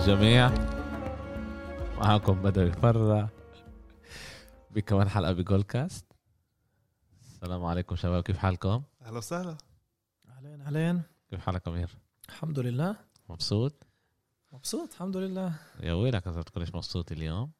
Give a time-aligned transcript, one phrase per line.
[0.00, 0.50] الجميع
[1.98, 3.28] معكم بدر فرة
[4.70, 6.04] بكمان حلقة بجول كاست
[7.20, 9.56] السلام عليكم شباب كيف حالكم؟ أهلا وسهلا
[10.28, 11.90] أهلين أهلين كيف حالك أمير؟
[12.28, 12.96] الحمد لله
[13.28, 13.86] مبسوط؟
[14.52, 17.50] مبسوط الحمد لله يا ويلك إذا تكونش مبسوط اليوم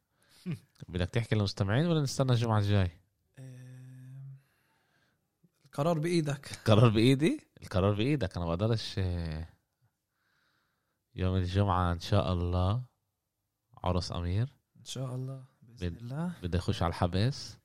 [0.88, 2.90] بدك تحكي للمستمعين ولا نستنى الجمعة الجاي؟
[3.38, 4.34] آه،
[5.64, 9.59] القرار بإيدك القرار بإيدي؟ القرار بإيدك أنا بقدرش آه،
[11.14, 12.82] يوم الجمعة إن شاء الله
[13.84, 14.48] عرس أمير.
[14.78, 16.32] إن شاء الله بإذن بد- الله.
[16.42, 17.56] بده يخش على الحبس.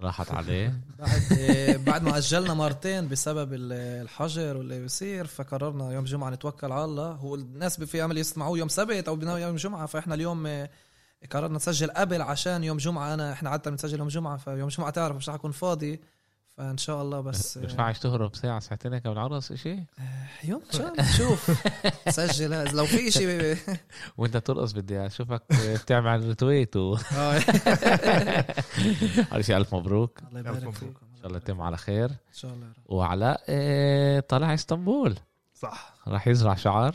[0.00, 0.80] راحت عليه.
[0.98, 1.20] بعد
[1.86, 7.10] بعد ما أجلنا مرتين بسبب ال- الحجر واللي بيصير فقررنا يوم جمعة نتوكل على الله.
[7.12, 10.70] هو الناس في امل يسمعوه يوم سبت بناوي يوم جمعة فإحنا اليوم آه،
[11.32, 13.14] قررنا نسجل قبل عشان يوم جمعة.
[13.14, 16.00] أنا إحنا عادة بنسجل يوم جمعة فيوم جمعة تعرف مش رح أكون فاضي.
[16.60, 19.76] فان شاء الله بس آه، بينفعش تهرب ساعة ساعتين هيك من العرس إشي؟
[20.44, 21.50] يوم إن شاء الله نشوف
[22.08, 22.76] سجل.
[22.76, 23.56] لو في شيء
[24.18, 26.96] وأنت ترقص بدي اشوفك بتعمل ريتويت و
[29.32, 30.20] اول شيء ألف مبروك.
[30.20, 30.74] ان الله يبارك.
[30.74, 30.92] فيكم.
[31.18, 32.10] شاء الله يتم على خير.
[32.10, 35.16] إن شاء الله وعلاء آه، طلع إسطنبول.
[35.54, 35.94] صح.
[36.08, 36.94] راح يزرع شعر.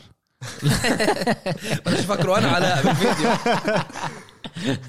[1.86, 3.30] بلاش فكروا أنا علاء بالفيديو.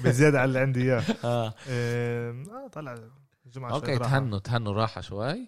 [0.04, 1.02] بزيادة على اللي عندي إياه.
[1.24, 1.54] آه.
[1.68, 2.94] آه طلع
[3.48, 4.10] الجمعه شوي أوكي راحة.
[4.18, 5.46] تهنوا تهنوا راحه شوي.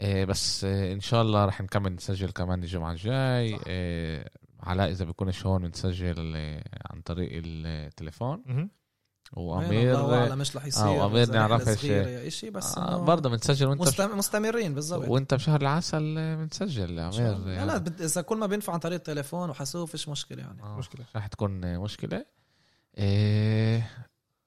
[0.00, 3.58] آه، بس آه، إن شاء الله راح نكمل نسجل كمان الجمعة الجاي.
[3.66, 8.68] آه، علاء إذا بيكونش هون نسجل آه، عن طريق التليفون.
[9.32, 11.80] وامير الله أعلم آه، مش رح يصير آه، رحلة نعرفش.
[12.34, 13.80] شيء بس آه، برضه بنسجل وأنت.
[13.82, 14.18] مستم...
[14.18, 17.48] مستمرين بالضبط وأنت بشهر العسل آه، بنسجل أمير.
[17.48, 17.66] يعني.
[17.66, 21.04] لا إذا كل ما بينفع عن طريق التليفون وحاسوب فيش مشكلة يعني آه، مشكلة.
[21.16, 22.24] رح تكون مشكلة
[22.98, 23.90] إيه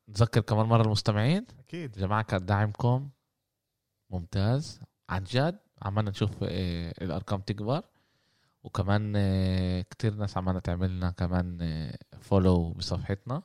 [0.09, 1.45] نذكر كمان مرة المستمعين.
[1.59, 1.91] أكيد.
[1.91, 3.09] جماعة كان دعمكم
[4.09, 4.79] ممتاز.
[5.09, 7.83] عن جد عمالنا نشوف إيه الأرقام تكبر.
[8.63, 11.91] وكمان إيه كتير ناس عمالنا تعمل لنا كمان
[12.21, 13.43] follow بصفحتنا.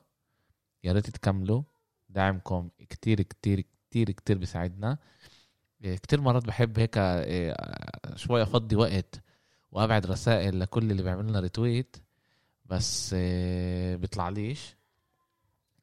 [0.83, 1.63] يا ريت تكملوا.
[2.09, 4.97] دعمكم كتير كتير كتير كتير بيساعدنا.
[5.81, 6.95] كتير مرات بحب هيك
[8.15, 9.21] شوي أفضي وقت
[9.71, 11.97] وأبعد رسائل لكل اللي بيعمل لنا retweet
[12.65, 14.71] بس آه، بيطلعليش.
[14.71, 14.76] آه،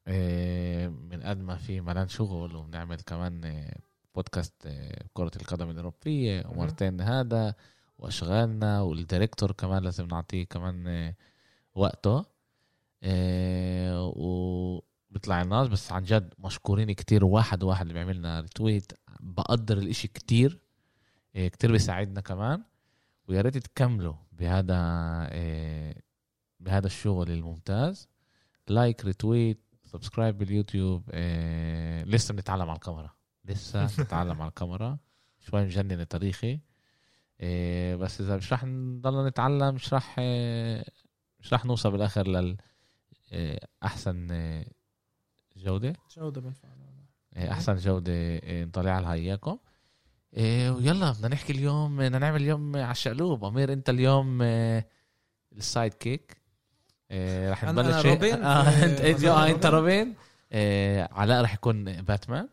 [0.07, 3.77] من قد ما في ملان شغل وبنعمل كمان آه،
[4.15, 6.43] بودكاست آه، كرة القدم الأوروبية.
[6.47, 7.55] ومرتين هذا
[7.97, 11.15] وأشغالنا والديريكتور كمان لازم نعطيه كمان آه،
[11.75, 12.25] وقته.
[13.03, 17.25] آه، وبيطلع الناس بس عن جد مشكورين كتير.
[17.25, 20.59] واحد واحد اللي بيعملنا ريتويت بقدر الإشي كتير
[21.35, 22.63] آه، كتير بيساعدنا كمان.
[23.27, 24.75] ويا ريت تكملوا بهذا
[25.31, 25.95] آه،
[26.59, 28.09] بهذا الشغل الممتاز.
[28.67, 29.64] like retweet
[29.97, 33.09] subscribe بال YouTube آه، لسه بنتعلم على الكاميرا.
[33.45, 34.97] لسه بنتعلم على الكاميرا.
[35.39, 36.59] شوي مجنن تاريخي
[37.41, 40.85] آه، بس إذا مش راح نضلنا نتعلم مش راح آه،
[41.39, 42.57] مش راح نوصل بالآخر لل
[43.33, 44.65] آه، أحسن آه،
[45.57, 45.93] جودة.
[46.17, 46.67] جودة بينفع
[47.33, 49.57] آه، أحسن جودة آه، نطلع لها إياكم.
[50.33, 53.45] آه، ويلا بدنا نحكي اليوم بدنا نعمل اليوم على الشقلوب.
[53.45, 54.85] أمير أنت اليوم آه،
[55.53, 56.37] ال sidekick.
[57.15, 58.05] آه، رح أنا- نبلش أنا هيك.
[58.05, 58.43] روبين.
[58.45, 60.13] آه، انت انت آه، أنت روبين.
[60.51, 62.47] آه، علاء رح يكون باتمان.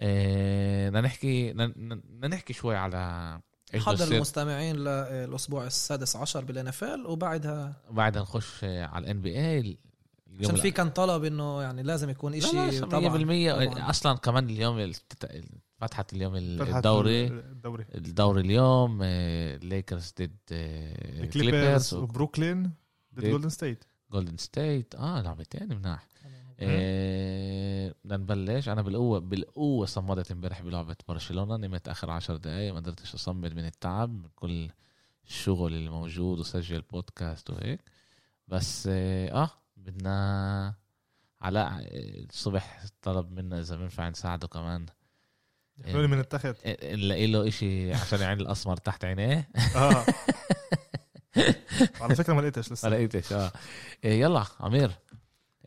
[0.00, 3.40] آه، بدنا نحكي بدنا نحكي شوي على
[3.74, 9.78] حضر المستمعين للاسبوع السادس عشر بال NFL وبعدها بعدها نخش آه، على ال NBA
[10.40, 13.00] عشان في كان طلب إنه يعني لازم يكون شيء طبعا.
[13.00, 13.90] 100% طبعاً.
[13.90, 15.42] أصلا كمان اليوم التت-
[15.80, 17.26] فتحت اليوم الدوري.
[17.26, 17.86] الدوري.
[17.94, 19.02] الدوري اليوم
[19.62, 20.36] ليكرز ضد
[21.32, 22.70] Clippers وبروكلين
[23.14, 26.08] ضد- Golden State Golden State آه لعبتين مناح
[26.60, 28.68] آه، بدنا نبلش.
[28.68, 31.56] أنا بالقوه بالقوة صمدت امبارح بلعبة برشلونة.
[31.56, 34.70] نمت آخر عشر دقائق ما قدرتش أصمد من التعب من كل
[35.28, 37.80] الشغل اللي موجود وسجل بودكاست وهيك.
[38.48, 40.74] بس آه آه، بدنا
[41.40, 41.80] علاء آه،
[42.30, 44.86] الصبح طلب منا إذا بينفع نساعده كمان.
[45.78, 46.56] يخلوني من التخت.
[46.66, 49.48] آه، نلاقي له إشي عشان يعين الأسمر تحت عينيه.
[49.76, 50.04] آه.
[52.00, 53.52] على فكرة ما لقيتش ما لسه لقيتش آه.
[54.04, 54.90] إيه، يلا أمير.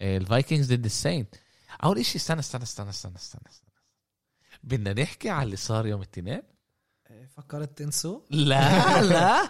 [0.02, 1.36] إيه، ال Vikings ضد ال Saints
[1.84, 3.72] أول إشي استنى استنى استنى استنى استنى, استنى.
[4.64, 6.42] بدنا نحكي على اللي صار يوم الاثنين؟
[7.38, 9.50] فكرت تنسوا؟ لا لا.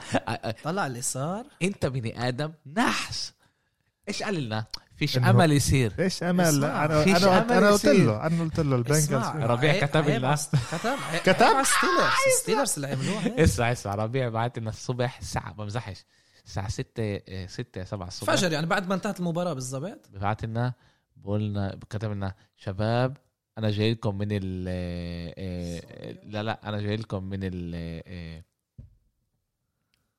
[0.63, 1.45] طلع اللي صار.
[1.61, 3.33] أنت بني آدم نحس.
[4.07, 4.65] إيش قال لنا؟
[5.01, 5.93] فيش أمل يصير.
[5.99, 7.85] إيش أمل؟ أنا فيش أنا أمل أنا قلت.
[7.85, 10.35] له أنا قلت له البنجلز ربيع عيب- كتب عيب لنا.
[10.35, 10.59] كتب.
[11.25, 13.39] كتب؟ عيب على ستيلرز ستيلرز اللي عملوها هيك.
[13.39, 13.95] اسمع اسمع.
[13.95, 16.05] ربيع بعت لنا الصبح الساعة ما بمزحش.
[16.45, 18.33] الساعة 6 6 7 الصبح.
[18.35, 20.09] فجر يعني بعد ما انتهت المباراة بالضبط.
[20.13, 20.73] ببعت لنا
[21.17, 23.17] بقولنا كتب لنا شباب
[23.57, 24.65] أنا جاي لكم من ال
[25.37, 27.71] آه، لا لا أنا جاي لكم من ال
[28.07, 28.43] آه،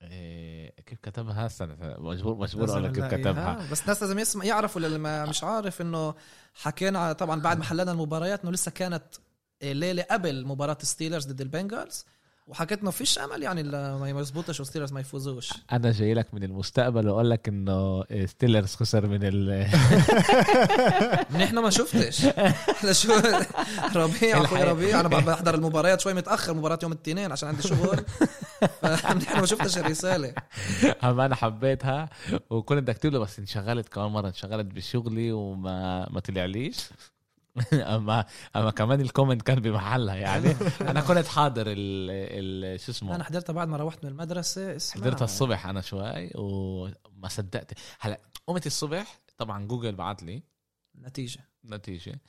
[0.03, 3.05] إيه كيف كتبها؟ سنة مجبور مجبور أقول كيف.
[3.05, 3.69] كتبها.
[3.73, 6.15] بس الناس لازم يسمع يعرفوا اللي ما مش عارف إنه
[6.55, 9.03] حكينا طبعا بعد ما حللنا المباريات إنه لسه كانت
[9.63, 12.07] ليلة قبل مباراة ستيلرز ضد البنجالز
[12.47, 15.51] وحكيت إنه فيش أمل يعني ما يزبطش وستيلرز ما يفوزوش.
[15.73, 19.67] أنا جاي لك من المستقبل وأقول لك إنه ستيلرز خسر من ال
[21.43, 22.25] نحن ما شفتش.
[22.25, 23.13] إحنا شو
[23.95, 24.63] ربيع أخوي.
[24.63, 25.01] ربيع.
[25.01, 28.05] أنا بحضر المباريات شوي متأخر مباراة يوم الاثنين عشان عندي شغل.
[28.67, 30.35] فنحن ما شفتش الرسالة.
[31.05, 32.11] أما أنا حبيتها
[32.51, 36.77] وكنت بدي أكتب له بس انشغلت كمان مرة انشغلت بشغلي وما ما طلعليش.
[37.73, 38.25] أما
[38.57, 40.57] أما كمان ال comment كان بمحلها يعني.
[40.81, 41.75] أنا كنت حاضر ال,
[42.11, 46.31] ال شو اسمه؟ أنا حضرتها بعد ما روحت من المدرسة اسمع حضرتها الصبح أنا شوي
[46.35, 47.73] وما صدقت.
[48.01, 50.43] هلأ قمت الصبح طبعا جوجل بعت لي.
[50.99, 51.41] نتيجة.
[51.65, 52.21] نتيجة.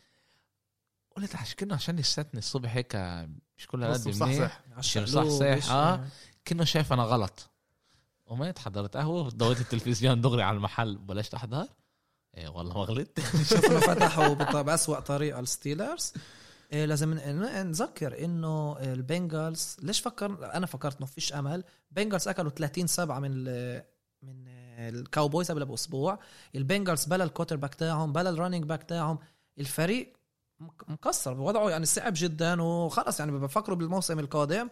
[1.16, 2.96] قلت عشان كنا عشان لساتني الصبح هيك
[3.58, 4.64] مش كل هالقد نص منيح.
[4.72, 6.06] عشان صح- صح، ليش- آه.
[6.46, 7.50] كأنه شايف أنا غلط.
[8.26, 10.98] قمت حضرت قهوة ضويت التلفزيون دغري على المحل.
[10.98, 11.68] بلشت أحضر.
[12.38, 13.20] إيه والله ما غلطت.
[13.50, 16.14] شافوا فتحوا بأسوأ طريقة الستيلرز.
[16.74, 21.64] إيه لازم نذكر إنه البنجالز ليش فكر أنا فكرت إنه فيش أمل.
[21.92, 23.84] بنجالز أكلوا 30 سبعة من ال
[24.24, 24.48] من
[24.80, 26.20] ال Cowboys قبل بأسبوع.
[26.56, 29.20] ال Bengals بلا ال quarterback تاعهم بلا ال running back تاعهم.
[29.60, 30.14] الفريق
[30.88, 34.70] مكسر بوضعه يعني صعب جدا وخلص يعني بفكروا بالموسم القادم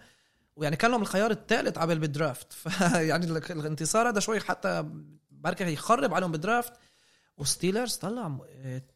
[0.55, 4.85] ويعني كان لهم الخيار الثالث قبل بال draft فيعني ال- الانتصار هذا شوي حتى
[5.31, 6.73] بركي يخرب عليهم بال draft
[7.37, 8.37] و Steelers طلع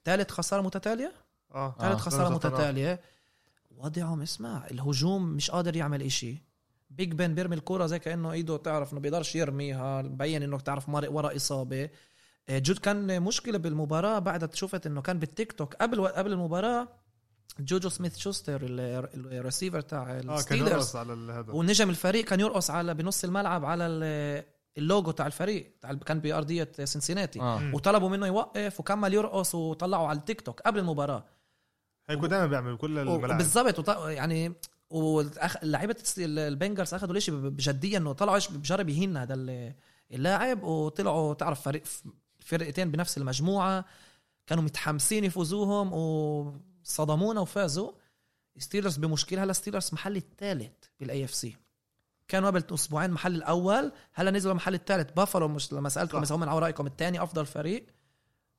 [0.05, 1.13] ثالث خسارة متتالية؟
[1.55, 1.75] آه.
[1.79, 1.97] ثالث آه.
[1.97, 2.29] خسارة.
[2.35, 3.01] متتالية.
[3.77, 6.37] وضعهم اسمع الهجوم مش قادر يعمل إشي.
[6.89, 11.11] Big Ben بيرمي الكرة زي كأنه إيده تعرف إنه بيقدرش يرميها مبين إنه تعرف مرق
[11.11, 11.89] ورا إصابة.
[12.49, 15.73] جود كان مشكلة بالمباراة بعدها شفت إنه كان بالتيك توك.
[15.75, 16.87] قبل قبل المباراة
[17.59, 22.25] JuJu Smith-Schuster ال- الريسيفر تاع آه كان ال Steelers يرقص على ال- هذا ونجم الفريق
[22.25, 24.43] كان يرقص على بنص الملعب على ال-
[24.77, 27.39] اللوجو تاع الفريق تاع كان بأرضية سنسيناتي.
[27.39, 27.71] مم.
[27.73, 31.25] وطلبوا منه يوقف وكمل يرقص وطلعوا على التيك توك قبل المباراة.
[32.09, 33.37] هيك دائما بيعمل كل الملاعب.
[33.37, 33.79] بالضبط.
[33.79, 33.89] وط...
[34.07, 34.53] يعني
[34.89, 39.73] واللعيبه ال Bengals أخذوا الإشي بجدية إنه طلعوا إيش بجرب يهين هذا ال-
[40.11, 41.83] اللاعب وطلعوا تعرف فريق
[42.45, 43.85] فرقتين بنفس المجموعة
[44.47, 47.91] كانوا متحمسين يفوزوهم وصدمونا وفازوا.
[48.57, 51.57] Steelers بمشكلة هلا Steelers محل الثالث بال AFC
[52.27, 55.11] كانوا قبل أسبوعين محل الأول هلا نزلوا المحل الثالث.
[55.11, 56.21] بافلو مش لما سألتكم.
[56.21, 57.85] إذا هم من رأيكم الثاني أفضل فريق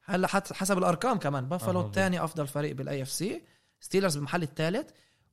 [0.05, 3.43] هلا حسب الأرقام كمان بافلو الثاني أفضل فريق بال AFC
[3.81, 4.91] Steelers بالمحل الثالث.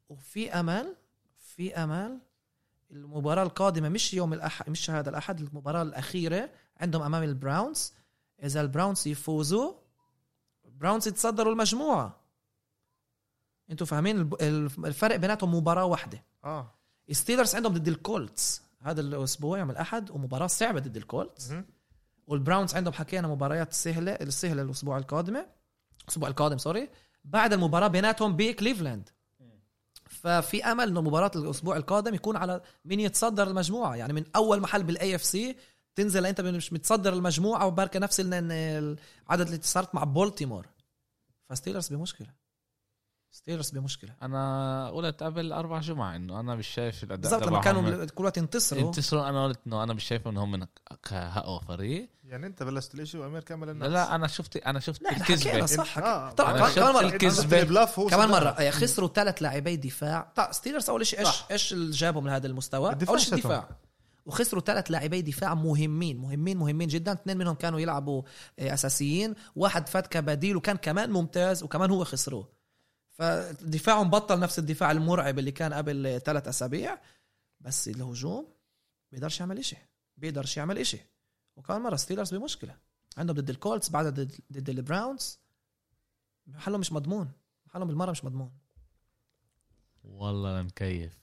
[0.10, 0.96] وفي أمل
[1.38, 2.20] في أمل
[2.92, 7.94] المباراة القادمة مش يوم الأحد مش هذا الأحد المباراة الأخيرة عندهم أمام ال Browns.
[8.44, 9.74] إذا ال Browns يفوزوا
[10.66, 12.20] Browns يتصدروا المجموعة.
[13.72, 14.30] أنتوا فاهمين؟
[14.86, 16.24] الفرق بيناتهم مباراة واحدة.
[16.44, 16.74] آه.
[17.12, 18.62] Steelers عندهم ضد ال Colts.
[18.82, 21.54] هذا الأسبوع يوم الأحد ومباراة صعبة ضد ال Colts.
[22.28, 25.46] وال Browns عندهم حكينا مباريات سهلة السهلة الأسبوع القادمة.
[26.04, 26.90] الأسبوع القادم sorry
[27.26, 29.10] بعد المباراة بيناتهم بكليفلاند.
[30.10, 33.96] ففي أمل إنه مباراة الأسبوع القادم يكون على مين يتصدر المجموعة.
[33.96, 35.56] يعني من أول محل بال AFC
[35.96, 38.98] تنزل انت مش متصدر المجموعة وباركه نفس ال- ال-
[39.28, 40.68] العدد اللي صارت مع بولتيمور.
[41.50, 42.28] ف Steelers بمشكلة.
[43.32, 44.16] Steelers بمشكلة.
[44.22, 48.38] أنا قلت قبل أربع جمعة إنه أنا مش شايف الأداء بالضبط لما كانوا كل وقت
[48.38, 50.66] ينتصروا انتصروا أنا قلت إنه أنا مش شايف انهم من
[51.12, 52.10] اقوى فريق.
[52.24, 55.24] يعني أنت بلشت الاشي وامير كمل لا الناس لا أنا شفت أنا شفت لا إحنا
[55.24, 56.32] حكينا الكذبة صح آه.
[56.32, 57.90] طبعا أنا كمان مرة.
[58.00, 58.30] هو كمان.
[58.30, 58.50] مرة.
[58.50, 60.32] آه، خسروا ثلاث لاعبي دفاع.
[60.36, 61.44] طيب ستيلرز أول شيء إيش.
[61.52, 63.34] إيش اللي جابهم لهذا المستوى؟ أول شيء.
[63.34, 63.70] الدفاع.
[64.26, 67.14] وخسروا ثلاث لاعبي دفاع مهمين مهمين مهمين جدا.
[67.14, 68.24] اثنين منهم كانوا يلعبوا
[68.60, 69.36] آه، أساسيين.
[69.56, 72.54] واحد فات كبديل وكان كمان ممتاز وكمان هو خسروه.
[73.12, 77.02] فدفاعهم بطل نفس الدفاع المرعب اللي كان قبل ثلاث أسابيع.
[77.60, 78.54] بس الهجوم
[79.12, 79.78] بيقدرش يعمل إشي
[80.18, 80.98] بيقدرش يعمل إشي.
[81.56, 82.78] وكمان مرة Steelers بمشكلة.
[83.18, 85.40] عندهم ضد ال Colts بعدها ضد ضد ال Browns.
[86.48, 87.32] محلهم مش مضمون.
[87.66, 88.52] محلهم بالمرة مش مضمون.
[90.04, 91.23] والله نكيف.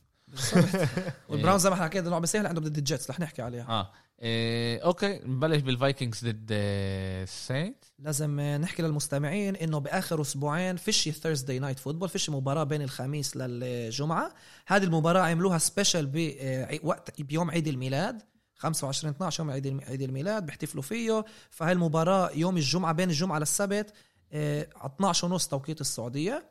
[1.28, 3.68] وال Browns زي ما إحنا حكينا لعبه سهله عندهم ضد ال Jets رح نحكي عليها.
[3.68, 3.92] آه.
[4.22, 10.76] إيه okay نبلش بال Vikings ضد آه، ال Saint لازم نحكي للمستمعين إنه بآخر أسبوعين
[10.76, 14.34] فيش Thursday Night Football فيش مباراة بين الخميس للجمعة.
[14.66, 18.22] هذه المباراة عملوها special بوقت بيوم عيد الميلاد
[18.54, 21.24] 25 12 يوم عيد عيد الميلاد بيحتفلوا فيه.
[21.50, 23.92] فهي المباراة يوم الجمعة بين الجمعة للسبت
[24.32, 26.50] آه، على 12 ونص توقيت السعودية.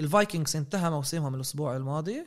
[0.00, 2.18] ال Vikings انتهى موسمهم الأسبوع الماضي.
[2.20, 2.24] آه،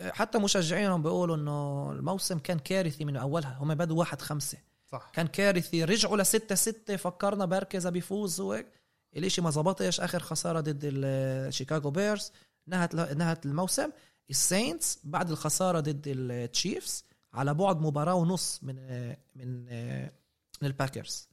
[0.00, 4.58] حتى مشجعينهم بيقولوا إنه الموسم كان كارثي من أولها هم بدوا واحد خمسة.
[4.86, 5.10] صح.
[5.12, 8.66] كان كارثي رجعوا لستة ستة فكرنا بركي اذا بيفوزوا هيك
[9.16, 12.32] الإشي ما زبطش آخر خسارة ضد ال Chicago Bears
[12.66, 13.90] نهت نهت الموسم.
[14.30, 18.76] ال Saints بعد الخسارة ضد ال Chiefs على بعد مباراة ونص من
[19.36, 19.64] من
[20.62, 21.28] من ال Packers.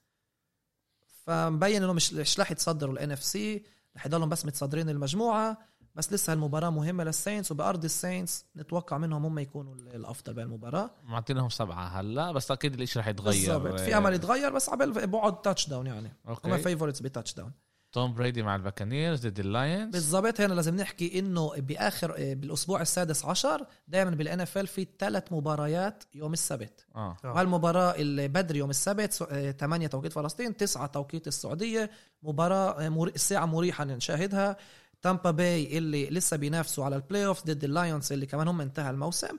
[1.26, 3.64] فمبين إنه مش مش رح يتصدروا ال NFC
[3.96, 5.71] رح يضلهم بس متصدرين المجموعة.
[5.96, 10.92] بس لسه المباراة مهمة لل Saints وبأرض ال Saints نتوقع منهم هم يكونوا الأفضل بهالمباراه
[11.04, 13.58] معطينهم سبعة هلا بس أكيد الإشي رح يتغير.
[13.58, 13.80] بالضبط.
[13.80, 16.08] في أمل يتغير بس عبال بعد touchdown يعني.
[16.26, 17.52] هم okay favorites ب touchdown
[17.94, 19.92] توم بريدي مع ال Buccaneers ضد ال Lions.
[19.94, 20.42] بالضبط.
[20.42, 26.34] هنا لازم نحكي إنه بآخر بالأسبوع السادس عشر دائما بال NFL في ثلاث مباريات يوم
[26.34, 26.86] السبت.
[26.96, 27.18] آه.
[27.26, 27.32] آه.
[27.32, 29.14] وهالمباراة اللي بدري يوم السبت
[29.60, 31.90] 8 توقيت فلسطين 9 توقيت السعودية.
[32.24, 34.58] مباراة آه، مر- الساعة مريحة نشاهدها.
[35.02, 38.90] Tampa Bay اللي لسه بينافسوا على ال playoff ضد ال Lions اللي كمان هم انتهى
[38.90, 39.38] الموسم.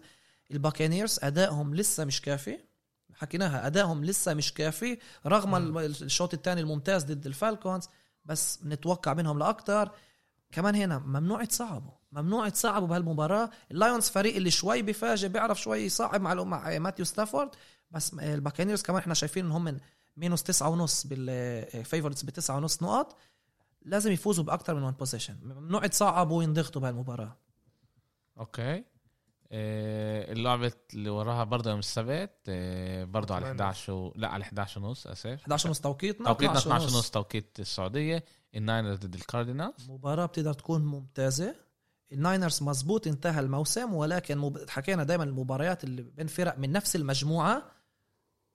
[0.50, 2.58] ال Buccaneers أدائهم لسه مش كافي.
[3.14, 7.88] حكيناها أدائهم لسه مش كافي رغم الشوط الثاني الممتاز ضد ال Falcons
[8.24, 9.90] بس نتوقع منهم لاكثر
[10.52, 13.50] كمان هنا ممنوع يتصعبوا ممنوع يتصعبوا بهالمباراة.
[13.70, 17.50] ال Lions فريق اللي شوي بيفاجئ بيعرف شوي يصعب مع مع ماتيو ستافورد
[17.90, 19.78] بس ال Buccaneers كمان إحنا شايفين إنهم من
[20.16, 23.16] minus تسعة ونص بال favorites بتسعة ونص نقط
[23.84, 27.36] لازم يفوزوا باكثر من one possession ممنوع يتصعبوا وينضغطوا بهالمباراة.
[28.38, 28.84] okay.
[29.54, 34.12] آه، اللعبة اللي وراها برضه يوم السبت آه، برضه على 11 و...
[34.16, 35.40] لا على 11 ونص آسف.
[35.40, 37.10] 11 ونص توقيتنا توقيتنا 12 12 ونص.
[37.10, 38.24] توقيت السعودية.
[38.54, 41.54] ال Niners ضد ال Cardinals مباراة بتقدر تكون ممتازة.
[42.12, 44.70] ال Niners مزبوط انتهى الموسم ولكن مب...
[44.70, 47.62] حكينا دائما المباريات اللي بين فرق من نفس المجموعة.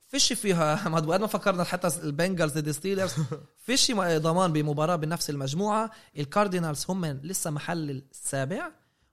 [0.08, 3.16] فيش فيها ما قد ما فكرنا حتى ال Bengals ضد Steelers
[3.68, 5.92] فيش ضمان بمباراة بنفس المجموعة.
[6.18, 8.72] ال Cardinals هم لسه محل السابع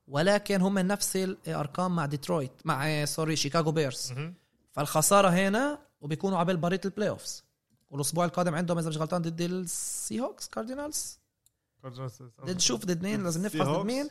[0.08, 4.12] ولكن هم نفس الأرقام مع ديترويت مع sorry Chicago Bears.
[4.72, 7.44] فالخسارة هنا وبيكونوا عبال برية ال playoffs.
[7.90, 11.18] والأسبوع القادم عندهم إذا مش غلطان ضد ال Seahawks Cardinals
[12.44, 13.86] ضد شوف ضد مين؟ لازم نفحص ضد.
[13.86, 14.08] مين.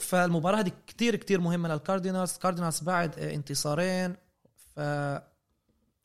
[0.00, 2.32] فالمباراة دي كتير كتير مهمة لل Cardinals.
[2.32, 4.16] ال Cardinals بعد آه، انتصارين.
[4.76, 4.80] ف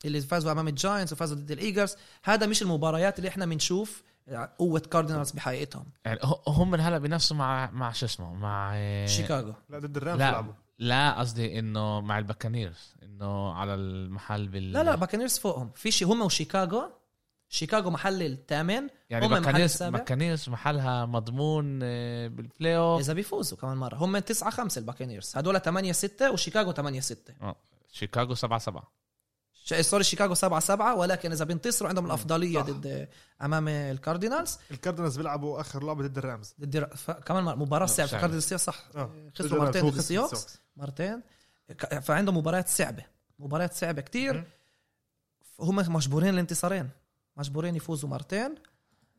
[0.04, 4.02] اللي فازوا أمام ال Giants وفازوا ضد ال Eagles هذا مش المباريات اللي إحنا بنشوف
[4.28, 5.84] آه، قوة Cardinals بحقيقتهم.
[6.04, 9.54] يعني ه- هم من هلا بنافسوا مع مع شو اسمه؟ مع آه، شيكاغو.
[9.68, 10.44] لا ضد ال Rams لا
[10.78, 15.70] لا قصدي إنه مع ال Buccaneers إنه على المحل بال لا لا Buccaneers فوقهم.
[15.74, 16.82] في شيء هم وشيكاغو.
[17.48, 19.98] شيكاغو محل الثامن يعني هم محل Buccaneers السابع.
[19.98, 23.96] Buccaneers محلها مضمون آه، بال playoff إذا بيفوزوا كمان مرة.
[23.96, 25.32] هم 9 5 ال Buccaneers.
[25.36, 27.34] هدول 8 6 وشيكاغو 8 6
[27.92, 28.99] شيكاغو 7 7 ش-
[29.64, 32.66] sorry شيكاغو 7 7 ولكن إذا بينتصروا عندهم الأفضلية صح.
[32.70, 33.08] ضد
[33.42, 36.54] أمام ال Cardinals ال Cardinals بيلعبوا آخر لعبة ضد ال Rams.
[36.60, 37.10] ضد الر- ف...
[37.10, 38.06] كمان مباراة صعبة.
[38.06, 38.16] صعبة.
[38.16, 38.84] ال Cardinals صح.
[38.96, 39.30] آه.
[39.34, 41.22] خسروا مرتين ضد ال Seahawks مرتين.
[42.02, 43.04] فعندهم مباريات صعبة.
[43.38, 44.34] مباريات صعبة كتير.
[44.34, 44.44] مم.
[45.60, 46.88] هم مجبورين الانتصارين
[47.36, 48.54] مجبورين يفوزوا مرتين.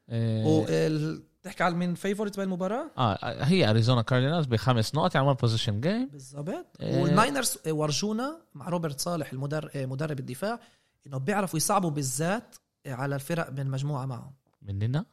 [0.09, 0.47] آه.
[0.47, 1.23] وال...
[1.43, 6.65] تحكي على مين favorite بالمباراه آه هي اريزونا Cardinals بخمس نقط 1 possession game بالضبط.
[6.81, 7.01] إيه.
[7.01, 10.59] وال Niners ورجونا مع روبرت صالح المدرب مدرب الدفاع
[11.07, 12.55] إنه بيعرفوا يصعبوا بالذات
[12.87, 14.33] على الفرق من المجموعه معهم.
[14.61, 15.05] مننا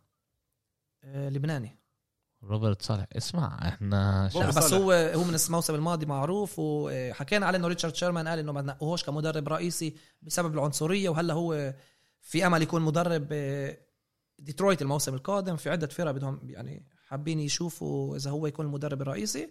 [1.04, 1.78] آه، لبناني.
[2.44, 4.72] روبرت صالح اسمع إحنا شاف بس.
[4.72, 9.04] هو هو من الموسم الماضي معروف وحكينا عليه إنه ريتشارد شيرمان قال إنه ما نقوهوش
[9.04, 11.74] كمدرب رئيسي بسبب العنصرية وهلا هو
[12.20, 13.76] في أمل يكون مدرب آه،
[14.38, 19.50] ديترويت الموسم القادم في عدة فرق بدهم يعني حابين يشوفوا إذا هو يكون المدرب الرئيسي.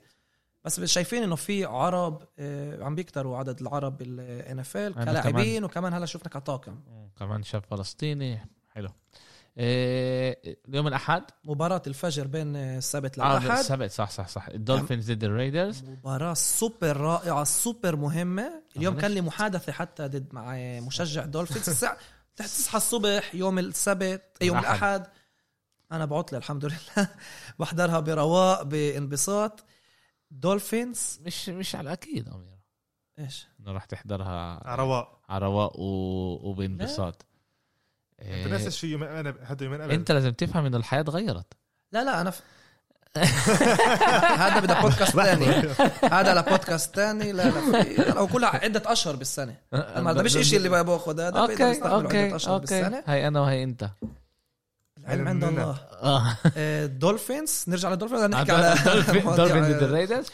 [0.65, 6.05] بس شايفين إنه في عرب آه، عم بيكتروا عدد العرب بال NFL كلاعبين وكمان هلا
[6.05, 6.79] شفنا كطاقم.
[7.19, 8.47] كمان شاب فلسطيني.
[8.67, 8.89] حلو.
[9.57, 13.59] إيه اليوم الأحد؟ مباراة الفجر بين السبت آه للأحد.
[13.59, 14.47] السبت صح صح صح.
[14.47, 15.83] ال Dolphins ضد ال Raiders.
[15.83, 18.63] مباراة سوبر رائعة سوبر مهمة.
[18.77, 18.97] اليوم.
[18.97, 21.69] كان لي محادثة حتى ضد مع مشجع Dolphins.
[21.69, 21.97] الساعة
[22.37, 24.77] تصحى الصبح يوم السبت يوم الأحد.
[24.77, 25.07] الأحد.
[25.91, 27.09] أنا بعطلة الحمد لله.
[27.59, 29.65] بحضرها برواق بانبساط.
[30.31, 31.19] دولفينز.
[31.25, 32.57] مش مش على الاكيد امير
[33.19, 35.21] إيش؟ إنه راح تحضرها رواق.
[35.29, 36.49] على رواق و...
[36.49, 37.25] وبانبساط.
[38.19, 38.47] أنت إيه.
[38.47, 41.53] ناسي شيء يومين أنا هذا يومين أنت لازم تفهم إنه الحياة تغيرت.
[41.91, 42.41] لا لا أنا ف...
[44.43, 45.45] هذا بدأ بودكاست ثاني
[46.11, 49.55] هذا لبودكاست ثاني لا لا في- كلها عدة أشهر بالسنة.
[49.71, 53.01] ما هذا مش إشي اللي باخذ هذا أوكي أوكي أوكي.
[53.07, 53.89] هاي أنا وهي أنت.
[54.97, 55.43] العلم عند.
[55.43, 55.77] الله.
[56.03, 56.37] آه.
[56.57, 60.25] آه، Dolphins نرجع لل Dolphins نحكي على دولفين مواضيع- ضد ال Raiders.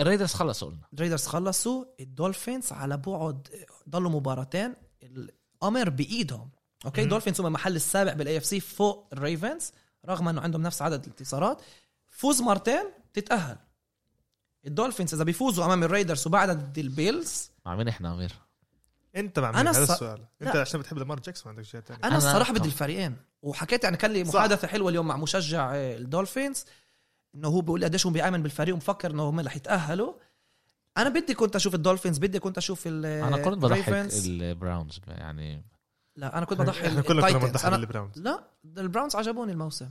[0.00, 0.80] ال Raiders خلصوا قلنا.
[0.94, 1.84] ال Raiders خلصوا.
[2.00, 3.48] ال Dolphins على بعد
[3.88, 4.74] ضلوا مباراتين.
[5.02, 6.50] الأمر بإيدهم.
[6.86, 7.04] okay.
[7.04, 9.72] Dolphins هم المحل السابع بال AFC فوق ال Ravens
[10.08, 11.62] رغم إنه عندهم نفس عدد الانتصارات.
[12.16, 13.56] فوز مرتين تتأهل.
[14.66, 18.32] ال Dolphins إذا بيفوزوا أمام ال Raiders وبعدها ضد ال Bills مع مين إحنا امير
[19.16, 20.24] أنت مع أنا مين هذا الص- السؤال.
[20.42, 20.60] أنت لا.
[20.60, 22.68] عشان بتحب لامار جاكسون عندك شيء ثاني أنا أنا- الصراحة بدي.
[22.68, 23.16] الفريقين.
[23.42, 24.34] وحكيت يعني كان لي صح.
[24.34, 26.64] محادثة حلوة اليوم مع مشجع آه، الدولفينز
[27.34, 30.14] إنه هو بيقول قديش هو بيأمن بالفريق ومفكر إنه هم رح يتأهلوا.
[30.96, 33.88] أنا بدي كنت أشوف الدولفينز بدي كنت أشوف ال أنا كنت بضحك.
[34.14, 35.64] البراونز يعني.
[36.16, 38.44] لا أنا كنت بضحي إحنا كلنا كنا أنا بالبراونز لا
[38.76, 39.90] البراونز عجبوني الموسم.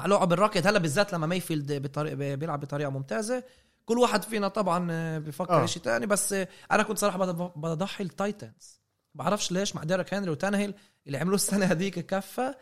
[0.00, 3.44] مع لعب الراكد هلا بالذات لما مايفيلد بطريقه بيلعب بطريقة ممتازة.
[3.84, 5.66] كل واحد فينا طبعا بفكر آه.
[5.66, 6.32] شيء تاني بس
[6.72, 8.80] أنا كنت صراحة بض- بضحي التايتنز.
[9.14, 10.74] بعرفش ليش مع ديريك هنري وتانهيل
[11.06, 12.56] اللي عملوه السنة هذيك كفة.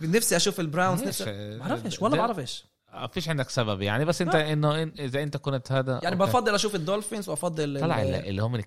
[0.00, 2.64] نفسي أشوف البراونز؟ نفسي بعرفش والله بعرفش.
[3.12, 6.30] فيش عندك سبب يعني بس أنت إنه إن- إذا أنت كنت هذا يعني أوكي.
[6.30, 8.60] بفضل أشوف الدولفينز وأفضل طلع ال- اللي اللي هم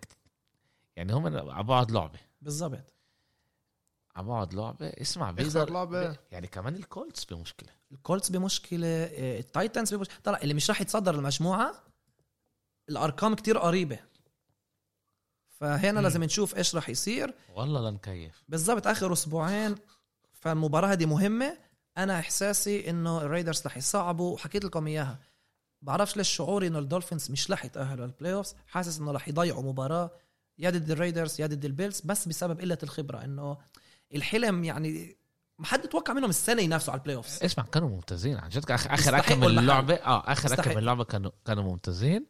[0.95, 2.19] يعني هم على بعض لعبة.
[2.41, 2.93] بالضبط.
[4.17, 4.88] على بعض لعبة.
[4.88, 6.17] اسمع بيقدر لعبة.
[6.31, 7.69] يعني كمان الكولتس بمشكلة.
[7.91, 11.83] الكولتس بمشكلة آه، التايتنز بمشكله طلع اللي مش راح يتصدر المجموعة
[12.89, 14.00] الأرقام كتير قريبة.
[15.47, 16.03] فهنا مم.
[16.03, 17.33] لازم نشوف إيش راح يصير.
[17.55, 19.75] والله لنكيف بالضبط آخر أسبوعين
[20.33, 21.57] فالمباراة هذه مهمة.
[21.97, 25.19] أنا إحساسي إنه ال Raiders رح يصعبوا وحكيت لكم إياها.
[25.81, 29.63] بعرفش ليش شعوري إنه ال Dolphins مش رح يتأهلوا لل playoffs حاسس إنه رح يضيعوا
[29.63, 30.12] مباراة.
[30.57, 33.57] يا ضد ال Raiders يا ضد ال Bills بس بسبب قلة الخبرة إنه
[34.15, 35.17] الحلم يعني
[35.59, 38.93] ما حد توقع منهم السنة ينافسوا على ال playoffs اسمع كانوا ممتازين عن جد آخر
[38.93, 39.45] آخر اكم من.
[39.45, 40.67] اللعبه آه آخر يستحق.
[40.71, 42.25] من اللعبه كانوا كانوا ممتازين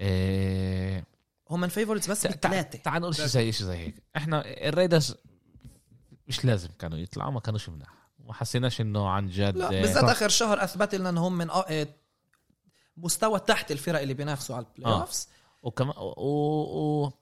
[0.00, 1.04] إيه...
[1.50, 5.14] هم فيفورتس بس بثلاثه تعال نقول شيء زي شيء زي هيك إحنا الريدرز
[6.28, 10.04] مش لازم كانوا يطلعوا ما كانوش مناح ما حسيناش إنه عن جد لا إيه، بالذات.
[10.04, 11.86] آخر شهر اثبت لنا إنهم من آه، آه،
[12.96, 15.00] مستوى تحت الفرق اللي بينافسوا على البلاي آه.
[15.00, 15.28] اوفز
[15.62, 16.24] وكمان و...
[17.04, 17.12] و...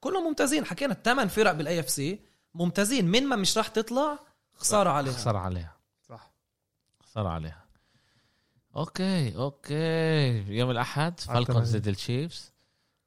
[0.00, 0.64] كلهم ممتازين.
[0.64, 2.20] حكينا الثمان فرق بالاي اف سي
[2.54, 3.06] ممتازين.
[3.06, 4.18] من ما مش راح تطلع
[4.54, 5.76] خسارة عليها خسر عليها.
[6.08, 6.32] صح.
[7.00, 7.64] خسر عليها.
[8.76, 10.54] أوكي أوكي.
[10.58, 11.78] يوم الأحد Falcons الثمانية.
[11.78, 12.52] ضد ال Chiefs.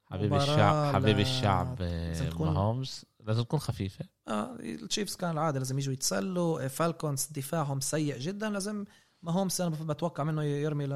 [0.06, 3.04] حبيب الشعب حبيب الشعب آه، ماهومز.
[3.20, 4.04] لازم تكون خفيفة.
[4.28, 6.68] آه ال Chiefs كان العادة لازم يجوا يتسلوا.
[6.68, 8.50] Falcons دفاعهم سيء جدا.
[8.50, 8.84] لازم
[9.22, 10.92] ما هم أنا بتوقع منه يرمي ل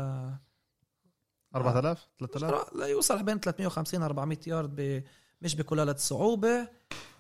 [1.55, 5.03] 4000 3000 لا يوصل بين 350 400 يارد ب...
[5.43, 6.69] مش بكل الصعوبه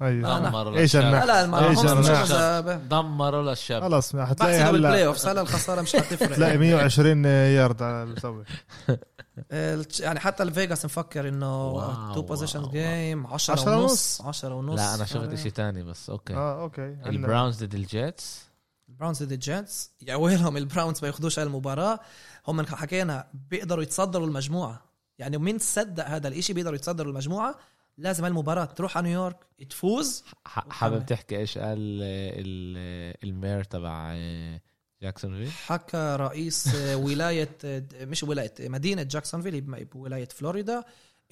[0.02, 0.38] أيوه.
[0.38, 1.26] دمروا إيش للشعب.
[1.26, 2.74] لا هم مذابة.
[2.74, 6.37] دمروا للشاب خلص حتلاقي بحسبه بالبلاي هلا اوف هلا الخسارة مش حتفرق.
[6.37, 8.44] تلاقي 120 يارد على المسوي
[10.00, 14.78] يعني حتى الفيجاس مفكر إنه تو بوزيشن جيم 10 10 ونص 10 ونص.
[14.78, 16.35] لا أنا شفت شيء تاني بس أوكي.
[16.35, 16.96] آه أوكي.
[17.07, 18.48] البراونز ضد الجيتس
[18.88, 22.00] البراونز ضد الجيتس يا ويلهم البراونز ما ياخذوش هالمباراه
[22.48, 24.83] هم حكينا بيقدروا يتصدروا المجموعة.
[25.18, 27.59] يعني مين صدق هذا الإشي؟ بيقدروا يتصدروا المجموعة.
[27.98, 29.37] لازم هالمباراه تروح على نيويورك
[29.70, 30.24] تفوز.
[30.46, 32.02] حابب تحكي إيش قال ال-
[32.46, 34.61] ال- ال mayor تبع آه،
[35.02, 36.68] جاكسونفيل؟ حكى رئيس
[37.04, 37.56] ولاية
[38.00, 40.84] مش ولاية مدينة جاكسونفيل هي بولايه فلوريدا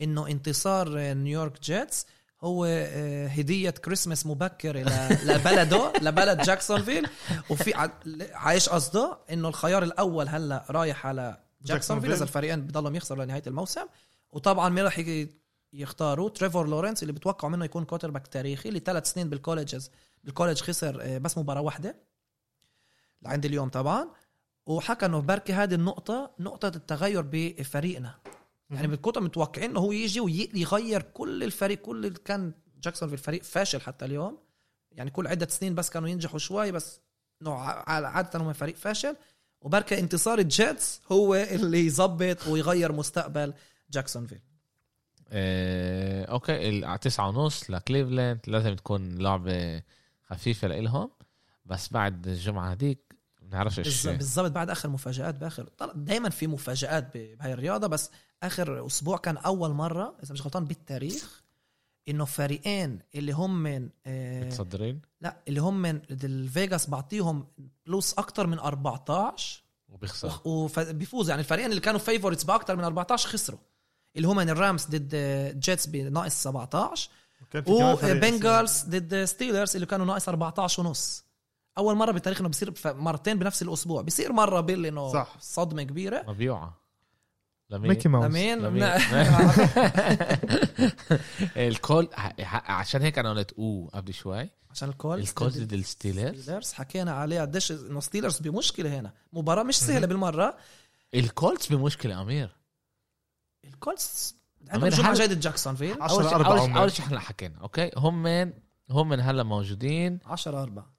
[0.03, 2.07] إنه انتصار نيويورك جيتس
[2.45, 4.77] هو آه، هدية كريسماس مبكر
[5.29, 7.07] لبلده لبلد جاكسونفيل.
[7.51, 7.91] وفي ع-
[8.33, 12.13] عايش قصده إنه الخيار الأول هلأ رايح على جاكسونفيل جاكسونفيل.
[12.13, 13.85] إذا الفريقين بضلهم يخسروا لنهاية الموسم.
[14.31, 15.01] وطبعا مين راح
[15.73, 19.91] يختاروا تريفور لورنس اللي بتوقعوا منه يكون quarterback تاريخي اللي ثلاث سنين بال colleges.
[20.25, 21.97] بال college خسر آه، بس مباراة واحدة.
[23.23, 24.09] لعند اليوم طبعا.
[24.67, 28.15] وحكى إنه بركي هذه النقطة نقطة التغير بفريقنا.
[28.71, 32.53] يعني بنكون متوقعين إنه هو يجي ويغير كل الفريق كل اللي كان
[32.83, 34.39] جاكسون في الفريق فاشل حتى اليوم.
[34.93, 37.01] يعني كل عدة سنين بس كانوا ينجحوا شوي بس
[37.43, 39.17] إنه ع- عادة هم فريق فاشل.
[39.61, 43.55] وبركة انتصار الجيتس هو اللي يظبط ويغير مستقبل
[43.91, 44.39] جاكسونفيل.
[44.39, 44.46] آه،
[45.33, 48.41] okay ال- على تسعة ونص لكليفلاند.
[48.47, 49.83] لازم تكون لعبة
[50.31, 51.11] خفيفة لإلهم.
[51.67, 52.99] بس بعد الجمعة هذيك
[53.43, 58.11] ما بنعرفش إيش بالضبط بعد آخر مفاجآت باخر دائما في مفاجآت بهاي الرياضة بس
[58.43, 61.43] آخر أسبوع كان أول مرة إذا مش غلطان بالتاريخ
[62.09, 67.47] إنه فريقين اللي هم من آه متصدرين؟ لا اللي هم من الفيجاس بعطيهم
[67.87, 73.59] بلوس أكتر من 14 وبيخسر وبيفوز يعني الفريقين اللي كانوا فيفورتس بأكتر من 14 خسروا.
[74.17, 75.15] اللي هم من الرامز ضد
[75.61, 77.11] جيتس بناقص 17
[77.51, 81.25] كان في كمان فريق وبنجالز ضد ستيلرز اللي كانوا ناقص 14 ونص.
[81.79, 84.03] أول مرة بالتاريخ انه بصير مرتين بنفس الأسبوع.
[84.03, 85.37] بصير مرة بيل إنه صح.
[85.41, 86.25] صدمة كبيرة.
[86.29, 86.77] مبيوعة
[87.71, 88.25] لمين؟ ميكي ماوس.
[88.25, 88.83] امين لمين؟
[91.57, 94.49] الكول ع- ع- عشان هيك أنا قلت أوه قبل شوي.
[94.71, 99.13] عشان الكولز الكولز ضد الستيلرز؟ ستيلرز حكينا عليه قديش إنه ستيلرز بمشكلة هنا.
[99.33, 100.57] مباراة مش سهلة بالمرة.
[101.15, 102.57] الكولز بمشكلة أمير.
[103.67, 107.59] الكولز أمير، عندهم جمعه هل- جايده جاكسونفيل 10 أول شيء 4 أول شيء إحنا حكينا
[107.61, 108.53] أوكي؟ هم من
[108.91, 110.19] هم من هلا موجودين.
[110.27, 110.95] 10 4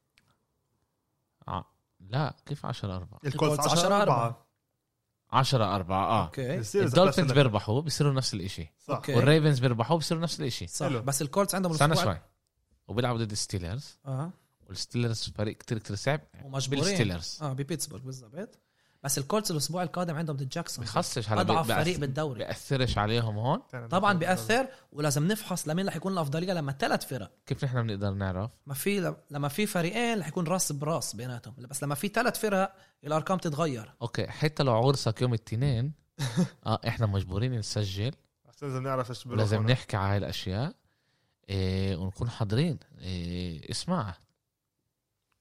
[1.48, 1.64] ع-
[2.00, 4.48] لا كيف 10 4 الكولز الكولز 10 10 4
[5.32, 6.26] 10 4 آه.
[6.26, 6.62] أوكي.
[6.76, 8.36] الدولفينز بيربحوا بيصيروا نفس
[8.80, 8.96] صح.
[8.96, 9.16] أوكي.
[9.16, 10.68] والريفنز بيربحوا بيصيروا نفس الإشي.
[10.68, 10.88] صح.
[10.88, 12.20] بس الكولز عندهم استنى شوي.
[12.88, 14.32] وبيلعبوا ضد الستيلرز آه
[14.68, 16.22] والستيلرز فريق كتير كتير صعب.
[16.44, 16.84] ومجبورين.
[16.84, 17.40] بالستيلرز.
[17.42, 18.60] آه ببيتسبورغ بالضبط.
[19.04, 20.86] بس الكولتس الأسبوع القادم عندهم ضد جاكسون.
[20.86, 22.38] بخصش هلا أضعف فريق بالدوري.
[22.40, 23.60] بيأثرش عليهم هون.
[23.90, 27.32] طبعا بيأثر ولازم نفحص لمين رح يكون الأفضلية لما ثلاث فرق.
[27.46, 31.54] كيف نحن بنقدر نعرف؟ ما في لما في فريقين رح يكون راس براس بيناتهم.
[31.58, 33.94] بس لما في ثلاث فرق الأرقام تتغير.
[34.02, 35.94] okay حتى لو عرسك يوم الاثنين
[36.66, 38.12] آه إحنا مجبورين نسجل.
[38.62, 39.72] لازم نعرف إيش بيروحونا.
[39.72, 40.74] نحكي على هاي الأشياء
[41.50, 42.80] إيه ونكون حاضرين.
[43.00, 44.16] إيه اسمع.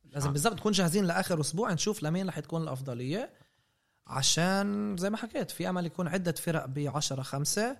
[0.04, 0.32] لازم.
[0.32, 3.30] بالضبط نكون جاهزين لآخر أسبوع نشوف لمين رح تكون الأفضلية.
[4.06, 7.76] عشان زي ما حكيت في أمل يكون عدة فرق ب 10 5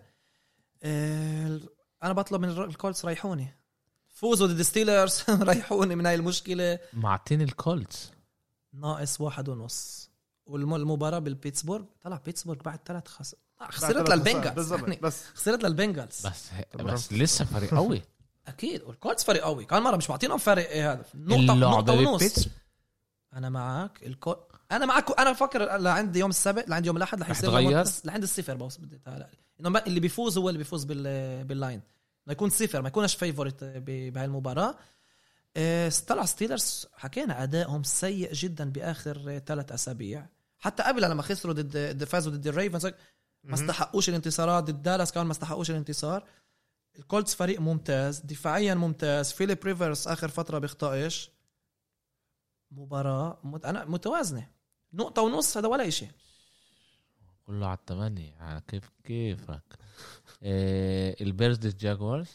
[2.03, 3.57] أنا بطلب من الكولتس ريحوني.
[4.09, 6.79] فوزوا ضد ستيلرز ريحوني من هاي المشكلة.
[6.93, 8.13] معطيني الكولتس.
[8.73, 10.11] ناقص واحد ونص.
[10.47, 13.35] والمباراة بالبيتسبورغ طلع بيتسبورغ بعد ثلاث خس...
[13.61, 14.55] خسرت للبنجلز.
[14.55, 15.25] بالضبط يعني بس.
[15.35, 16.27] خسرت للبنجلز.
[16.27, 16.51] بس.
[16.75, 18.03] بس لسه فريق قوي.
[18.47, 19.65] أكيد والكولتس فريق قوي.
[19.65, 22.49] كمان مرة مش معطينهم فرق إيه هذا نقطه نقطة ونص.
[23.33, 24.35] أنا معك الكو...
[24.73, 28.55] أنا معك أنا بفكر لعند يوم السبت لعند يوم الاحد رح يصير تغير؟ لعند- الصفر
[28.57, 29.29] بوصل بدي هلا
[29.61, 31.45] إنه اللي بيفوز هو اللي بيفوز بال...
[31.45, 31.81] بال line.
[32.27, 33.85] ما يكون صفر ما يكونش favorite ب...
[34.13, 34.75] بهاي المباراه
[35.57, 40.27] إيه، طلع ستيلرز حكينا أدائهم سيء جدا بآخر ثلاث أسابيع.
[40.59, 42.87] حتى قبل لما خسروا ضد ضد- فازوا ضد الريفنز
[43.45, 44.65] ما استحقوش الانتصارات.
[44.65, 46.25] ضد دالاس كمان ما استحقوش الانتصار.
[46.99, 49.33] الكولتس فريق ممتاز دفاعيا ممتاز.
[49.33, 51.31] فيليب ريفرز آخر فترة بيخطئش.
[52.71, 53.65] مباراة مت...
[53.65, 54.49] أنا متوازنة.
[54.93, 56.11] نقطة ونص هذا ولا شيء
[57.47, 59.79] كله على الثمانية على كيف كيفك؟
[60.43, 62.29] إيه البيرز ضد جاكورز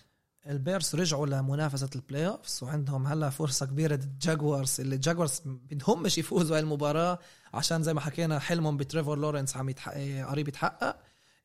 [0.47, 6.55] البيرس رجعوا لمنافسة ال playoffs وعندهم هلا فرصة كبيرة ضد جاكوارز اللي الجاكوارز بدهمش يفوزوا
[6.55, 7.19] هاي المباراة
[7.53, 10.97] عشان زي ما حكينا حلمهم بتريفور لورنس عم يتحقق قريب يتحقق.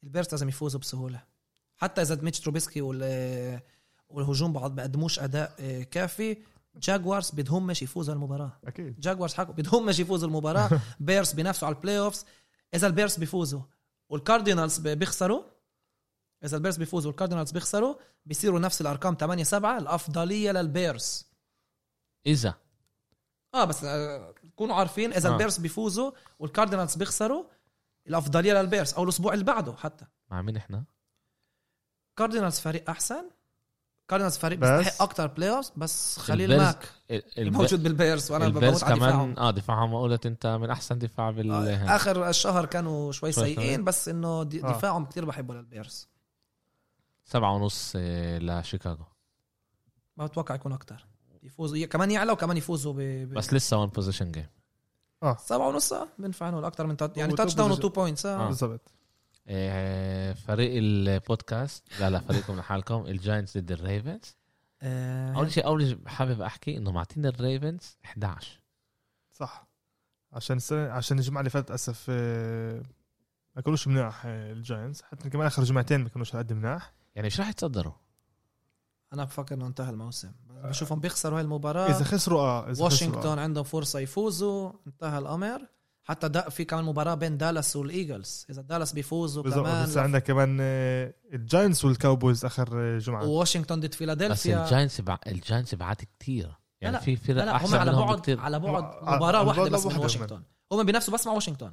[0.04, 1.22] البيرس لازم يفوزوا بسهولة.
[1.76, 3.60] حتى إذا ميتش تروبيسكي وال
[4.08, 6.36] والهجوم بعض بقدموش أداء آه، كافي
[6.76, 9.00] جاكوارز بدهمش يفوزوا المباراه أكيد.
[9.00, 10.70] جاكوارز حكوا بدهمش يفوزوا المباراة.
[11.00, 12.24] بيرس بينافسوا على ال playoffs
[12.74, 13.62] إذا البيرس بيفوزوا
[14.08, 15.42] والكاردينالز بيخسروا.
[16.44, 17.94] إذا البيرس بيفوزوا والكاردينالز بيخسروا
[18.26, 21.30] بيصيروا نفس الأرقام 8 7 الأفضلية للبيرس
[22.26, 22.54] إذا.
[23.54, 25.32] آه بس آه، تكونوا عارفين إذا آه.
[25.32, 27.44] البيرس بيفوزوا والكاردينالز بيخسروا
[28.06, 30.04] الأفضلية للبيرس أو الأسبوع اللي بعده حتى.
[30.30, 30.84] مع مين إحنا؟
[32.16, 33.30] كاردينالز فريق أحسن.
[34.08, 38.30] كاردينالز فريق بس- بيستحق أكثر playoff بس خليل البيرز- ماك ال- اللي الب- موجود بالبيرس
[38.30, 39.38] وأنا بموت كمان دفاعهم.
[39.38, 39.94] آه دفاعهم.
[39.94, 43.84] قلت أنت من أحسن دفاع بال آه، آخر الشهر كانوا شوي شوي سيئين.
[43.84, 44.42] بس إنه آه.
[44.44, 46.08] دفاعهم كتير بحبه للبيرس
[47.24, 49.04] سبعة ونص آه، لشيكاغو.
[50.16, 51.06] ما بتوقع يكون أكثر
[51.42, 53.34] يفوزوا ي- كمان يعلى وكمان يفوزوا ب, ب...
[53.34, 54.46] بس لسه one possession game
[55.38, 57.16] سبعة ونص آه، بنفع نقول أكثر من تات...
[57.16, 57.74] يعني touchdown و.
[57.74, 58.46] 2 points آه.
[58.46, 59.05] بالضبط آه،
[60.34, 64.36] فريق البودكاست لا لا فريقكم لحالكم الجاينتس ضد الريفنز
[64.82, 65.34] آه.
[65.36, 68.60] أول شيء أول شيء حابب أحكي إنه معطينا الريفنز 11
[69.32, 69.66] صح.
[70.32, 72.82] عشان السنة عشان الجمعة اللي فاتت اسف آه،
[73.56, 76.92] ما كانوش مناح آه، الجاينتس حتى كمان آخر جمعتين ما كانوش قد مناح.
[77.14, 77.92] يعني مش راح يتصدروا؟
[79.12, 80.32] أنا بفكر إنه انتهى الموسم.
[80.48, 81.90] بشوفهم بيخسروا هاي المباراة.
[81.90, 83.42] إذا خسروا آه إذا خسروا واشنطن آه.
[83.42, 84.72] عندهم فرصة يفوزوا.
[84.86, 85.66] انتهى الأمر.
[86.08, 89.96] حتى دا في كمان مباراة بين دالاس وال Eagles إذا دالاس بيفوزوا بالضبط كمان بس
[89.96, 93.24] عندك كمان آه، ال Giants وال Cowboys آخر آه، جمعة.
[93.26, 95.18] واشنطن ضد بس فيلادلفيا الجاينتس بع...
[95.26, 96.50] الجاينتس بعت كتير.
[96.80, 98.40] يعني لا، في فرق لا هم أحسن على بعد بكتير.
[98.40, 100.42] على بعد مع- مباراة واحدة بس من واحدة واشنطن.
[100.72, 101.72] هم بينافسوا بس مع واشنطن.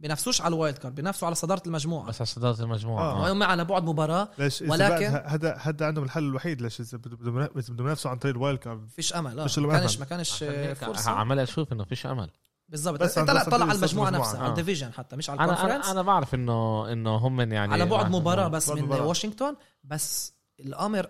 [0.00, 2.06] بينافسوش على ال wild card بينافسوا على صدارة المجموعة.
[2.08, 3.02] بس على صدارة المجموعة.
[3.02, 3.28] آه.
[3.28, 3.32] آه.
[3.32, 6.60] هم على بعد مباراة ليش؟ إذا ولكن- هذا هذا عندهم الحل الوحيد.
[6.62, 8.88] ليش؟ إذا بدهم بدهم إذا بدهم ينافسوا عن طريق ال wild card.
[8.88, 9.98] فيش أمل لا فيش ما كانش.
[9.98, 11.10] ما كانش فرصة.
[11.10, 12.30] عمال أشوف إنه فيش أمل.
[12.68, 13.00] بالضبط.
[13.00, 14.28] بس انت عن لا طريق طلع على المجموعة المجموعة.
[14.28, 14.42] نفسها آه.
[14.42, 17.58] على ال division حتى مش على ال conference أنا أنا بعرف انه إنه هم يعني
[17.72, 19.06] على بعد ما- مباراة بس بعد من مباراة.
[19.06, 21.06] واشنطن بس الأمر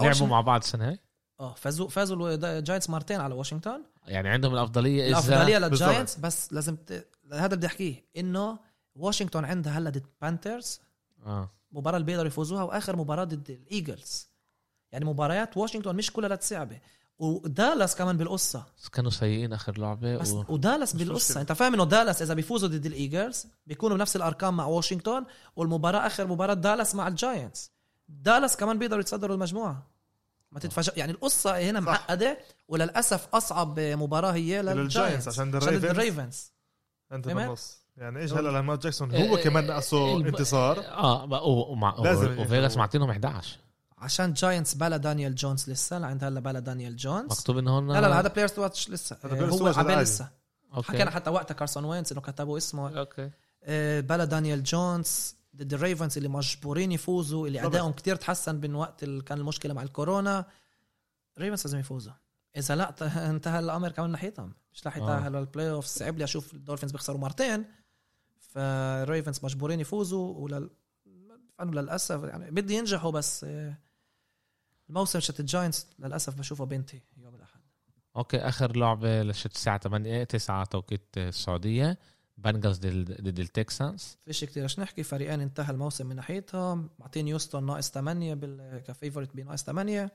[0.00, 0.98] لعبوا مع بعض السنة هاي؟
[1.40, 5.58] آه فازوا فازوا ال Giants مرتين على واشنطن يعني عندهم الأفضلية اذا الأفضلية.
[5.58, 6.92] لل Giants بس لازم ت...
[7.32, 8.58] هذا اللي بدي أحكيه إنه
[8.94, 10.80] واشنطن عندها هلا ضد Panthers
[11.26, 11.50] آه.
[11.72, 14.28] مباراة اللي بيقدروا يفوزوها وآخر مباراة ضد ال Eagles
[14.92, 16.78] يعني مباريات واشنطن مش كلها صعبه
[17.20, 18.64] ودالاس كمان بالقصة.
[18.78, 20.44] بس كانوا سيئين آخر لعبة بس و...
[20.48, 21.40] ودالاس بالقصة.
[21.40, 25.24] أنت فاهم إنه دالاس إذا بيفوزوا ضد ال Eagles بيكونوا بنفس الأرقام مع واشنطن
[25.56, 27.72] والمباراة آخر مباراة دالاس مع ال Giants.
[28.08, 29.90] دالاس كمان بيقدروا يتصدروا المجموعة.
[30.52, 30.98] ما تتفاجئ.
[30.98, 31.86] يعني القصة هنا صح.
[31.86, 35.28] معقدة وللأسف أصعب مباراة هي لل Giants.
[35.28, 36.52] عشان ال Ravens
[37.12, 41.94] انت؟ بالنص يعني إيش هلا لما جاكسون هو إيه، كمان نقصه الب- انتصار؟ آه ومع
[41.98, 42.76] وفيغاس.
[42.76, 43.58] معطينهم 11
[44.00, 48.00] عشان جاينتس بلا دانيال جونز لسه عند هلا بلا دانيال جونز مكتوب انه هون لا
[48.00, 49.98] لا هذا بلايرز تو واتش لسه آه، هو عبال.
[49.98, 50.28] لسه.
[50.74, 50.92] أوكي.
[50.92, 52.98] حكينا حتى وقتها كارسون وينز إنه كتبوا اسمه.
[52.98, 53.30] أوكي.
[53.64, 57.66] آه، بلا دانيال جونز ضد الريفنز اللي مجبورين يفوزوا اللي.
[57.66, 60.44] أدائهم كتير تحسن من وقت اللي كان المشكلة مع الكورونا.
[61.36, 62.12] الريفنز لازم يفوزوا.
[62.56, 62.94] إذا لا
[63.30, 64.52] انتهى الأمر كمان ناحيتهم.
[64.72, 67.64] مش رح يتاهلوا البلاي اوف صعب لي أشوف الدولفينز بيخسروا مرتين.
[68.38, 70.70] فالريفنز مجبورين يفوزوا ولل
[71.60, 73.74] للأسف يعني بدي ينجحوا بس آه،
[74.90, 77.60] الموسم شت الجاينتس للأسف بشوفه بينتهي يوم الأحد.
[78.16, 81.98] أوكي آخر لعبة لشت الساعة 8 9 توقيت السعودية.
[82.38, 86.90] بنجلز ضد التكسانس فيش كتير إيش نحكي فريقين انتهى الموسم من ناحيتهم.
[86.98, 90.10] معطين يوستون ناقص 8 بال كفيفورت بناقص 8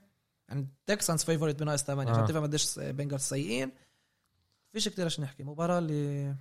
[0.49, 2.13] يعني Texans favorite بناقص 8 آه.
[2.13, 3.71] عشان تفهم قديش Bengals سيئين.
[4.71, 5.43] فيش كتير إيش نحكي.
[5.43, 6.35] مباراة اللي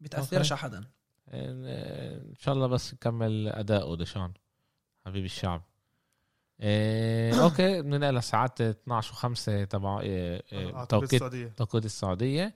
[0.00, 0.84] بتأثرش على حدا
[1.28, 4.32] ان شاء الله بس يكمل اداؤه ديشون
[5.06, 5.62] حبيب الشعب.
[6.62, 11.52] إيه okay بننقل لساعات 12 و5 تبع إيه إيه أعتقد توقيت السعودية.
[11.56, 12.54] توقيت السعودية.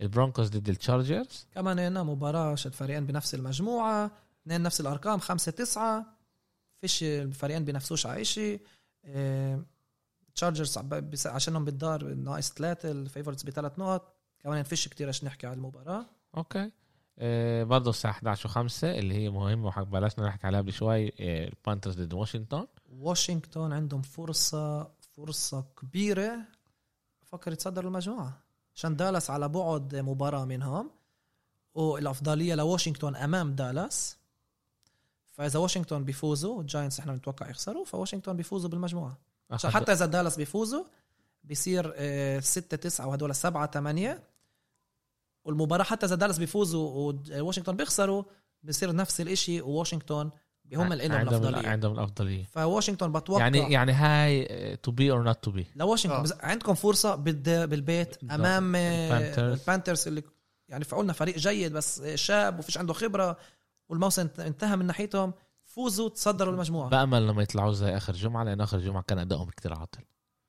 [0.00, 1.46] ال Broncos ضد ال Chargers.
[1.54, 4.10] كمان هنا مباراة شت فريقين بنفس المجموعة
[4.42, 6.06] اثنين نفس الأرقام خمسة تسعة.
[6.80, 8.60] فيش الفريقين بينافسوش على إشي.
[10.34, 10.78] Chargers
[11.26, 14.14] عشانهم بالدار ناقص ثلاثة ال favorites بثلاث نقط.
[14.40, 16.06] كمان فيش كتير إيش نحكي على المباراة.
[16.36, 16.70] okay.
[17.18, 21.48] إيه برضه الساعة 11 و5 اللي هي مهمة وحق بلشنا نحكي عليها قبل شوي إيه
[21.48, 22.66] ال Panthers ضد واشنطن.
[22.98, 26.38] واشنطن عندهم فرصة فرصة كبيرة.
[27.22, 28.40] فكر يتصدروا المجموعة.
[28.74, 30.90] عشان دالاس على بعد مباراة منهم
[31.74, 34.16] والأفضلية لواشنطن أمام دالاس.
[35.32, 39.18] فإذا واشنطن بيفوزوا ال Giants إحنا بنتوقع يخسروا فواشنطن بيفوزوا بالمجموعة.
[39.50, 40.84] عشان حتى إذا دالاس بيفوزوا
[41.44, 41.94] بيصير
[42.40, 44.22] 6 9 وهدول 7 8
[45.44, 48.22] والمباراة حتى إذا دالاس بيفوزوا وواشنطن بيخسروا
[48.62, 50.30] بيصير نفس الإشي وواشنطن
[50.72, 51.68] هم اللي لهم عندهم الأفضلية.
[51.68, 52.44] عندهم الأفضلية.
[52.44, 56.22] فواشنطن بتوقع يعني يعني هاي to be or not to be لواشنطن آه.
[56.22, 56.32] بز...
[56.40, 57.48] عندكم فرصة بالد...
[57.68, 58.16] بالبيت.
[58.30, 59.60] أمام آه، ال Panthers.
[59.60, 60.22] ال Panthers اللي
[60.68, 63.36] يعني فقلنا فريق جيد بس شاب وفيش عنده خبرة
[63.88, 65.32] والموسم انت- انتهى من ناحيتهم
[65.64, 66.88] فوزوا تصدروا المجموعة.
[66.90, 70.00] بأمل لما يطلعوا زي آخر جمعة لأن آخر جمعة كان أدائهم كتير عاطل.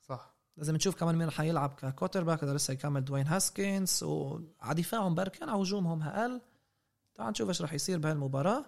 [0.08, 0.36] صح.
[0.58, 5.50] لازم نشوف كمان مين حيلعب ك quarterback إذا لسه يكمل دوين هاسكنز وعلى دفاعهم بركان
[5.50, 6.42] على هجومهم أقل.
[7.16, 8.66] تعال نشوف إيش راح يصير بهالمباراة.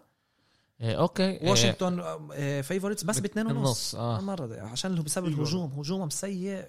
[0.82, 2.00] okay إيه، واشنطن
[2.34, 4.20] آه، favorites بس باثنين ونص آه.
[4.20, 5.36] المره دي عشان بسبب حلو.
[5.36, 6.66] الهجوم هجومهم سيء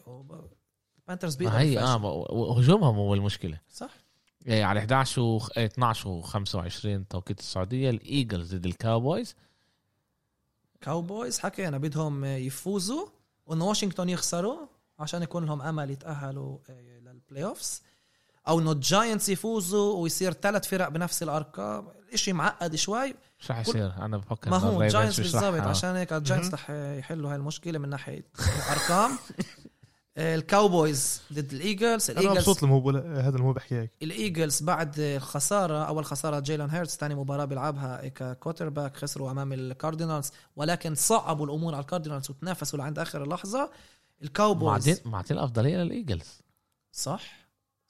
[0.99, 3.61] ال Panthers بيقدروا هي آه هجومهم هو المشكلة.
[3.71, 3.91] صح.
[4.47, 9.37] إيه على 11 و 12 و 25 توقيت السعودية الإيجلز ضد الكاوبويز.
[10.81, 13.07] كاوبويز حكينا بدهم يفوزوا
[13.47, 14.67] وانه واشنطن يخسروا
[14.99, 17.83] عشان يكون لهم أمل يتأهلوا آه، لل playoffs
[18.49, 23.15] أو إنه ال Giants يفوزوا ويصير ثلاث فرق بنفس الأرقام شيء معقد شوي.
[23.41, 25.61] مش رح يصير؟ أنا بفكر ما هو ال Giants بالضبط.
[25.61, 28.25] عشان هيك ال Giants رح يحلوا هاي المشكلة من ناحية
[28.67, 29.11] الأرقام.
[30.19, 33.53] آه، ال Cowboys ضد ال Eagles أنا ال Eagles مبسوط لما هو هذا اللي هو
[33.53, 33.91] بحكي هيك.
[34.03, 39.53] ال Eagles بعد خسارة أول خسارة جيلين هيرتس ثاني مباراة بيلعبها ك quarterback خسروا أمام
[39.53, 43.71] ال Cardinals ولكن صعبوا الأمور على ال Cardinals وتنافسوا لعند آخر اللحظه
[44.23, 46.41] ال Cowboys معطين معطين الأفضلية لل Eagles
[46.93, 47.48] صح.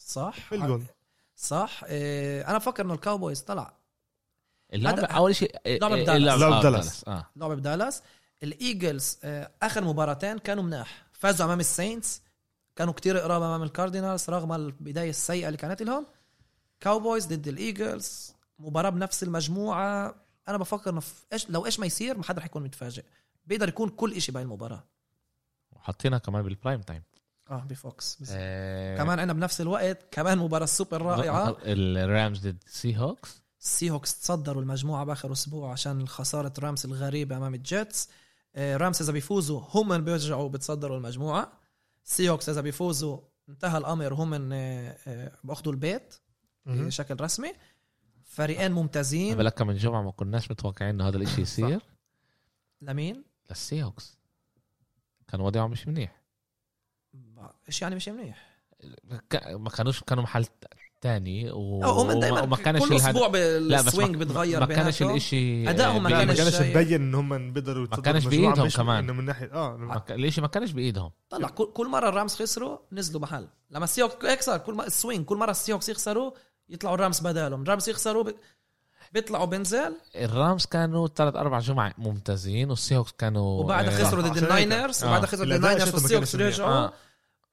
[0.09, 0.85] صح؟ في الجول
[1.37, 1.81] صح.
[1.85, 3.73] إيه أنا بفكر إنه ال Cowboys طلع.
[4.75, 6.23] اللعبة أول شيء إيه، لعبة إيه، بدالاس.
[6.35, 7.05] اللعبة- لعبة آه، بدالاس.
[7.09, 7.27] آه.
[7.37, 8.03] لعبة بدالاس.
[8.43, 11.07] ال Eagles آه، آخر مباراتين كانوا مناح.
[11.13, 12.23] فازوا أمام ال Saints.
[12.77, 16.07] كانوا كتير قراب أمام ال Cardinals رغم البداية السيئة اللي كانت لهم.
[16.81, 18.35] Cowboys ضد ال Eagles.
[18.59, 20.15] مباراة بنفس المجموعة.
[20.49, 23.05] أنا بفكر إنه إيش لو إيش ما يصير ما حدا رح يكون متفاجئ.
[23.47, 24.85] بيقدر يكون كل شيء بهاي المباراة.
[25.73, 27.03] وحاطينها كمان بال prime time
[27.51, 28.19] آه بفوكس.
[28.31, 31.57] آه، كمان عندنا بنفس الوقت كمان مباراة سوبر رائعة.
[31.65, 37.55] ال Rams ضد Seahawks ال Seahawks تصدروا المجموعة بآخر أسبوع عشان خسارة Rams الغريبة أمام
[37.55, 38.09] ال Jets.
[38.55, 41.53] آه، Rams إذا بيفوزوا هم بيرجعوا بتصدروا المجموعة.
[42.05, 46.15] ال Seahawks إذا بيفوزوا انتهى الأمر هم آه، آه، بأخذوا البيت.
[46.67, 47.53] بشكل رسمي.
[48.25, 49.35] فريقين ممتازين.
[49.35, 51.81] قبل كم من جمعة ما كناش متوقعين إنه هذا الإشي يصير.
[52.83, 54.19] لمين؟ لل Seahawks
[55.29, 56.18] كان وضعهم مش منيح.
[57.69, 58.49] إيش يعني مش منيح؟
[59.55, 60.47] ما كانوش كانوا محل
[61.01, 62.01] تاني و...
[62.01, 65.11] وما ما كانش كل أسبوع بالسوينج بتغير ما كانش بيناتهم.
[65.11, 66.61] الإشي أدائهم ما كانش.
[66.61, 69.05] مبين إن هم بيقدروا ما كانش مش كمان.
[69.05, 72.79] إنه من ناحيه آه ما الإشي ما كانش بإيدهم طلع كل كل مرة الرامز خسروا
[72.93, 76.31] نزلوا محل لما السيوك يكسر كل ما السوينج كل مرة السيوكس يخسروا
[76.69, 78.35] يطلعوا الرامز بدالهم الرامز يخسروا ب...
[79.13, 84.37] بيطلعوا بنزل الرامز كانوا ثلاث أربع جمع ممتازين والسي هوكس كانوا وبعدها آه، خسروا ضد.
[84.37, 85.09] الناينرز آه.
[85.09, 86.37] وبعدها خسروا ضد الناينرز والسيوكس.
[86.37, 86.91] رجعوا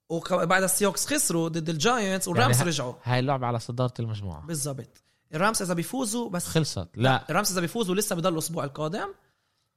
[0.09, 2.93] وبعدها ال Seahawks خسروا ضد ال Giants وال Rams يعني رجعوا.
[3.03, 4.45] هاي اللعبة على صدارة المجموعة.
[4.45, 5.03] بالضبط.
[5.33, 6.87] ال Rams إذا بيفوزوا بس خلصت.
[6.95, 9.07] لا ال Rams إذا بيفوزوا لسه بضل الأسبوع القادم.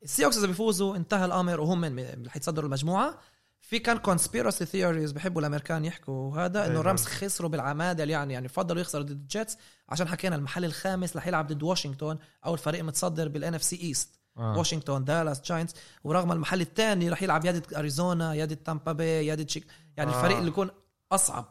[0.03, 3.19] ال Seahawks إذا بيفوزوا انتهى الأمر وهم من حيتصدروا المجموعة.
[3.61, 6.81] في كان conspiracy theories بحبوا الأمريكان يحكوا هذا إنه دايماً.
[6.81, 8.05] ال Rams خسروا بالعمادة.
[8.05, 9.57] يعني يعني فضلوا يخسروا ضد ال Jets
[9.89, 14.59] عشان حكينا المحل الخامس رح يلعب ضد واشنطن أو الفريق متصدر بال NFC East آه.
[14.59, 19.27] واشنطن دالاس Giants ورغم المحل الثاني رح يلعب يا ضد أريزونا يا ضد تامبا باي
[19.27, 20.17] يا ضد شيك يعني آه.
[20.19, 20.71] الفريق اللي يكون
[21.13, 21.45] أصعب.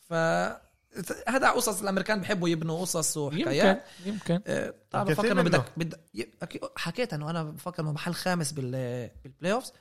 [0.00, 0.12] ف
[1.28, 4.40] هذا قصص الأمريكان بيحبوا يبنوا قصص يمكن وحكايات يمكن.
[4.90, 5.42] طبعا كثير بفكر انه.
[5.42, 5.94] بدك بد...
[6.14, 9.72] ي- أكيد- حكيت إنه أنا بفكر إنه محل خامس بال بال playoffs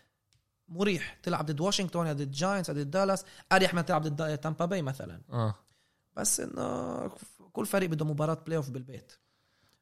[0.67, 3.25] مريح تلعب ضد واشنطن يا ضد Giants يا ضد دالاس.
[3.51, 5.21] أريح من تلعب ضد تامبا باي مثلا.
[5.31, 5.55] آه.
[6.17, 7.07] بس إنه
[7.53, 9.11] كل فريق بده مباراة playoff بالبيت.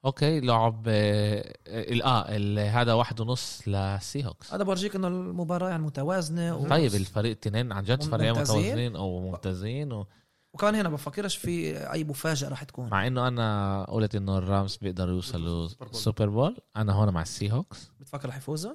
[0.06, 6.56] أوكي لعب آه ال- هذا واحد ونص ل Seahawks هذا بورجيك إنه المباراة يعني متوازنة
[6.56, 6.68] و...
[6.68, 8.42] طيب الفريق التنين عن جد فريقين.
[8.42, 10.08] متوازنين أو ممتازين و...
[10.54, 12.90] وكمان هنا بفكرش في أي مفاجأة راح تكون.
[12.90, 15.95] مع إنه أنا قلت إنه ال Rams بيقدروا يوصلوا Super Bowl.
[15.95, 18.74] Super Bowl أنا هون مع ال Seahawks بتفكر رح يفوزوا؟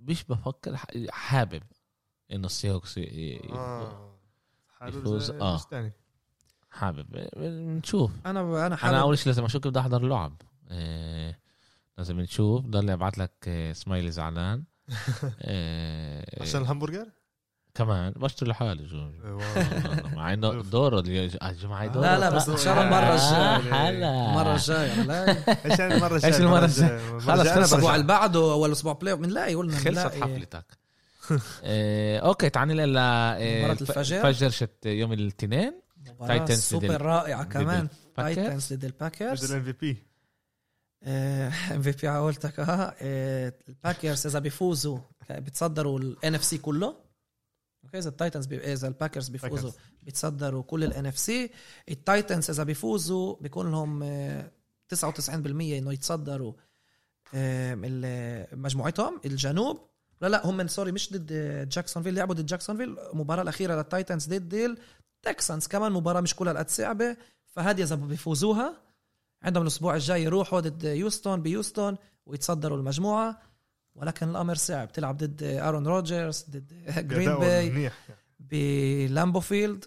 [0.00, 0.76] مش بفكر
[1.10, 1.62] حابب
[2.32, 4.14] إنه ال Seahawks ي- آه.
[4.82, 5.60] يفوز، آه.
[6.70, 7.06] حابب.
[7.36, 8.94] نشوف أنا أنا أنا حابب.
[8.96, 11.38] أول شيء لازم أشوف كيف بدي أحضر اللعب إيه
[11.98, 12.64] لازم نشوف.
[12.66, 14.64] ضل ابعت لك سمايلي زعلان.
[15.44, 17.06] إيه عشان الهمبرجر؟
[17.74, 18.12] كمان.
[18.12, 20.02] بشتري لحالي جورج إيه،.
[20.16, 24.30] مع إنه دوره اليوم- الجمعه دوره لا لا بس ان شاء الله المره الجايه هلا.
[24.30, 25.30] المره الجايه لا.
[25.70, 27.48] إيش يعني المره الجايه إيش المرة الجاية؟ خلص، خلص.
[27.56, 30.64] الأسبوع اللي بعده ولا الأسبوع playoff بنلاقي قلنا خلصت حفلتك.
[31.64, 34.28] إيه أوكي تعال مباراة الف- الفجر.
[34.28, 35.80] الفجر شت يوم الاثنين.
[36.22, 37.88] ضد سوبر رائعة كمان.
[38.16, 40.08] Titans ضد ضد ال Packers ال MVP
[41.06, 42.94] MVP قولتك آه.
[43.00, 44.98] آه، ال Packers إذا بيفوزوا
[45.30, 46.96] بيتصدروا ال NFC كله.
[47.84, 48.72] أوكي إذا ال Titans بي...
[48.72, 49.70] إذا ال Packers بيفوزوا
[50.02, 51.50] بيتصدروا كل ال NFC
[51.88, 54.50] ال Titans إذا بيفوزوا بيكون لهم آه،
[54.94, 56.52] 99% إنه يتصدروا
[57.34, 57.74] آه،
[58.52, 59.88] مجموعتهم الجنوب.
[60.20, 61.32] لا لا هم من sorry مش ضد
[61.68, 62.98] جاكسونفيل لعبوا ضد جاكسونفيل.
[62.98, 64.78] المباراه الأخيرة لل Titans ضد
[65.26, 68.82] ال Texans كمان مباراة مش كلها قد صعبة فهذه إذا بيفوزوها
[69.42, 73.42] عندهم الأسبوع الجاي يروحوا ضد يوستون بيوستون ويتصدروا المجموعة.
[73.94, 74.92] ولكن الأمر صعب.
[74.92, 76.72] تلعب ضد آرون روجرز ضد
[77.08, 77.92] جرين باي منيح
[78.40, 79.84] ب Lambeau Field.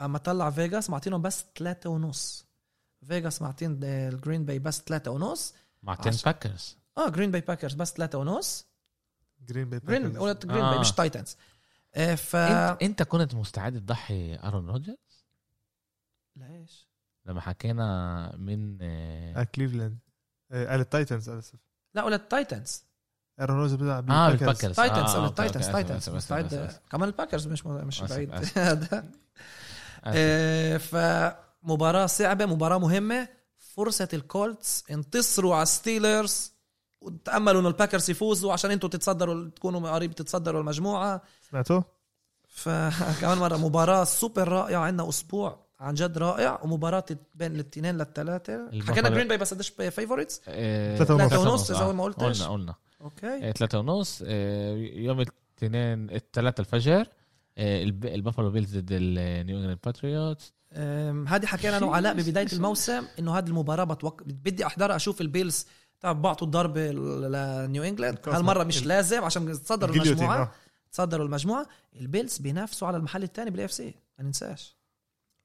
[0.00, 2.46] أما طلع فيغاس معطينهم بس ثلاثة ونص.
[3.06, 5.54] فيغاس معطين الجرين باي بس ثلاثة ونص.
[5.82, 8.66] مع 10 عشان- Packers آه جرين باي Packers بس ثلاثة ونص.
[9.48, 10.36] جرين باي Packers.
[10.46, 10.78] جرين باي.
[10.78, 11.57] مش Titans آه.
[12.16, 15.26] ف انت انت كنت مستعد تضحي أرون روجرز
[16.36, 16.88] ليش؟
[17.26, 19.98] لما حكينا من آه، آه كليفلاند.
[20.50, 21.58] آه قال ال Titans آسف.
[21.94, 22.82] لا قلت Titans
[23.40, 24.76] ايرون روجرز بيلعب آه بال Packers.
[24.76, 26.72] Titans آه، أوكي، Titans مستعد.
[26.90, 28.34] كمان ال Packers مش مش بعيد.
[28.58, 29.10] هذا.
[30.04, 30.16] آسف.
[30.16, 30.76] آه،
[31.62, 33.28] فمباراة صعبة مباراة مهمة.
[33.58, 36.52] فرصة ال Colts انتصروا على Steelers
[37.00, 41.82] وتأملوا إنه ال Packers يفوزوا عشان أنتوا تتصدروا تكونوا قريب تتصدروا المجموعة سمعتوا؟
[42.48, 48.90] فكمان مرة مباراة سوبر رائعة عندنا أسبوع عن جد رائع ومباراة بين الاثنين للثلاثة البافالو-
[48.90, 51.28] حكينا جرين باي بس قديش favorites آه، ثلاثة ونص.
[51.30, 51.92] ثلاثة ونص إذا آه.
[51.92, 52.42] ما قلتش.
[52.42, 57.06] قلنا قلنا أوكي آه، ثلاثة ونص آه، يوم الاثنين الثلاثة الفجر
[57.58, 60.52] آه، الب- البافالو Bills ضد النيو انجلاند Patriots
[61.28, 64.22] هذه حكينا أنا وعلاء ببداية الموسم إنه هذه المباراة بتوق...
[64.22, 65.66] بدي أحضرها أشوف ال Bills
[66.00, 68.18] تبع بعطوا الضربه لنيو إنجلاند.
[68.28, 70.42] هالمرة مش لازم عشان الجيليوتين، المجموعة.
[70.42, 70.50] آه.
[70.92, 71.66] تصدروا المجموعة.
[72.00, 74.76] ال Bills بينافسوا على المحل الثاني بال AFC ما ننساش.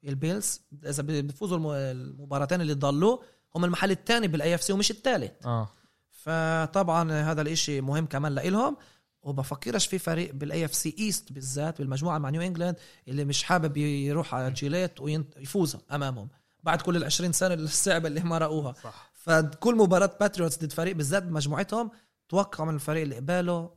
[0.04, 3.18] ال Bills إذا بيفوزوا الم- المباراتين اللي ضلوا
[3.56, 5.68] هم المحل الثاني بال AFC ومش الثالث آه.
[6.10, 8.76] فطبعا هذا الإشي مهم كمان لإلهم.
[9.22, 12.76] وبفكرش في فريق بال AFC East بالذات بالمجموعة مع نيو إنجلاند
[13.08, 16.28] اللي مش حابب يروح على Gillette ويفوز أمامهم.
[16.62, 18.72] بعد كل ال 20 سنة الصعبة اللي مرقوها.
[18.84, 19.10] صح.
[19.24, 21.90] فكل مباراة Patriots ضد فريق بالذات بمجموعتهم
[22.28, 23.70] توقع من الفريق اللي قباله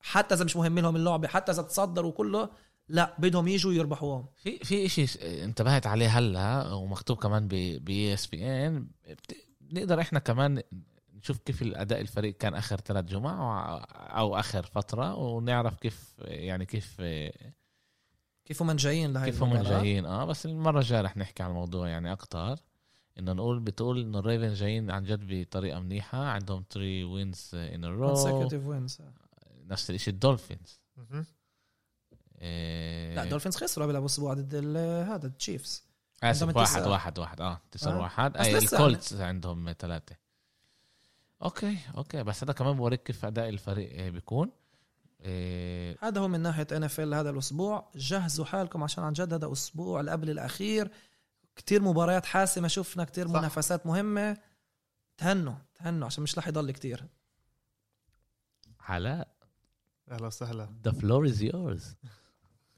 [0.00, 2.48] حتى إذا مش مهم لهم اللعبة حتى إذا تصدروا كله
[2.88, 4.26] لا بدهم يجوا يربحوهم.
[4.36, 5.08] في في شيء
[5.44, 8.86] انتبهت عليه هلا ومكتوب كمان ب ESPN
[9.72, 10.62] نقدر إحنا كمان
[11.14, 17.02] نشوف كيف الأداء الفريق كان آخر ثلاث جمع أو آخر فترة ونعرف كيف يعني كيف
[18.44, 19.62] كيف هم جايين لهي كيف هم.
[19.62, 20.06] جايين.
[20.06, 22.56] آه بس المرة الجاية رح نحكي عن الموضوع يعني أكتر.
[23.20, 27.84] انه نقول بتقول انه ال Ravens جايين عن جد بطريقة منيحة عندهم 3 wins in
[27.84, 28.48] a row
[29.66, 30.80] نفس الشيء ال Dolphins.
[32.40, 33.14] إيه.
[33.14, 35.84] لا Dolphins خسروا قبل أسبوع ضد ال- هذا ال Chiefs
[36.22, 36.86] آسف واحد.
[36.86, 37.40] واحد واحد.
[37.40, 38.00] آه تسعة آه.
[38.00, 38.36] واحد.
[38.36, 40.16] أي ال Colts عندهم ثلاثة.
[41.42, 42.22] أوكي أوكي.
[42.22, 44.50] بس هذا كمان بوريك كيف أداء الفريق آه، بيكون.
[45.20, 45.96] إيه.
[46.00, 47.90] هذا هو من ناحية NFL هذا الأسبوع.
[47.94, 50.90] جهزوا حالكم عشان عن جد هذا أسبوع اللي قبل الأخير.
[51.60, 53.34] كتير مباريات حاسمة شفنا كتير صح.
[53.34, 54.36] منافسات مهمة.
[55.18, 57.04] تهنوا تهنوا عشان مش رح يضل كتير.
[58.80, 59.28] علاء.
[60.10, 60.68] أهلا وسهلا.
[60.88, 61.84] The floor is yours.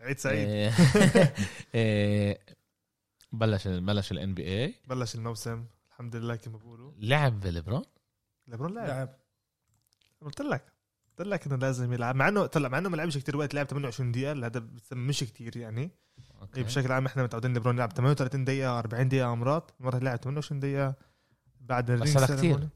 [0.00, 0.48] عيد سعيد.
[0.48, 0.72] إيه،
[1.74, 2.38] إيه،
[3.32, 5.66] بلش بلش ال NBA بلش الموسم.
[5.90, 6.92] الحمد لله كما بقولوا.
[6.96, 7.84] لعب ليبرون؟
[8.46, 8.86] ليبرون لعب.
[8.88, 9.16] لعب.
[10.20, 10.71] قلت لك.
[11.16, 12.16] طلع إنه لازم يلعب.
[12.16, 15.56] مع إنه طلع مع إنه ما لعبش كثير وقت لعب 28 دقيقة هذا مش كثير
[15.56, 15.90] يعني.
[16.42, 16.62] أوكي.
[16.62, 20.94] بشكل عام إحنا متعودين ليبرون يلعب 38 دقيقة 40 دقيقة مرات مرة لعب 28 دقيقة
[21.60, 22.36] بعد ال range هذا.
[22.36, 22.68] كتير.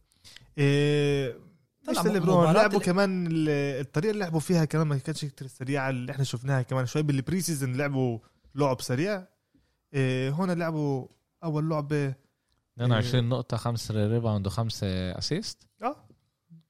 [0.59, 1.39] إيه
[1.89, 3.49] مش طلع ليبرون لعبوا كمان ال-
[3.81, 7.41] الطريقة اللي لعبوا فيها كمان ما كانتش كثير سريعة اللي إحنا شفناها كمان شوي بال
[7.41, 8.19] pre-season لعبوا
[8.55, 9.27] لعب سريع.
[9.95, 11.07] إيه هون لعبوا
[11.45, 12.15] أول لعبة.
[12.77, 15.97] 22 نقطة 5 rebound و5 assist آه.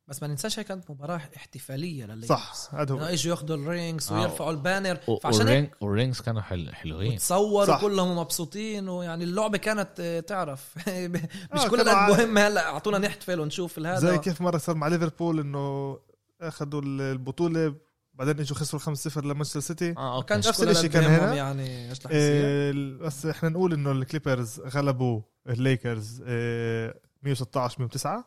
[0.08, 4.20] بس ما ننساش هي كانت مباراة احتفالية للليكرز صح هذا اجوا ياخذوا ال rings آه.
[4.20, 6.74] ويرفعوا ال banner و- فعشان والرينج والرينجز كانوا حل...
[6.74, 7.12] حلوين.
[7.12, 7.80] وتصوروا صح.
[7.80, 10.74] كلهم مبسوطين ويعني اللعبة كانت آه، تعرف.
[11.54, 14.88] مش آه، كل قد مهمه هلا أعطونا نحتفل ونشوف هذا زي كيف مرة صار مع
[14.88, 15.98] ليفربول إنه
[16.40, 17.74] أخذوا البطولة
[18.14, 19.94] بعدين إجوا خسروا 5-0 لمانشستر سيتي.
[19.96, 21.34] آه كانش نفس قد كان هنا.
[21.34, 28.24] يعني إيه بس إحنا نقول إنه ال Clippers غلبوا الليكرز إيه 116 109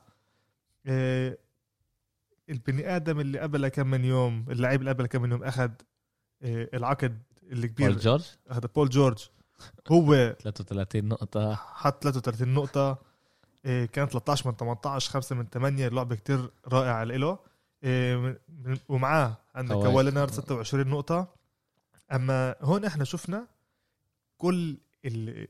[0.87, 1.48] إيه
[2.49, 5.69] البني آدم اللي قبل كم من يوم اللاعب اللي قبل كم من يوم اخذ
[6.43, 7.21] إيه العقد
[7.51, 9.29] الكبير بول جورج؟ هذا بول جورج.
[9.91, 11.55] هو 33 نقطة.
[11.55, 12.97] حط 33 نقطة.
[13.65, 17.39] إيه كان 13 من 18 5 من 8 لعبة كتير رائعة له.
[17.83, 19.75] من- ومعاه عندك
[20.05, 21.27] لينارد 26 نقطة.
[22.11, 23.47] أما هون إحنا شفنا
[24.37, 25.47] كل اللي,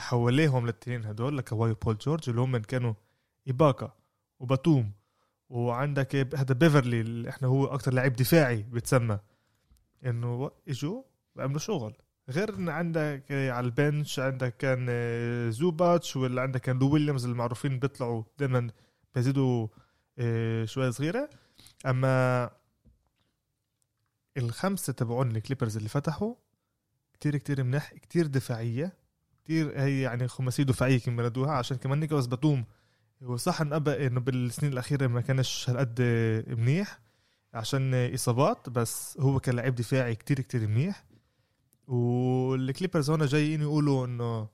[0.00, 2.94] حواليهم الاثنين هدول لكواي وبول جورج اللي هم كانوا
[3.46, 3.92] إيباكا
[4.40, 4.92] وباتوم.
[5.48, 9.18] وعندك هذا بيفرلي اللي إحنا هو أكتر لاعب دفاعي بتسمى.
[10.06, 11.02] إنه اجوا
[11.36, 11.96] بيعملوا شغل.
[12.30, 17.78] غير عندك على ال bench عندك كان آه، زوباتش ولا عندك كان لو ويليامز المعروفين
[17.78, 18.70] بيطلعوا دائما
[19.14, 19.68] بيزيدوا
[20.18, 21.30] آه، شوي صغيرة.
[21.86, 22.50] أما
[24.36, 26.34] الخمسة تبعون ال Clippers اللي فتحوا
[27.12, 28.96] كتير كتير منيح كتير دفاعية
[29.44, 32.64] كتير هي يعني خماسيه دفاعيه كما ردوها عشان كمان نيكولاس باتوم
[33.24, 36.98] هو صح انه إنه بالسنين الأخيرة ما كانش هالقد آه، منيح
[37.54, 41.04] عشان آه، إصابات بس هو كان لعيب دفاعي كتير كتير منيح.
[41.86, 44.48] وال Clippers هون جايين يقولوا إنه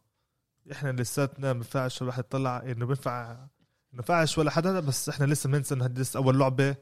[0.72, 3.48] إحنا لساتنا ما بينفعش الواحد يطلع إنه بينفع ما
[3.92, 6.76] بينفعش ولا حدا بس إحنا لسه بننسى لسه أول لعبة.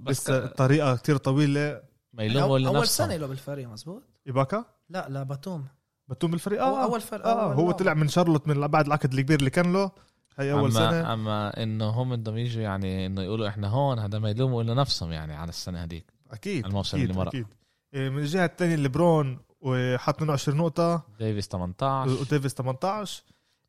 [0.00, 1.82] بس لسه الطريقة كتير طويلة.
[2.12, 3.06] ما يلوموا إلا نفسهم.
[3.08, 5.64] سنة له بالفريق مزبوط إيباكا؟ لا لا باتوم.
[6.08, 7.72] بتوم بالفريق؟ آه أول فرق آه أول هو لعبة.
[7.72, 9.90] طلع من شارلوت من بعد العقد الكبير اللي كان له.
[10.36, 11.12] هي أول اما سنة.
[11.12, 15.12] أما إنه هم بدهم يجوا يعني إنه يقولوا إحنا هون هذا ما يلوموا إلا نفسهم
[15.12, 16.12] يعني على السنة هذيك.
[16.30, 17.28] أكيد الموسم أكيد اللي مرق.
[17.28, 17.46] أكيد.
[17.94, 21.02] إيه، من الجهة الثانية ليبرون وحط 22 نقطة.
[21.18, 23.22] ديفيس 18 وديفيس 18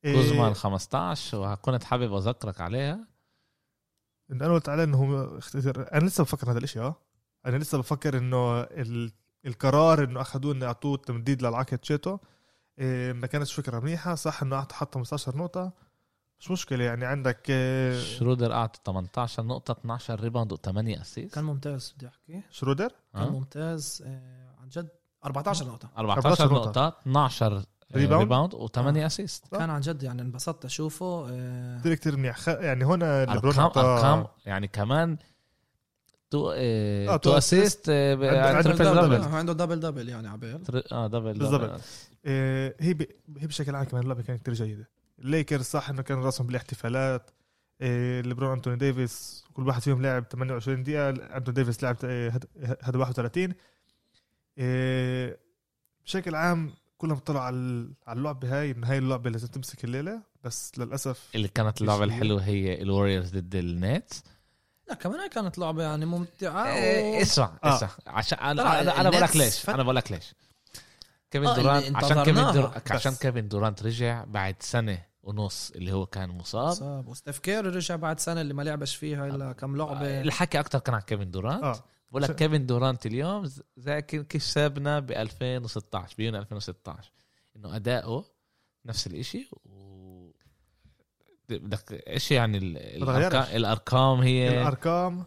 [0.05, 3.07] إيه، كوزما 15 وكنت حابب أذكرك عليها.
[4.31, 5.39] إن أنا قلت عليه إنه
[5.93, 6.95] أنا لسه بفكر هذا الإشي آه.
[7.45, 9.11] أنا لسه بفكر إنه ال...
[9.45, 12.17] القرار إنه اخذوه إنه يعطوه تمديد للعقد شيتو
[12.79, 14.15] إيه ما كانتش فكرة منيحة.
[14.15, 15.71] صح إنه حط 15 نقطة.
[16.39, 21.93] مش مشكلة يعني عندك إيه شرودر أعطى 18 نقطة 12 rebound و8 assist كان ممتاز
[21.97, 23.29] بدي أحكي شرودر كان آه.
[23.29, 24.89] ممتاز آه، عن جد
[25.25, 27.63] 14 نقطة 14 14 نقطة 12
[27.95, 28.21] ريباوند.
[28.21, 29.57] ريباوند و8 أسيست صح.
[29.57, 32.47] كان عن جد يعني انبسطت أشوفه آه، كثير كثير منيح خ...
[32.47, 35.17] يعني هون ارقام أرقام يعني كمان
[36.29, 37.37] two آه، آه two.
[37.37, 39.01] assist عنده- triple double.
[39.01, 41.61] double آه، عنده double double يعني عبيل تر- آه double بالضبط.
[41.61, 41.79] double.
[42.79, 43.01] هي ب...
[43.37, 47.31] هي بشكل عام كمان اللعبة كانت كثير جيدة الليكرز صح إنه كان راسهم بالاحتفالات
[47.81, 52.45] إيه ليبرون أنتوني ديفيس كل واحد فيهم لعب 28 دقيقة أنتوني ديفيس لعب إيه، هد-
[52.83, 53.53] هذا 31
[54.57, 55.39] إيه
[56.05, 60.21] بشكل عام كلهم طلعوا على ال- على اللعبه هاي انه هاي اللعبة لازم تمسك الليلة
[60.43, 62.15] بس للأسف اللي كانت اللعبة مش هي.
[62.15, 64.23] الحلوة هي ال Warriors ضد ال Nets
[64.89, 67.21] لا كمان هاي كانت لعبة يعني ممتعة إيه، و...
[67.21, 67.75] اسمع آه.
[67.75, 70.33] اسمع عشان أنا أنا, أنا بقول لك ليش أنا بقول لك ليش
[71.31, 72.51] كيفن آه، دورانت عشان كيفن انتظرناها.
[72.53, 72.81] دور...
[72.91, 73.15] عشان.
[73.15, 76.73] كيفن دورانت رجع بعد سنة ونص اللي هو كان مصاب.
[76.73, 80.21] صاب وستيف كاري رجع بعد سنة اللي ما لعبش فيها إلا كم لعبة.
[80.21, 81.63] الحكي أكثر كان عن كيفن دورانت.
[81.63, 81.83] آه.
[82.11, 83.45] بقول لك كيفن دورانت اليوم
[83.77, 87.11] زي سابنا ب 2016 بيونيو 2016
[87.55, 88.25] إنه أداؤه
[88.85, 90.31] نفس الإشي و
[91.49, 92.57] بدك إيش يعني.
[92.57, 95.25] الارقام الأرقام هي؟ الأرقام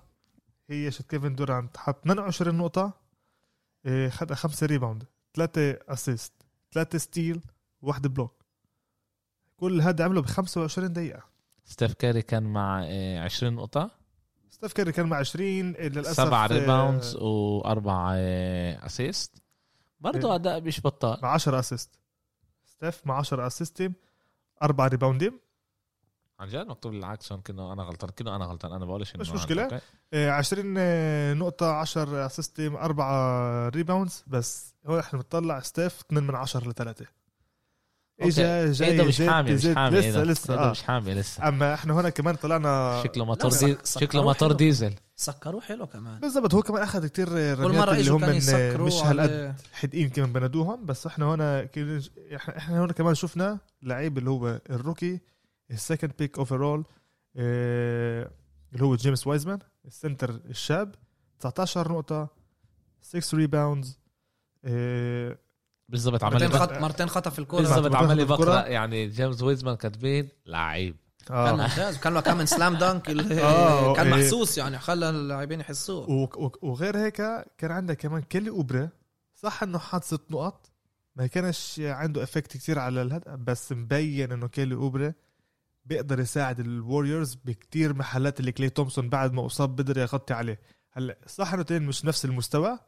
[0.70, 2.92] هي شت كيفن دورانت حط 22 نقطه
[3.86, 5.04] إيه خد خمسة rebound.
[5.38, 6.32] ثلاثة assist
[6.72, 7.40] ثلاثة steal
[7.82, 8.44] واحدة block
[9.56, 11.22] كل هذا عمله ب 25 دقيقة.
[11.64, 13.90] ستيف كاري كان مع آه، 20 نقطة؟
[14.50, 19.42] ستيف كاري كان مع 20 للأسف سبعة آه، rebounds وأربع آه، assist
[20.00, 20.34] برضه إيه.
[20.34, 21.18] أداء مش بطال.
[21.22, 21.98] مع 10 assist
[22.64, 23.92] ستيف مع 10 اسيست
[24.62, 25.38] اربعه ريباوندين
[26.40, 28.10] عن جد؟ مكتوب العكس هون كأنه أنا غلطان.
[28.10, 28.72] كأنه أنا غلطان.
[28.72, 29.64] أنا بقولش إنه مش أنا- مشكلة.
[29.64, 29.78] أوكي.
[30.12, 36.68] إيه، 20 نقطة 10 اسيست أربعة ريباوندز بس هون إحنا بنطلع ستيف 2 من 10
[36.68, 37.06] لثلاثة.
[38.20, 40.22] اجى جاي ايده مش حامي مش حامي لسه إيده.
[40.24, 40.52] لسه.
[40.54, 40.70] إيده آه.
[40.70, 41.48] مش حامي لسه.
[41.48, 43.76] أما إحنا هنا كمان طلعنا شكله موتور لا، دي...
[43.82, 44.56] سك- شكله موتور حلو.
[44.56, 44.94] ديزل.
[45.16, 46.20] سكروه حلو كمان.
[46.20, 46.54] بالضبط.
[46.54, 47.28] هو كمان أخذ كتير
[47.60, 48.18] رميات اللي اجوا
[48.76, 50.86] هم مش هالقد حدقين كمان بنادوهم.
[50.86, 51.68] بس إحنا هنا
[52.58, 55.20] إحنا هنا كمان شفنا لعيب اللي هو الروكي.
[55.70, 56.84] السكند بيك اوفرول
[57.36, 60.94] اللي هو جيمس وايزمان السنتر الشاب
[61.40, 62.28] 19 نقطة
[63.00, 63.98] 6 ريباوندز
[64.64, 65.38] آه،
[65.88, 66.72] بالضبط عمل مرتين خط.
[66.72, 67.78] مرتين خطف الكورة بالظبط.
[67.78, 68.66] بالضبط عمل لي بتاخد بقرا.
[68.66, 70.96] يعني جيمس ويزمان كاتبين لعيب
[71.26, 74.14] كان آه ممتاز وكان له كمان سلام دانك اللي آه، كان إيه.
[74.14, 77.16] محسوس يعني خلى اللاعبين يحسوه و- و- وغير هيك
[77.58, 78.88] كان عندك كمان كيلي اوبرا
[79.34, 80.70] صح إنه حاط ست نقط
[81.16, 85.12] ما كانش عنده effect كتير على الهدف بس مبين إنه كيلي اوبرا
[85.88, 90.60] بيقدر يساعد الوريورز بكتير محلات اللي كلي تومسون بعد ما اصاب بقدر يغطي عليه.
[90.92, 92.78] هلأ صح إنه مش نفس المستوى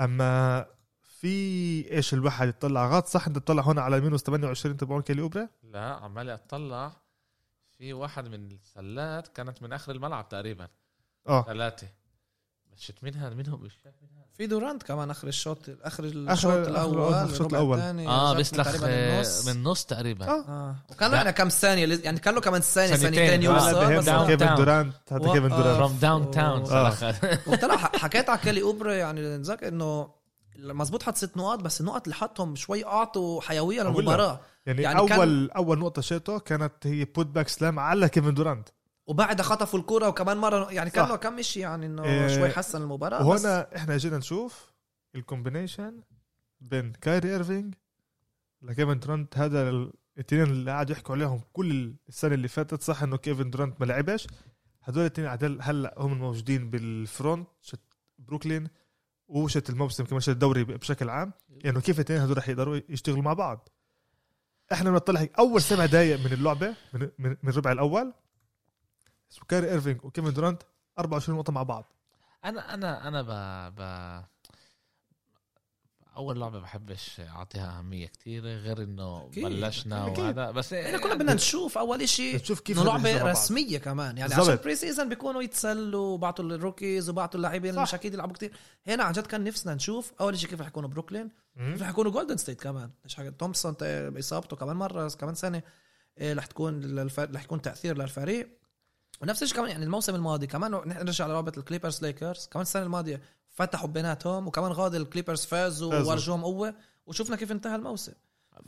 [0.00, 0.66] أما
[1.00, 5.48] في إيش الواحد يطلع غلط؟ صح انت تطلع هون على minus 28 تبعون كيلي أوبرا؟
[5.62, 6.92] لا عمال اطلع
[7.78, 10.68] في واحد من السلات كانت من آخر الملعب تقريبا.
[11.28, 11.42] آه.
[11.42, 11.88] ثلاثة.
[12.76, 17.54] شت منها منهم مش شايف منها في دورانت كمان آخر الشوط آخر الشوط الأول الشوط.
[17.54, 19.48] الثاني آه بيسلخ تقريباً آه، النص.
[19.48, 20.44] من نص تقريبا آه.
[20.48, 21.22] آه وكان له لا.
[21.22, 23.40] يعني كم ثانية لز- يعني كان له كمان ثانية ثانيتين.
[23.50, 24.54] آه، يوصل هذا كيفن تاون.
[24.56, 25.56] دورانت هذا كيفن آه.
[25.58, 26.94] دورانت فروم داون تاون آه.
[27.46, 30.08] وطلع حكيت على كالي اوبرا يعني نذكر إنه
[30.58, 35.08] مزبوط حط ست نقاط بس النقط اللي حطهم شوي أعطوا حيوية للمباراة يعني, يعني يعني
[35.08, 38.68] كان- اول أول نقطة شاته كانت هي بوت باك سلام على كيفن دورانت
[39.06, 41.08] وبعدها خطفوا الكرة وكمان مرة يعني كان.
[41.08, 44.72] له كم شيء يعني إنه إيه، شوي حسن المباراة بس وهنا إحنا جينا نشوف
[45.14, 46.00] ال combination
[46.60, 47.74] بين كايري ايرفينج
[48.62, 53.50] لكيفن دورانت هذا الاثنين اللي قاعد يحكوا عليهم كل السنة اللي فاتت صح إنه كيفن
[53.50, 54.26] دورانت ما لعبش.
[54.82, 57.80] هدول الاثنين هلأ هم الموجودين بال front شت
[58.18, 58.68] بروكلين
[59.28, 61.32] وشت الموسم كمان شت الدوري بشكل عام.
[61.48, 63.68] يعني كيف الاثنين هدول رح يقدروا يشتغلوا مع بعض؟
[64.72, 68.12] إحنا بنطلع أول سبع دقائق من اللعبة من من, من الربع الأول.
[69.32, 70.62] اسمه كايري ايرفينج وكيفن دورانت
[70.98, 71.92] 24 نقطة مع بعض
[72.44, 73.30] أنا أنا أنا ب...
[73.80, 74.22] ب...
[76.16, 80.18] أول لعبة بحبش أعطيها أهمية كتير غير إنه أكيد، بلشنا أكيد.
[80.18, 83.26] وهذا بس إحنا كنا بدنا نشوف أول شيء تشوف كيف لعبة بعض.
[83.26, 84.34] رسمية كمان يعني.
[84.34, 87.82] عشان preseason بيكونوا يتسلوا وبعتوا ال rookies وبعتوا اللاعبين صح.
[87.82, 88.52] مش أكيد يلعبوا كتير
[88.86, 91.30] هنا عن جد كان نفسنا نشوف أول شيء كيف رح يكونوا بروكلين.
[91.56, 95.62] كيف رح يكونوا جولدن ستيت كمان مش حاجة تومسون باصابته كمان مرة كمان سنة
[96.18, 96.98] إيه، رح تكون.
[97.18, 98.61] رح يكون تأثير للفريق
[99.22, 103.20] ونفس الشيء كمان يعني الموسم الماضي كمان نحن نرجع لرابط الكليبرز ليكرز كمان السنة الماضية
[103.50, 105.94] فتحوا بيناتهم وكمان غاد الكليبرز فازوا.
[105.94, 106.74] وورجوهم قوة
[107.06, 108.12] وشفنا كيف انتهى الموسم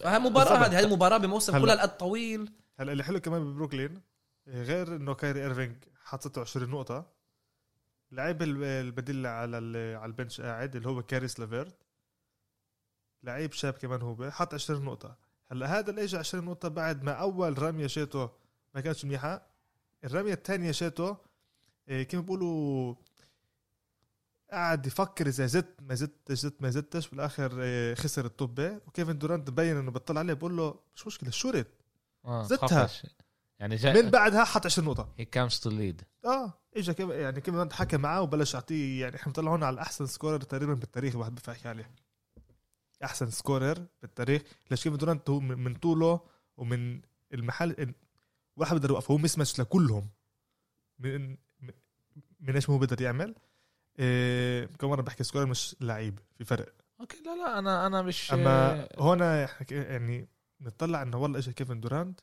[0.01, 0.67] فهي مباراة.
[0.67, 1.59] هذه هي المباراه بموسم.
[1.61, 4.01] كلها القد طويل هلا اللي حلو كمان ببروكلين
[4.49, 7.07] غير انه كايري إيرفينج حط 26 نقطة
[8.13, 9.57] لعيب ال- البديل على
[9.97, 11.77] على ال bench قاعد اللي هو كاريس لافيرت
[13.23, 17.13] لعيب شاب كمان هو حط 20 نقطة هلا هذا اللي اجى 20 نقطة بعد ما
[17.13, 18.31] أول رمية شاته
[18.75, 19.54] ما كانتش منيحة
[20.05, 21.17] الرمية الثانية شاته
[21.89, 22.95] إيه، كيف بيقولوا
[24.53, 29.51] قعد يفكر إذا زدت ما زدتش زدت ما زدتش بالاخر إيه، خسر الطبة وكيفن دورانت
[29.51, 31.66] بين إنه بيطلع عليه بقول له مش مشكلة shoot
[32.25, 32.87] آه زدتها.
[32.87, 33.07] خفش.
[33.59, 35.09] يعني جاي من بعدها حط 20 نقطة.
[35.19, 39.33] هي comes to lead آه اجى كم يعني كمان حكى معاه وبلش يعطيه يعني إحنا
[39.33, 41.91] طلعوا هون على احسن scorer تقريبا بالتاريخ الواحد بيحكي عليه.
[43.05, 44.43] أحسن scorer بالتاريخ.
[44.71, 46.21] ليش كيف دورانت هو من طوله
[46.57, 47.01] ومن
[47.35, 47.95] المحل
[48.55, 50.11] إن- واحد بده يوقف هو مسمش لكلهم.
[50.99, 51.37] من
[52.41, 53.35] من- إيش ما هو بيقدر يعمل؟
[53.99, 56.75] إيه كم مره بحكي scorer مش لعيب في فرق.
[57.01, 59.21] okay لا لا أنا أنا مش أما هون
[59.71, 60.29] يعني
[60.61, 62.21] نطلع إنه والله اجى كيفن دورانت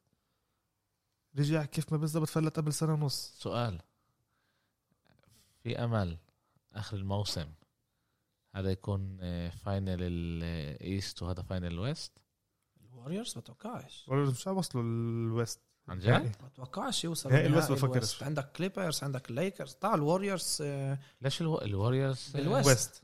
[1.40, 3.36] رجع كيف ما بالضبط فلت قبل سنة ونص.
[3.40, 3.82] سؤال.
[5.64, 6.18] في أمل
[6.74, 7.52] آخر الموسم
[8.56, 9.18] هذا يكون
[9.49, 12.12] final ال east وهذا final ال west؟
[12.82, 14.06] الوريورز ما توقعش.
[14.08, 15.60] ولا مش وصلوا ال west.
[15.88, 17.96] عن جد؟ ما توقعش يوصل ال west بفكرش.
[17.95, 18.24] ال west.
[18.24, 21.62] عندك كليبرز عندك الليكرز طلع الوريورز آه، ليش ألو...
[21.62, 22.68] الوريورز؟ آه، بال west.
[22.68, 23.04] west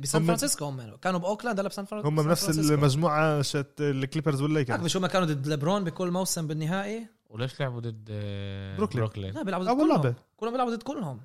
[0.00, 0.96] بسان فرانسيسكو هم.
[0.96, 4.80] كانوا بأوكلاند هلا بسان فرانسيسكو هم بنفس المجموعة شت الكليبرز والليكرز.
[4.80, 9.04] مش هم كانوا ضد ليبرون بكل موسم بالنهائي؟ وليش لعبوا ضد آه، بروكلين.
[9.04, 10.02] بروكلين؟ لا بيلعبوا ضد أول كلهم.
[10.02, 10.14] لعبة.
[10.36, 11.20] كلهم بيلعبوا ضد كلهم.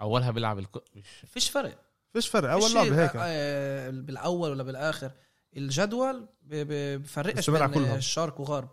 [0.00, 0.76] أولها بيلعب الك...
[0.96, 1.78] مش فيش فرق.
[2.12, 2.50] فيش فرق.
[2.50, 3.10] أول لعبة هيك.
[3.16, 5.12] آه، بالأول ولا بالآخر.
[5.56, 7.96] الجدول بفرقش بين كلهم.
[7.96, 8.68] الشرق وغرب.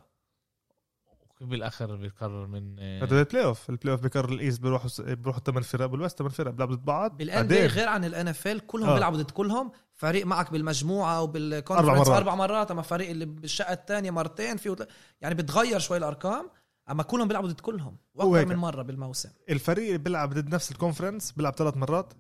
[1.42, 5.64] بالآخر بيقرر من هذا ال play off ال playoff بقرر ال east بيروحوا بيروحوا ثمان
[5.64, 7.18] فرق بال west ثمان فرق بيلعبوا ضد بعض.
[7.18, 8.94] بالان بي غير عن الان اف ال كلهم آه.
[8.94, 9.72] بيلعبوا ضد كلهم.
[9.94, 12.08] فريق معك بالمجموعة وبال conference أربع مرات.
[12.10, 14.88] أربع مرات أما فريق اللي بالشقة الثانية مرتين فيه وتل-
[15.22, 16.50] يعني بتغير شوي الأرقام
[16.90, 17.98] أما كلهم بيلعبوا ضد كلهم.
[18.16, 18.50] وأكثر.
[18.50, 19.30] من مرة بالموسم.
[19.50, 22.14] الفريق اللي بيلعب ضد نفس ال conference بيلعب ثلاث مرات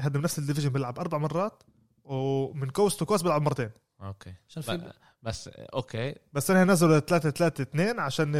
[0.00, 1.62] هذا من نفس ال division بيلعب أربع مرات
[2.04, 3.70] ومن coast to coast بيلعب مرتين.
[4.02, 4.34] okay.
[4.48, 4.92] عشان في
[5.26, 6.14] بس okay.
[6.32, 8.30] بس أنا نزلوا 3 3 2 عشان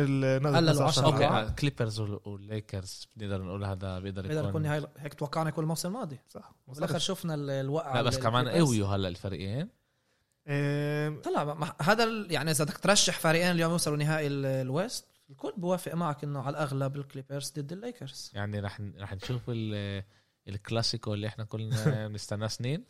[0.47, 1.05] نزلوا عشرة.
[1.07, 1.25] okay.
[1.25, 1.51] أربعة.
[1.55, 5.89] كليبرز وال- والليكرز بنقدر نقول هذا بيقدر بيقدر يكون يكون هاي هيك توقعنا كل الموسم
[5.89, 6.19] الماضي.
[6.29, 6.53] صح.
[6.67, 8.49] وبالاخر شفنا ال- الوقعه لا بس كمان.
[8.49, 9.69] قويوا هلا الفريقين.
[10.49, 15.53] إيه، طلع ما- هذا يعني إذا بدك ترشح فريقين اليوم يوصلوا نهائي ال- West الكل
[15.57, 20.03] بوافق معك إنه على الأغلب الكليبرز ضد الليكرز يعني رح رح نشوف ال-
[20.49, 21.75] الكلاسيكو اللي إحنا كلنا
[22.09, 22.85] بنستناه سنين.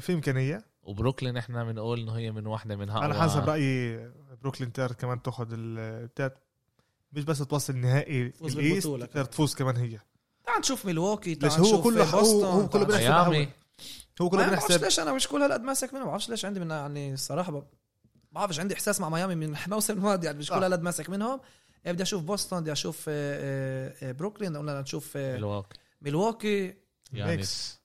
[0.00, 0.64] في إمكانية.
[0.82, 4.10] وبروكلين إحنا بنقول إنه هي من واحدة من أنا حسب رأيي
[4.42, 6.38] بروكلين تقدر كمان تاخذ ال title
[7.12, 9.30] مش بس توصل نهائي تفوز ال East تقدر كمان.
[9.30, 9.98] تفوز كمان هي.
[10.44, 13.48] تعال نشوف ميلواكي تعال هو نشوف كله- هو- بوسطن هو كله ميامي
[14.20, 16.44] هو كله ما بعرفش بنحسب ليش أنا مش كل هالقد ماسك منهم ما بعرفش ليش
[16.44, 17.66] عندي من يعني الصراحة ب-
[18.32, 20.48] بعرفش عندي إحساس مع ميامي من الموسم الماضي يعني مش.
[20.50, 21.40] كل هالقد ماسك منهم.
[21.86, 25.78] إيه بدي أشوف بوسطن بدي أشوف آه، آه، آه، بروكلين قلنا نشوف آه، ميلواكي.
[26.02, 26.74] ميلواكي.
[27.12, 27.81] يانيس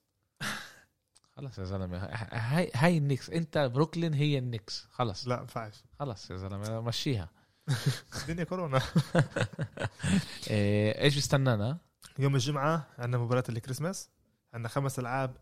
[1.38, 1.98] خلص يا زلمة
[2.32, 7.28] هاي هاي النكس انت بروكلين هي النكس خلص لا ما ينفعش خلص يا زلمة مشيها.
[8.22, 8.80] الدنيا كورونا.
[10.50, 11.78] إيه، إيش بيستنانا؟
[12.18, 14.10] يوم الجمعة عندنا مباراة الكريسماس.
[14.54, 15.36] عندنا خمس ألعاب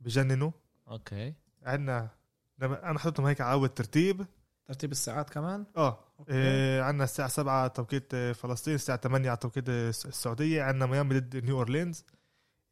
[0.00, 0.50] بجننوا.
[0.88, 1.34] okay.
[1.62, 2.08] عندنا
[2.62, 4.26] أنا حطيتهم هيك عاود ترتيب.
[4.66, 5.98] ترتيب الساعات كمان؟ آه.
[6.30, 10.62] إيه عندنا الساعة 7 توقيت آه، فلسطين الساعة 8 على توقيت آه، الس- السعودية.
[10.62, 12.04] عندنا ميامي ضد نيو أورلينز.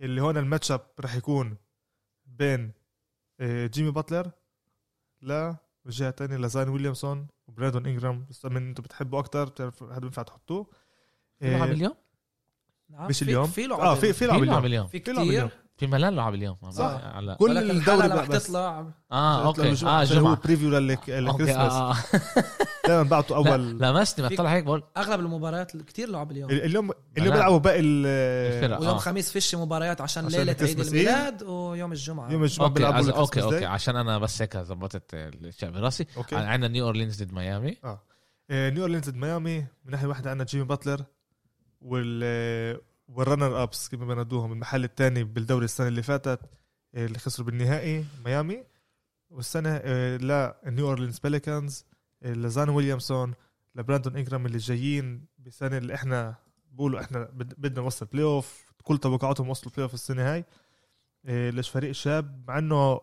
[0.00, 1.56] اللي هون الماتش أب رح يكون
[2.38, 2.72] بين
[3.40, 4.30] آه، جيمي باتلر
[5.22, 10.22] لا والجهة الثانية لزاين ويليامسون وبرادون انجرام بس من أنتم بتحبوا أكثر بتعرف هذا بينفع
[10.22, 10.66] تحطوه.
[11.38, 11.94] في لعب إيه، اليوم
[12.90, 14.86] نعم مش في- اليوم؟ في لعب آه في في اليوم في اليوم.
[15.48, 15.65] كتير.
[15.76, 16.56] في ملان لعب اليوم.
[16.70, 17.00] صح.
[17.04, 17.70] على كل الدوري
[18.06, 18.44] الحلقة رح بس.
[18.46, 18.86] تطلع.
[19.12, 19.68] آه أوكي.
[19.86, 21.96] آه عشان هو جمعه بريفيو للك- للكريسماس آه آه.
[22.86, 24.82] دائما بعطوا لا اول لمسني بطلع هيك بقول.
[24.96, 26.50] أغلب المباريات كتير لعب اليوم.
[26.50, 26.90] اليوم.
[27.18, 28.06] اليوم بيلعبوا باقي ال-
[28.56, 28.80] الفرق.
[28.80, 28.98] ويوم آه.
[28.98, 32.32] خميس فيش مباريات عشان عشان ليلة عيد الميلاد ويوم الجمعة.
[32.32, 33.64] يوم الجمعة okay بيلعبوا okay okay.
[33.64, 36.36] عشان أنا بس هيك ظبطت الشيء براسي okay.
[36.36, 38.02] عندنا نيو اورلينز ضد ميامي آه.
[38.50, 41.04] آه، نيو اورلينز ضد ميامي من ناحية واحدة عندنا جيمي باتلر
[41.80, 46.40] وال آه، وال runner ups كيف بنادوهم المحل الثاني بالدوري السنة اللي فاتت
[46.94, 48.64] آه، اللي خسروا بالنهائي ميامي.
[49.30, 51.84] والسنة آه، لا نيو اورلينز بيليكانز
[52.22, 53.34] آه، لزايون ويليامسون
[53.74, 56.34] لبراندون انجرام اللي جايين بالسنه اللي إحنا
[56.72, 60.44] بقولوا إحنا بد- بدنا نوصل playoff كل توقعاتهم وصلوا playoff السنة هاي
[61.26, 63.00] آه، ليش فريق شاب مع إنه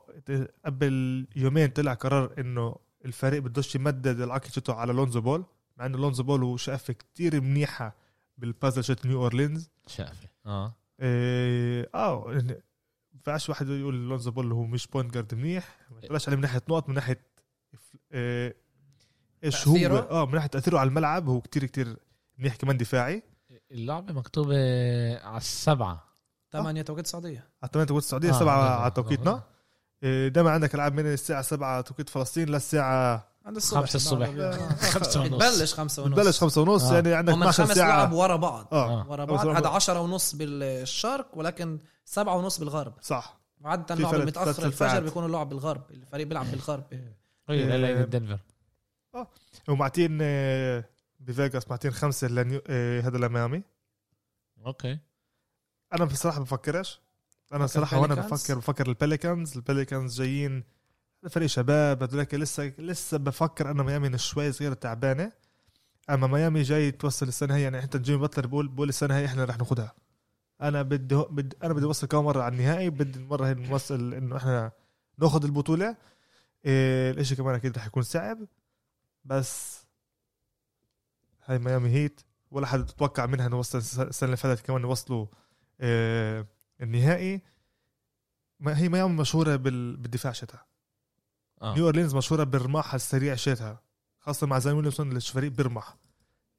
[0.65, 2.75] قبل يومين طلع قرار إنه
[3.05, 5.45] الفريق بدوش يمدد العقد على لونزو بول
[5.77, 7.95] مع إنه لونزو بول هو شقفه كتير منيحة
[8.37, 10.75] بالبازل شوت نيو اورلينز شافي آه.
[10.99, 12.43] إيه آه
[13.13, 15.77] ينفعش واحد يقول لونزو بول هو مش point guard منيح.
[15.91, 17.27] ما يطلعش عليه من ناحية نقط من ناحية
[18.11, 18.55] إيه
[19.43, 21.97] إيش هو؟ آه من ناحية تأثيره على الملعب هو كتير كتير
[22.38, 23.23] منيح كمان دفاعي.
[23.71, 24.55] اللعبة مكتوبة
[25.17, 26.03] على السبعة.
[26.51, 27.49] 8 توقيت السعودية.
[27.63, 29.43] على 8 توقيت السعودية آه، 7 آه، على توقيتنا آه.
[30.03, 33.79] إيه دائما عندك العاب من الساعة 7 توقيت فلسطين للساعة عند الصبح.
[33.79, 34.27] خمسة الصبح.
[34.93, 35.33] خمسة ونص.
[35.35, 36.13] بتبلش خمسة ونص.
[36.13, 36.95] بتبلش 5 ونص آه.
[36.95, 37.97] يعني عندك هم 12 خمس ساعة.
[37.97, 38.67] لعب ورا بعض.
[38.71, 39.01] آه.
[39.01, 39.09] آه.
[39.09, 39.47] ورا خمسة بعض.
[39.47, 39.75] هذا بعض.
[39.75, 42.93] 10 ونص بالشرق ولكن سبعة ونص بالغرب.
[43.01, 43.39] صح.
[43.65, 45.03] عادة في اللعب ثلاث الفجر.
[45.03, 45.91] بيكون اللعب بالغرب.
[45.91, 46.83] الفريق بيلعب بالغرب.
[47.49, 48.03] أيوه لا لا إيه.
[48.03, 48.39] دنفر
[49.69, 50.85] ومعطين آه،
[51.19, 53.63] بفيغاس لنيو آه، هذا لميامي.
[54.65, 54.99] okay.
[55.93, 57.01] أنا بصراحة بفكرش
[57.53, 60.63] أنا فكر صراحة وأنا؟ بفكر بفكر البليكانز البليكانز جايين
[61.30, 65.32] فريق شباب هذولك لسه لسه بفكر أنا ميامي شوي صغيرة تعبانة.
[66.09, 69.45] أما ميامي جاي توصل السنة هي يعني حتى جيمي باتلر بقول بقول السنة هي إحنا
[69.45, 69.93] رح ناخدها.
[70.61, 74.38] أنا بدي بدي أنا بدي أوصل كم مرة على النهائي بدي المرة هي نوصل إنه
[74.38, 74.71] إحنا
[75.17, 75.97] ناخذ البطولة.
[76.65, 78.38] إيه الإشي كمان أكيد رح يكون صعب.
[79.26, 79.84] بس
[81.45, 82.21] هاي ميامي هيت
[82.51, 85.28] ولا حد تتوقع منها نوصل السنة اللي فاتت كمان يوصلوا
[85.82, 86.45] آه،
[86.82, 87.41] النهائي.
[88.59, 90.65] ما هي ميامي مشهورة بال- بالدفاع شتها
[91.64, 91.76] آه.
[91.76, 93.82] نيو أورلينز مشهورة بالرماح السريع شتها
[94.20, 95.97] خاصة مع زين ويليامسون اللي فريق بيرمح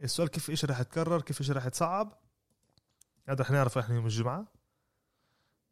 [0.02, 2.18] السؤال كيف إيش رح يتكرر؟ كيف إيش رح يتصعب؟
[3.28, 4.46] هذا رح نعرفه إحنا يوم الجمعة.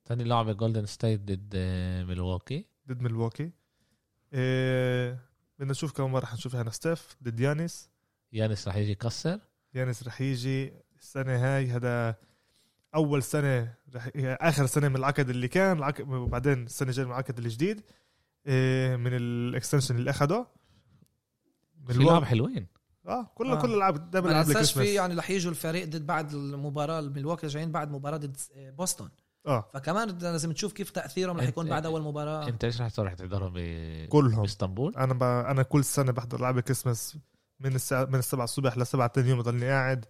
[0.04, 3.52] ثاني لعبه جولدن ستيت ضد آه، ميلواكي ضد ميلواكي
[4.32, 5.18] إيه
[5.58, 7.90] بدنا نشوف كم مرة حنشوف هنا ستيف ضد يانيس
[8.32, 9.40] يانيس رح يجي يكسر.
[9.74, 11.70] يانيس رح يجي السنة هاي.
[11.70, 12.16] هذا
[12.94, 17.38] أول سنة رح آخر سنة من العقد اللي كان العقد وبعدين السنة الجاية من العقد
[17.38, 17.82] الجديد.
[18.96, 20.46] من ال extension اللي أخده.
[21.86, 22.66] في لعب حلوين.
[23.06, 23.62] آه كل آه.
[23.62, 27.46] كل الألعاب دائما ما العاب الكريسماس في يعني رح يجوا الفريق ضد بعد المباراة الملواكي
[27.46, 29.08] جايين بعد مباراة ضد بوسطن.
[29.46, 29.68] آه.
[29.72, 32.48] فكمان لازم تشوف كيف تأثيرهم رح يكون بعد أول مباراة.
[32.48, 33.58] أنت إيش رح تروح تحضرهم ب...
[34.08, 34.42] كلهم.
[34.42, 35.22] بإسطنبول؟ أنا ب...
[35.22, 37.18] أنا كل سنة بحضر العاب الكريسماس
[37.60, 40.04] من الساعة من السبعة الصبح لسبعة تاني يوم بضلني قاعد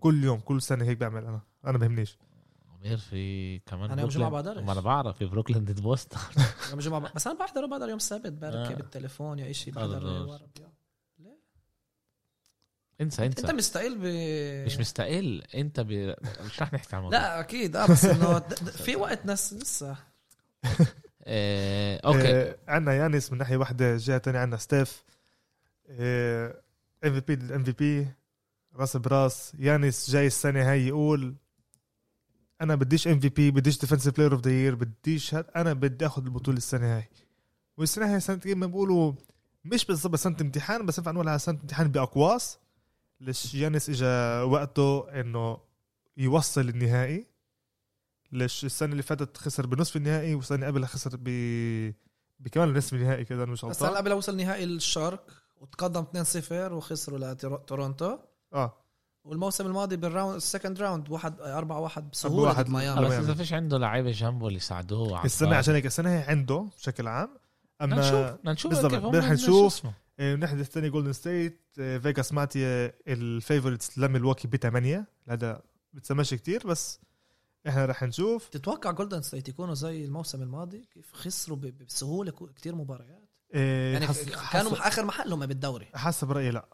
[0.00, 1.40] كل يوم كل سنة هيك بعمل أنا.
[1.66, 2.18] أنا بهمنيش.
[2.86, 4.30] امير في كمان أنا يوم بروكلين.
[4.30, 4.64] بقدرش.
[4.64, 6.18] ما أنا بعرف في بروكلين ضد بوسطن
[6.70, 8.76] يوم الجمعه بس أنا بحضر بقدر يوم السبت بركي آه.
[8.76, 10.28] بالتليفون يا شيء الراس.
[10.28, 10.66] ورا بيا.
[13.00, 14.04] انسى أنت انسى مستقل ب
[14.66, 16.14] مش مستقل أنت ب...
[16.44, 19.52] مش رح نحكي عن الموضوع لا أكيد آه بس إنه د- د- في وقت ناس
[19.52, 19.96] لسه
[21.28, 25.04] آه، أوكي آه عندنا يانس من ناحية واحدة جهه تانية عندنا ستيف
[25.90, 26.52] ام
[27.12, 28.08] في بي الام في بي
[28.76, 31.34] راس براس يانس جاي السنة هاي يقول
[32.60, 36.56] أنا بديش MVP بديش defensive player of the year بديش هاد أنا بدي آخذ البطولة
[36.56, 37.08] السنة هاي.
[37.78, 39.12] والسنة هاي سنة ما بيقولوا
[39.64, 42.58] مش بالضبط سنة امتحان بس ينفع نقول على سنة امتحان بأقواس
[43.20, 45.58] ليش يانيس اجى وقته إنه
[46.16, 47.26] يوصل النهائي.
[48.32, 51.24] ليش السنة اللي فاتت خسر بنصف النهائي والسنة اللي قبلها خسر ب
[52.40, 53.94] بكمان نصف النهائي كذا مش غلطان.
[53.94, 55.30] قبل وصل نهائي الشرق
[55.60, 58.18] وتقدم 2-0 وخسروا لتورونتو.
[58.54, 58.85] آه.
[59.26, 63.24] والموسم الماضي بالراوند السكند راوند واحد 4 1 أربعة واحد ضد ميامي على بس ميامي.
[63.26, 65.54] إذا فيش عنده لعيبة جنبه اللي يساعدوه الفاضي.
[65.58, 67.28] عشان هيك السنة هي عنده بشكل عام
[67.80, 68.92] بدنا نشوف نشوف بالضبط.
[69.24, 69.86] شو نشوف.
[69.86, 75.62] آه، من الناحيه الثانية جولدن ستيت فيجاس ماتيا الفيفورتس لميلواكي بثمانية هذا
[75.92, 77.00] بتسماش كتير بس
[77.68, 83.28] إحنا رح نشوف تتوقع جولدن ستيت يكونوا زي الموسم الماضي كيف خسروا بسهولة كثير مباريات
[83.54, 86.68] آه، يعني حس- كانوا حسب- آخر محلهم بالدوري حسب رأيي لا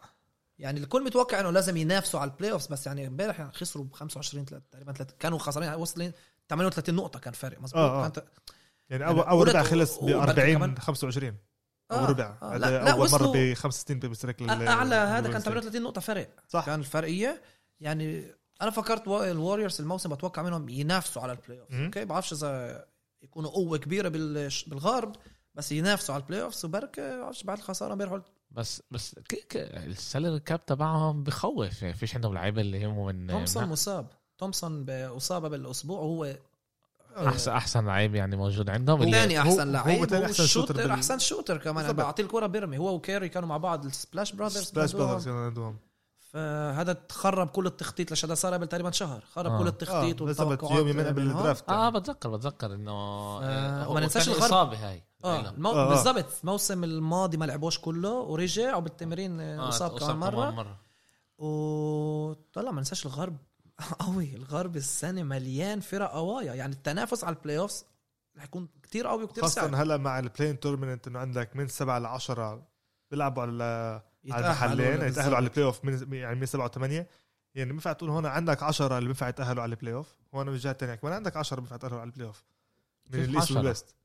[0.59, 3.93] يعني الكل متوقع إنه لازم ينافسوا على ال playoffs بس يعني امبارح يعني خسروا ب
[3.93, 6.11] 25 تلات- تقريبا كانوا خسرانين وصلين
[6.49, 8.09] 38 نقطة كان فرق مظبوط آه، آه.
[8.09, 8.17] كانت
[8.89, 11.37] يعني يعني اول أول ربع خلص ب وبركي 40 كمان- 25
[11.91, 15.15] آه، أول ربع آه، هذا لا لا أول مرة ب 65 بمسترك لل- أعلى هذا
[15.15, 15.43] كان للجولدن ستيت.
[15.53, 17.41] 38 نقطة فرق صح كان الفرقية
[17.79, 21.71] يعني أنا فكرت الوريورز الموسم بتوقع منهم ينافسوا على ال playoff.
[21.73, 22.85] okay بعرفش إذا
[23.21, 25.15] يكونوا قوة كبيرة بال- بالغرب
[25.55, 29.15] بس ينافسوا على ال playoffs وبركة بعرفش بعد الخسارة امبارح قلت بس بس
[29.55, 31.81] ال salary cap تبعهم بخوف.
[31.81, 34.07] يعني فيش عندهم لعيبة اللي هم من تومسون مصاب.
[34.37, 36.35] تومسون باصابه بالاسبوع وهو
[37.17, 39.11] أحسن أحسن لعيب يعني موجود عندهم.
[39.11, 40.13] ثاني أحسن هو لعيب.
[40.13, 41.93] هو أحسن shooter ال shooter بال- أحسن shooter كمان.
[41.93, 43.85] بعطيه الكرة بيرمي هو وكيري كانوا مع بعض.
[43.85, 44.95] ال splash brothers splash.
[44.95, 45.77] brothers كانوا عندهم.
[46.33, 49.23] فهذا تخرب كل التخطيط لش هذا صار قبل تقريبا شهر.
[49.35, 49.57] خرب آه.
[49.59, 50.77] كل التخطيط آه، بالضبط والتوقعات.
[50.79, 51.37] يوم يومين قبل بينهم.
[51.37, 51.69] ال draft.
[51.69, 54.47] آه بتذكر بتذكر إنه آه، وما ننساش كان الغرب.
[54.51, 55.03] إصابة هاي.
[55.25, 55.49] آه.
[55.49, 55.69] المو...
[55.71, 55.89] آه، آه.
[55.89, 56.25] بالضبط.
[56.43, 60.49] الموسم الماضي ما لعبوش كله ورجع وبالتمرين آه، اصاب كمان مرة.
[60.51, 60.79] مرة.
[61.37, 63.37] وطلع ما ننساش الغرب
[63.99, 64.35] قوي.
[64.35, 66.53] الغرب السنة مليان فرق قوايا.
[66.53, 67.85] يعني التنافس على ال playoffs
[68.37, 71.67] رح يكون كتير قوي وكتير خاصة سهل هلا مع ال play-in tournament إنه عندك من
[71.67, 72.67] 7 ل 10
[73.11, 74.01] بيلعبوا على
[74.31, 75.47] على يتأهلوا المحلين يتأهلوا على.
[75.47, 77.07] ال playoff من يعني من 7 و 8
[77.55, 80.71] يعني بينفع تقول هون عندك 10 اللي بينفع يتأهلوا على البلاي اوف هون من الجهة
[80.71, 82.43] الثانية كمان عندك 10 بينفع يتأهلوا على البلاي اوف
[83.13, 83.95] من الإيست 10؟ والويست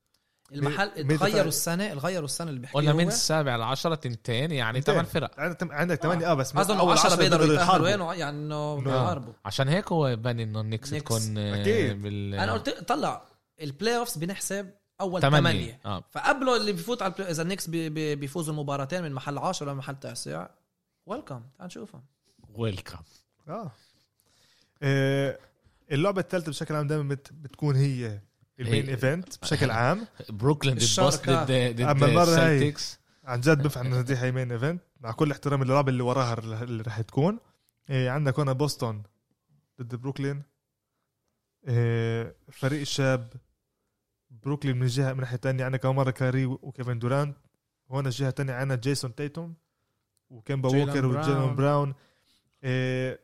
[0.51, 4.81] المحل تغيروا السنة غيروا السنة اللي بيحكي قلنا من السابع لعشرة تنتين يعني.
[4.81, 8.07] ثمان فرق عندك عندك 8 آه بس من قصدهم أول 10 عشرة بيقدروا يتأهلوا يحاربوا.
[8.11, 10.89] وين يعني إنه إنه- بيحاربوا عشان هيك هو بان إنه النكس.
[10.89, 12.01] تكون آه، أكيد.
[12.01, 13.21] بال أنا قلت طلع
[13.61, 16.03] البلاي اوفز بنحسب أول ثمانية ثمانية آه.
[16.11, 20.47] فقبله اللي بيفوت على إذا النكس بي بي بيفوزوا المباراتين من محل 10 لمحل تاسع
[21.05, 22.03] welcome تعال نشوفهم.
[22.55, 22.99] welcome
[23.47, 23.71] آه.
[24.83, 25.39] آه،
[25.91, 28.19] اللعبة الثالثة بشكل عام دائما بت بتكون هي
[28.59, 30.07] ال main هي- event بشكل عام.
[30.29, 30.79] بروكلين ضد.
[30.99, 35.31] بوسطن ضد المرة هاي- السلتكس عن جد بنفع انه دي هي main event مع كل
[35.31, 36.33] احترام اللعبة اللي وراها
[36.63, 37.39] اللي رح تكون.
[37.89, 39.01] إيه عندك هنا بوسطن
[39.81, 40.43] ضد بروكلين
[41.67, 43.33] إيه فريق الشاب
[44.29, 47.37] بروكلين من جهة من ناحية تانية عندك كمان مرة كاري وكيفن دورانت.
[47.91, 49.53] هون الجهة التانية عندنا جيسون تيتوم
[50.29, 51.55] وكيمبا ووكر وجيلون براون.
[51.55, 51.93] براون.
[52.63, 53.19] إيه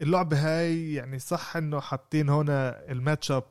[0.00, 3.44] اللعبة هاي يعني صح إنه حاطين هنا ال matchup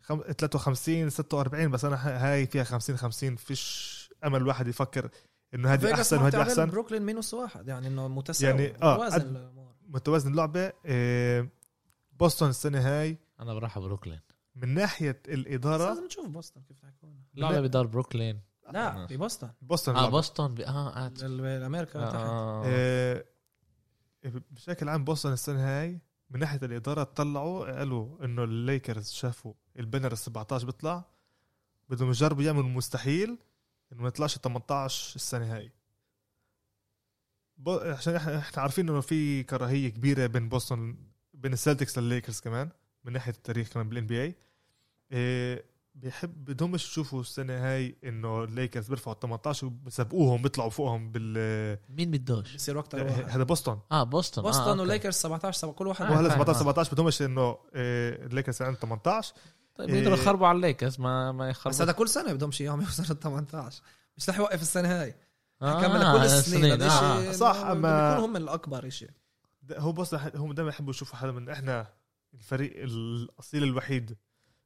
[0.00, 0.20] خم...
[0.38, 3.92] 53 46 بس أنا هاي فيها 50 50 فيش
[4.24, 5.10] أمل الواحد يفكر
[5.54, 6.66] إنه هذه أحسن وهذه أحسن.
[6.66, 9.50] بروكلين minus واحد يعني إنه متساوي يعني، آه، متوازن.
[9.88, 10.72] متوازن اللعبة.
[10.84, 11.48] إيه
[12.12, 13.18] بوسطن السنة هاي.
[13.40, 14.20] أنا بروح على بروكلين.
[14.54, 18.40] من ناحية بس الإدارة لازم نشوف بوسطن كيف رح يكون لعبة بدار بروكلين
[18.72, 19.06] لا آه.
[19.06, 20.08] ببوسطن بوسطن آه.
[20.10, 21.24] بوسطن ب- آه آسف.
[21.24, 22.64] ال- أمريكا تحت آه.
[22.66, 23.24] إيه
[24.50, 26.00] بشكل عام بوسطن السنة هاي
[26.30, 31.04] من ناحية الإدارة طلعوا قالوا إنه الليكرز شافوا ال banner ال 17 بيطلع
[31.88, 33.38] بدهم يجربوا يعملوا المستحيل
[33.92, 35.72] إنه ما يطلعش 18 السنة هاي
[37.56, 37.78] بو...
[37.78, 40.96] عشان إحنا إحنا عارفين إنه في كراهية كبيرة بين بوسطن
[41.34, 42.70] بين السلتكس للليكرز كمان
[43.04, 44.34] من ناحية التاريخ كمان بال NBA
[45.94, 52.54] بيحب بدهمش يشوفوا السنة هاي إنه الليكرز بيرفعوا 18 وبسبقوهم بيطلعوا فوقهم بال مين بدوش
[52.54, 52.94] بصير واحد.
[53.28, 54.80] هذا بوسطن آه بوسطن بوسطن آه okay.
[54.80, 56.10] وليكرز 17 سبعة كل واحد آه.
[56.12, 56.62] وهلا فاهم، 17 آه.
[56.62, 59.34] 17 بدهمش إنه الليكرز عندهم 18
[59.74, 60.22] طيب يقدروا إيه.
[60.22, 63.20] يخربوا على الليكرز ما ما بس يخربوا هذا كل سنة بدهم شيء يوم يوصل ال
[63.20, 63.82] 18
[64.16, 65.14] مش رح يوقف السنة هاي
[65.62, 67.32] آه كمل كل السنين هذا آه.
[67.32, 69.10] صح، أما- بيكونوا هم الأكبر شيء
[69.62, 71.86] ده- هو بس هم دائما يحبوا يشوفوا حدا من إحنا
[72.34, 74.16] الفريق الأصيل الوحيد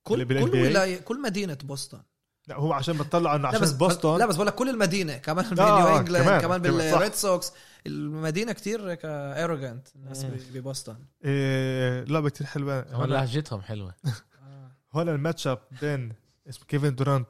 [0.02, 0.54] كل اللي كل NBA.
[0.54, 2.02] ولايه كل مدينة بوسطن.
[2.46, 4.18] لا هو عشان بتطلع إنه لا عشان بس بوسطن.
[4.18, 6.62] لا بس بقول لك كل المدينة كمان آه، بنيو آه، انجلاند كمان، كمان.
[6.62, 7.52] بالريد سوكس
[7.86, 10.24] المدينة كتير arrogant الناس.
[10.24, 10.96] ب- ببوسطن.
[11.24, 12.92] إيه لعبة كتير حلوة.
[12.92, 13.94] هون لهجتهم حلوة.
[14.94, 16.12] هون ال matchup بين
[16.48, 17.28] اسمه كيفن دورانت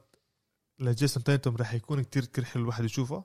[0.78, 3.24] لجيسون تيتوم رح يكون كتير كتير حلو الواحد يشوفه.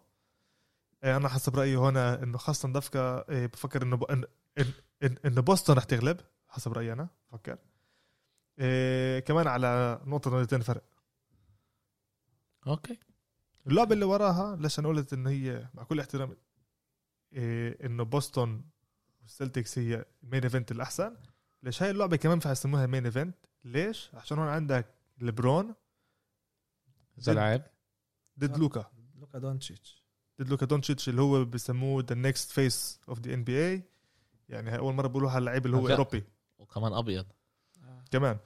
[1.04, 4.04] إيه أنا حسب رأيي هون إنه خاصة דווקא إيه بفكر إنه ب...
[4.04, 4.24] إن...
[4.58, 4.66] إن...
[5.04, 5.16] إن...
[5.26, 6.18] إنه بوسطن رح تغلب.
[6.52, 7.58] حسب رأيي أنا بفكر
[8.60, 10.84] إيه كمان على نقطة نقطتين فرق.
[12.68, 13.00] okay.
[13.68, 16.36] اللعبة اللي وراها ليش أنا قلت انه هي مع كل احترامي
[17.34, 18.62] إيه إنه بوسطن
[19.22, 21.18] والسلتكس هي ال main event الأحسن.
[21.64, 25.76] ليش؟ هاي اللعبة كمان فيها يسموها main event ليش؟ عشان هون عندك ليبرون
[27.18, 27.62] اذا لعب
[28.40, 28.58] ضد.
[28.58, 28.92] لوكا.
[29.16, 30.06] لوكا دونتشيتش.
[30.42, 33.84] ضد لوكا دونتشيتش اللي هو بسموه the next face of the NBA
[34.50, 35.90] يعني هاي أول مرة بيقولوها اللعيب اللي هو.
[35.90, 36.24] أوروبي.
[36.62, 37.26] وكمان أبيض.
[38.12, 38.38] كمان.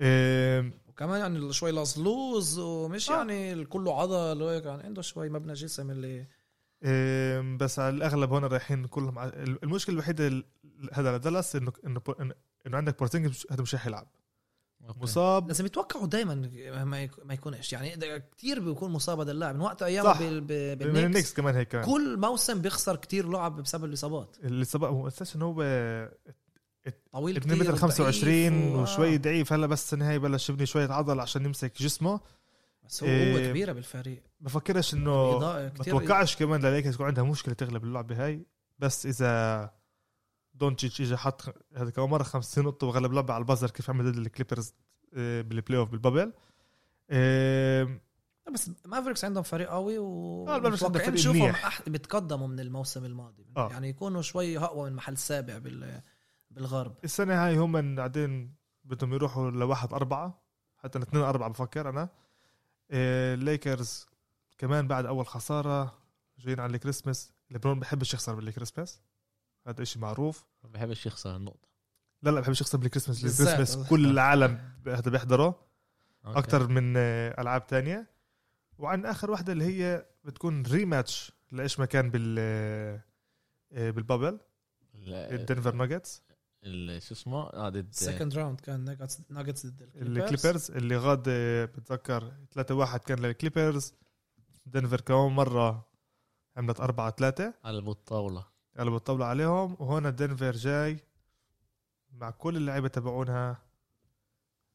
[0.00, 3.16] إيه وكمان يعني شوي لازلوز ومش آه.
[3.16, 6.26] يعني كله عضل وهيك يعني عنده شوي مبنى جسم اللي
[6.84, 10.44] إيه بس على الأغلب هون رايحين كلهم ع- المشكلة الوحيدة ال-
[10.92, 12.34] هذا لدالاس انه إنه انه
[12.66, 14.06] إنه عندك بورزينجيس هذا مش رح يلعب.
[14.88, 15.00] okay.
[15.00, 15.48] مصاب.
[15.48, 16.34] لازم يتوقعوا دائما
[16.84, 17.72] ما يك- ما يكونش.
[17.72, 19.54] يعني ده كتير بيكون مصاب هذا اللاعب.
[19.54, 20.18] من وقت أيام صح.
[20.22, 21.84] بال- بالنكس النكس كمان هيك كمان.
[21.84, 24.36] كل موسم بيخسر كتير لعب بسبب الإصابات.
[24.44, 25.62] اللي سبق هو أساسا هو
[27.12, 29.18] طويل 2 كتير متر 25 وضعيف و- وشوي.
[29.18, 32.20] ضعيف هلا بس النهاية بلش يبني شوية عضل عشان يمسك جسمه
[32.84, 33.32] بس هو إيه.
[33.34, 38.46] قوه كبيرة بالفريق بفكرش إنه بتوقعش كمان لليكرز يكون عندها مشكلة تغلب اللعبة هاي
[38.78, 39.70] بس إذا
[40.54, 44.12] دونتشيتش اجى حط هذا كمان مرة 50 نقطة وغلب لعبة على ال buzzer كيف عمل
[44.12, 44.74] ضد الكليبرز
[45.14, 46.32] آه، بال playoff بال bubble
[47.10, 48.00] آه،
[48.54, 51.50] بس مافريكس عندهم فريق قوي و آه، متوقعين نشوفهم.
[51.50, 51.88] أح...
[51.88, 53.70] بيتقدموا من الموسم الماضي آه.
[53.70, 56.00] يعني يكونوا شوي أقوى من محل سابع بال...
[56.50, 56.96] بالغرب.
[57.04, 60.42] السنة هاي هم بعدين بدهم يروحوا لواحد أربعة
[60.76, 62.08] حتى اثنين أربعة بفكر أنا.
[62.90, 64.06] الليكرز
[64.58, 65.98] كمان بعد أول خسارة
[66.38, 67.32] جايين على الكريسماس.
[67.50, 69.00] ليبرون بحبش يخسر بالكريسماس.
[69.66, 70.44] هذا إشي معروف.
[70.64, 71.68] ما بحبش يخسر النقطة.
[72.22, 73.40] لا لا بحبش يخسر بالكريسماس.
[73.40, 75.66] الكريسماس كل العالم هذا بيحضره.
[76.24, 78.10] أكتر من آه، ألعاب تانية.
[78.78, 83.00] وعن آخر واحدة اللي هي بتكون rematch لإيش ما كان بال آه،
[83.72, 84.40] آه، بال bubble
[84.94, 86.22] ال- الدنفر ناجتس.
[86.62, 90.70] شو اسمه آه ضد سكند راوند كان ناجتس ناجتس ضد الكليبرز.
[90.70, 91.22] اللي غاد
[91.76, 93.94] بتذكر 3 1 كان للكليبرز
[94.66, 95.86] دنفر كمان مرة
[96.56, 98.46] عملت 4 3 قلبوا الطاولة.
[98.78, 101.00] قلبوا الطاولة عليهم وهون دنفر جاي
[102.12, 103.62] مع كل اللعيبة تبعونها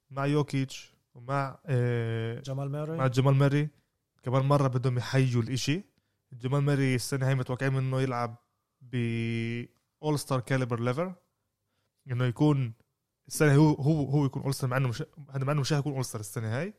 [0.09, 3.69] مع يوكيتش ومع آه، جمال ماري مع جمال ماري
[4.23, 5.83] كمان مرة بدهم يحيوا الإشي.
[6.33, 8.36] جمال ماري السنة هاي متوقعين منه يلعب
[8.81, 8.95] ب
[10.03, 11.13] All-Star caliber level
[12.11, 12.73] إنه يكون
[13.27, 16.59] السنة هو هو هو يكون All-Star مع إنه مش مع إنه مش هيكون All-Star السنة
[16.59, 16.73] هاي.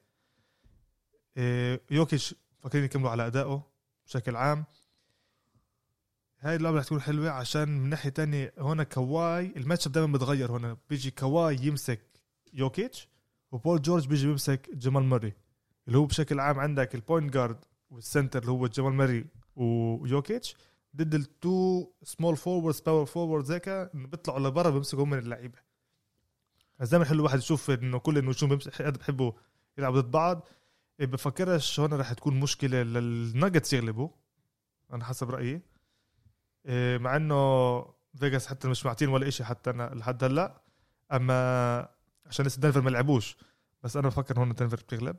[1.36, 3.66] إيه، يوكيتش فاكرين يكملوا على أدائه
[4.06, 4.64] بشكل عام.
[6.40, 10.76] هاي اللعبة رح تكون حلوة عشان من ناحية تانية هون كواي الماتش دائما بتغير هون
[10.90, 12.00] بيجي كواي يمسك
[12.52, 13.08] يوكيتش
[13.52, 15.32] وبول جورج بيجي بيمسك جمال ماري
[15.86, 20.56] اللي هو بشكل عام عندك ال point guard وال center اللي هو جمال ماري ويوكيتش.
[20.96, 25.58] ضد ال two small forwards power forwards هيك إنه بيطلعوا لبرا بيمسكوا هم اللعيبة.
[26.78, 29.32] بس دائما حلو الواحد يشوف إنه كل النجوم بحبوا
[29.78, 30.48] يلعبوا ضد بعض.
[31.00, 34.08] إيه بفكرش هون رح تكون مشكلة للناجتس يغلبوا
[34.92, 35.62] أنا حسب رأيي.
[36.66, 37.80] إيه مع إنه
[38.14, 40.62] فيجاس حتى مش معطين ولا إشي حتى أنا لحد هلأ.
[41.12, 41.88] أما
[42.26, 43.36] عشان لسه دنفر ما لعبوش.
[43.82, 45.16] بس أنا بفكر هون دنفر بتغلب.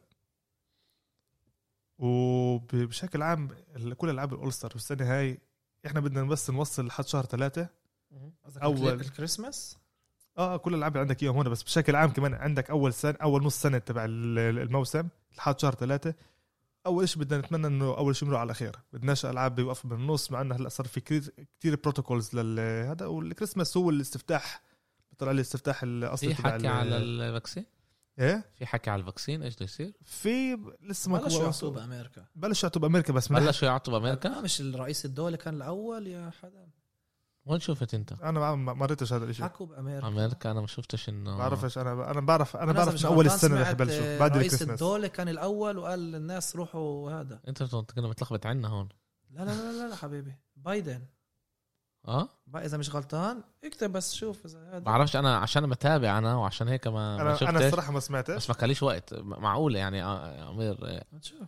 [2.00, 3.50] وبشكل عام
[3.98, 5.40] كل ألعاب ال All-Star والسنة هاي
[5.86, 7.70] إحنا بدنا بس نوصل لحد شهر ثلاثة.
[8.64, 8.94] أول.
[8.94, 9.78] الكريسماس؟
[10.38, 13.44] آه كل الألعاب اللي عندك إياهم هون بس بشكل عام كمان عندك أول سنه أول
[13.44, 15.08] نص سنة تبع ال- الموسم
[15.38, 16.14] لحد شهر ثلاثة.
[16.86, 18.76] أول شيء بدنا نتمنى إنه أول شيء يمروا على خير.
[18.94, 23.90] بدناش ألعاب بيوقفوا بالنص مع إنه هلأ صار في كثير كثير protocols لهذا والكريسماس هو
[23.90, 24.62] الاستفتاح
[25.12, 27.66] بطلع لي الاستفتاح الاصلي في تبع حكي على ال vaccine؟
[28.20, 32.26] إيه؟ في حكي على الفاكسين إيش بده يصير؟ في لسه ما بلشوا يعطوه بأمريكا.
[32.36, 36.60] بلشوا يعطوا بأمريكا بس بلشوا يعطوا لا بامريكا مش الرئيس الدولة كان الأول يا حدا.
[36.60, 36.78] آه.
[37.46, 40.08] وين شفت أنت؟ أنا ما ما مريتش هذا الشيء حكوا بأمريكا.
[40.08, 43.62] أمريكا أنا ما شفتش انه بعرفش أنا أنا بعرف أنا بعرف مش من أول السنة
[43.62, 44.82] رح يبلشوا آه، بعد رئيس الكريسماس.
[44.82, 47.42] الدولة كان الأول وقال للناس روحوا هذا.
[47.48, 48.90] أنت كنا متلخبط عنا هون.
[49.30, 50.36] لا لا لا لا, لا حبيبي.
[50.56, 51.06] بايدن.
[52.08, 56.36] آه بقى إذا مش غلطان اكتب بس شوف إذا هذا بعرفش أنا عشان بتابع أنا
[56.36, 59.80] وعشان هيك ما ما أنا أنا شفتش الصراحة ما سمعتش بس ما كليش وقت معقوله
[59.80, 61.40] يعني آه، أمير آه، نشوف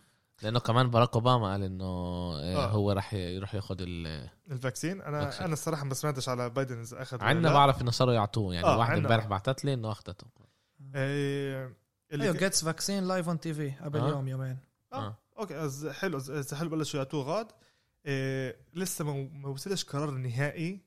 [0.42, 2.56] لأنه كمان باراك أوباما قال إنه آه.
[2.56, 2.66] آه.
[2.70, 5.44] هو راح يروح ياخذ ال الفاكسين أنا الفاكسين.
[5.44, 7.52] أنا الصراحة ما سمعتش على بايدن إذا أخذ عندنا.
[7.52, 8.96] بعرف إنه صاروا يعطوه يعني آه، واحد.
[8.96, 10.26] امبارح بعتت لي إنه أخذته
[12.12, 14.08] اللي أيوه جيتس فاكسين لايف اون تي في قبل آه.
[14.08, 14.58] يوم يومين
[14.92, 14.96] آه.
[15.06, 15.16] آه.
[15.38, 17.46] أوكي حلو إذا- إذا حلو بلشوا يعطوه غاد
[18.06, 20.80] إيه لسه ما ما وصلش قرار نهائي.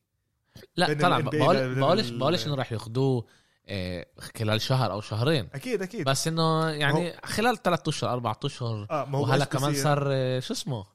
[0.75, 3.25] لا بين بقولش بقولش إنه راح ياخذوه
[3.67, 4.05] آه،
[4.37, 5.49] خلال شهر أو شهرين.
[5.53, 6.05] أكيد أكيد.
[6.05, 10.53] بس إنه يعني خلال ثلاث أشهر أربع أشهر آه هو وهلا كمان؟ صار آه، شو
[10.53, 10.85] اسمه؟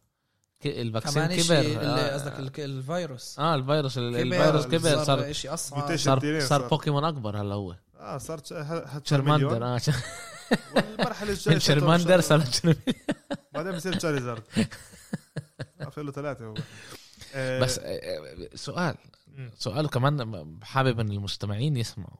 [0.67, 1.83] ال vaccine كمان كبر.
[1.83, 3.39] آه، قصدك ال- الفيروس.
[3.39, 5.97] آه الفيروس الفيروس كبر صار شيء أصعب.
[5.97, 6.69] صار صار.
[6.69, 7.75] بوكيمون أكبر هلا هو.
[8.01, 8.41] آه صار
[9.05, 9.65] Charmander.
[9.65, 9.81] آه
[10.77, 12.43] والمرحلة الجاية Charmander صار
[13.53, 14.43] بعدين بصير Charizard
[15.91, 16.55] في له ثلاثة هو.
[17.35, 18.97] آه، بس آه، آه، سؤال.
[19.59, 22.17] سؤال كمان حابب إن المستمعين يسمعوا.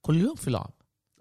[0.00, 0.70] كل يوم في لعب.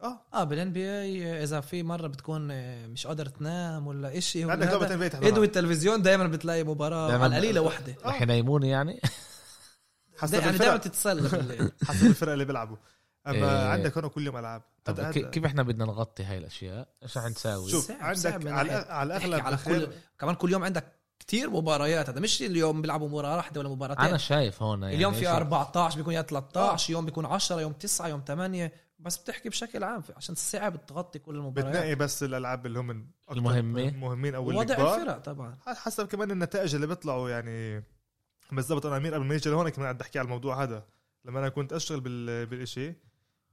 [0.03, 0.21] آه.
[0.33, 4.53] آه بالان بي اي إذا في مرة بتكون آه، مش قادر تنام ولا شيء ولا
[4.53, 7.95] عندك بيت إدوي التلفزيون دائما بتلاقي مباراة على القليلة وحده.
[8.05, 9.01] رح ينيموني يعني؟
[10.17, 11.71] حسب يعني دائما تتسلى.
[11.83, 12.77] حسب الفرق اللي بيلعبوا.
[13.27, 13.67] أما إيه.
[13.67, 14.61] عندك هون كل يوم ألعاب.
[14.85, 19.17] طب هذا- كيف إحنا بدنا نغطي هاي الأشياء؟ إيش رح نساوي؟ شوف عندك على على
[19.17, 19.87] الأغلب على كل
[20.19, 22.19] كمان كل يوم عندك كتير مباريات هذا.
[22.19, 24.05] مش اليوم بيلعبوا مباراة واحدة ولا مباراتين.
[24.05, 27.71] أنا شايف هون يعني اليوم في إيش- 14 بيكون يا 13 يوم بيكون 10 يوم
[27.73, 31.75] 9 يوم 8 بس بتحكي بشكل عام عشان صعب تغطي كل المباريات.
[31.75, 33.81] بتنقي بس الألعاب اللي هم المهمة.
[33.87, 34.95] المهمين أو الكبار.
[34.95, 35.57] الفرق طبعا.
[35.65, 37.83] حسب كمان النتائج اللي بيطلعوا يعني.
[38.51, 40.85] بالضبط أنا أمير قبل ما يجي لهون كمان قاعد بحكي على الموضوع هذا.
[41.25, 42.93] لما أنا كنت أشتغل بال بالشيء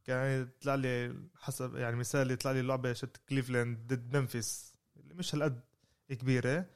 [0.05, 5.35] كان يطلع لي حسب يعني مثال يطلع لي لعبة شت كليفلاند ضد ممفيس اللي مش
[5.35, 5.61] هالقد
[6.09, 6.67] كبيرة.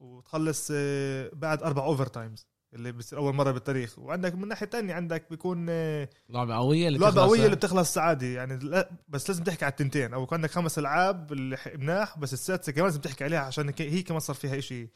[0.00, 3.98] وتخلص آه، بعد أربع overtimes اللي بصير أول مرة بالتاريخ.
[3.98, 8.32] وعندك من ناحية تانية عندك بيكون آه، لعبة قوية اللي لعبة قوية اللي بتخلص عادي.
[8.34, 10.14] يعني لا بس لازم تحكي على التنتين.
[10.14, 13.82] أو يكون عندك خمس ألعاب اللي مناح بس السادسة كمان لازم تحكي عليها عشان ك-
[13.82, 14.88] هي كمان صار فيها شيء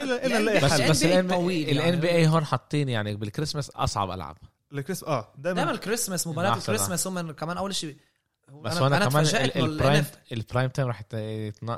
[0.00, 2.00] الا الا نلاقي بس حل بس الان.
[2.00, 4.36] BA هون حاطين يعني بالكريسماس أصعب ألعاب.
[4.72, 6.56] الكريس آه دائما دائما الكريسماس مباريات.
[6.56, 7.96] الكريسماس هم كمان أول شيء
[8.62, 9.26] بس هون كمان
[9.56, 11.02] ال prime ال prime time رح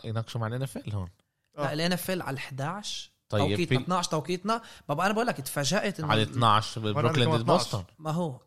[0.04, 1.08] يناقشوا مع ال NFL هون.
[1.08, 1.25] لا
[1.58, 4.62] ال NFL على 11 طيب توقيتنا في 12 توقيتنا.
[4.88, 7.44] بابا أنا بقول لك تفاجأت إنه على 12 بروكلين ضد 12.
[7.44, 8.40] بوسطن ما هو.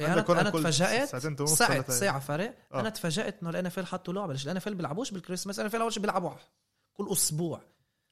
[0.00, 0.50] إيه أنا أنا
[1.40, 1.90] ونص ساعة.
[1.90, 2.80] ساعة فرق آه.
[2.80, 4.32] أنا تفاجأت إنه ال NFL حطوا لعبة.
[4.32, 6.30] ليش ال NFL بيلعبوش بالكريسماس ال NFL أول شيء بيلعبوا
[6.92, 7.60] كل أسبوع.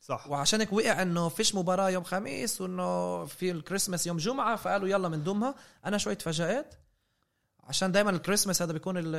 [0.00, 0.26] صح.
[0.28, 5.08] وعشان هيك وقع إنه فيش مباراة يوم خميس وإنه في الكريسماس يوم جمعة فقالوا يلا
[5.08, 5.54] بنضمها
[5.86, 6.74] أنا شوي تفاجأت
[7.64, 9.14] عشان دايما الكريسماس هذا بيكون ال-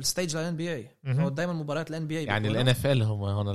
[0.00, 0.90] ال stage لل NBA.
[1.30, 3.48] دايما مباريات الان بي اي يعني الان اف ال هم هون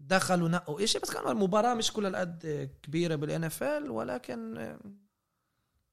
[0.00, 4.78] دخلوا نقوا شيء بس كانوا المباراة مش كل القد كبيرة بال NFL ولكن آه،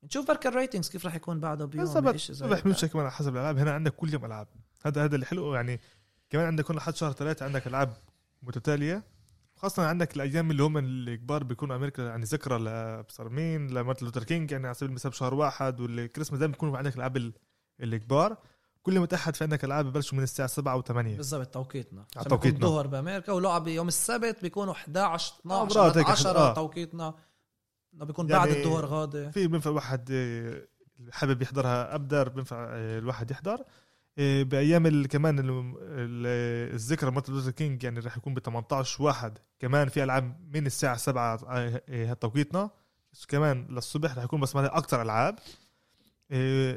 [0.03, 2.03] نشوف بركة ال ratings كيف راح يكون بعده بيوم بالضبط.
[2.43, 2.91] هيك.
[2.91, 3.57] كمان على حسب الألعاب.
[3.57, 4.47] هنا عندك كل يوم ألعاب.
[4.85, 5.79] هذا هذا اللي حلو يعني
[6.29, 7.93] كمان عندك كل لحد شهر ثلاثة عندك ألعاب
[8.43, 9.03] متتالية.
[9.55, 14.51] خاصة عندك الأيام اللي هم الكبار بيكونوا أمريكا يعني ذكرى لابصر مين لمارتن لوثر كينج
[14.51, 17.33] يعني على سبيل المثال بشهر واحد والكريسماس دايما بيكونوا عندك الألعاب ال-
[17.83, 18.37] الكبار.
[18.87, 22.05] كل متاحد في عندك ألعاب ببلشوا من الساعة 7 و8 بالضبط توقيتنا.
[22.17, 22.67] على توقيتنا.
[22.67, 26.53] ظهر بأمريكا ولعب يوم السبت بيكونوا 11 12 مرات هيك 10 آه.
[26.53, 27.13] توقيتنا.
[27.93, 29.31] بيكون يعني بعد الظهر غادي.
[29.31, 30.67] في بينفع واحد آه،
[31.11, 33.63] حابب يحضرها أبدر بينفع آه، الواحد يحضر.
[34.17, 35.49] آه، بأيام كمان ال-
[35.81, 40.65] ال- الذكرى مارتن لوثر كينج يعني راح يكون ب 18 واحد كمان في ألعاب من
[40.65, 42.69] الساعة 7 آه، آه، توقيتنا.
[43.27, 45.39] كمان للصبح راح يكون بس أكثر ألعاب.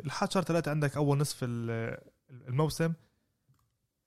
[0.05, 1.99] لحد شهر ثلاثة عندك أول نصف ال-
[2.31, 2.93] الموسم.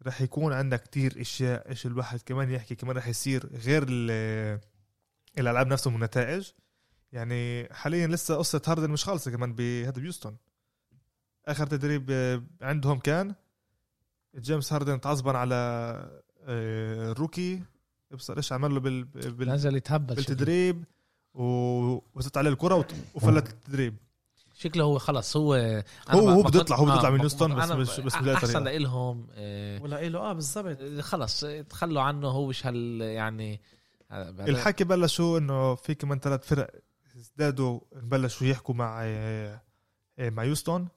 [0.05, 4.59] راح يكون عندك كتير أشياء إيش الواحد كمان يحكي كمان راح يصير غير ال-
[5.37, 6.51] الألعاب نفسهم والنتائج.
[7.11, 10.37] يعني حاليا لسه قصة هاردن مش خالصة كمان بهذا ب Houston
[11.45, 13.35] آخر تدريب آه، عندهم كان
[14.35, 15.55] جيمس هاردن تعصبن على
[16.43, 17.61] آه، ال rookie.
[18.11, 19.03] ابصر إيش عمل له بال...
[19.03, 19.49] بال...
[19.49, 20.15] نزل يتهبل شكله.
[20.35, 20.83] بالتدريب
[21.33, 22.85] و- وزت عليه الكرة
[23.15, 23.95] وفلت التدريب.
[24.63, 27.71] شكله هو خلص هو أنا هو- هو بده هو بده يطلع من ما- Houston بس
[27.71, 28.63] مش- بس بلاقي أحسن.
[28.67, 33.61] لهم آه، ولا له آه بالضبط خلص تخلوا عنه هو مش هال يعني
[34.11, 36.69] آه، الحكي بلشوا إنه في كمان ثلاث فرق
[37.17, 39.61] ازدادوا بلشوا يحكوا مع آه،
[40.19, 40.87] آه، مع Houston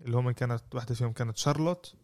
[0.00, 1.94] اللي هم كانت واحدة فيهم كانت شارلوت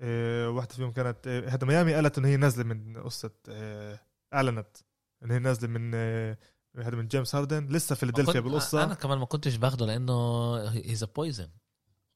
[0.00, 4.00] آه، واحدة فيهم كانت آه، هذا ميامي قالت إنه هي نازلة من قصة آه،
[4.34, 4.76] اعلنت
[5.22, 6.38] إنه هي نازلة من آه،
[6.78, 8.84] هذا من جيمس هاردن لسه فيلادلفيا بالقصة.
[8.84, 11.48] أنا كمان ما كنتش باخده لأنه he's a poison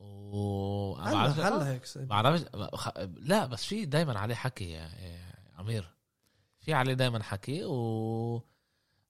[0.01, 2.45] و أنا هلا بعرفش- هلا هيك بعرفش
[2.75, 4.91] خ- لا بس في دايما عليه حكي يا
[5.55, 5.95] عمير
[6.61, 8.43] في عليه دايما حكي و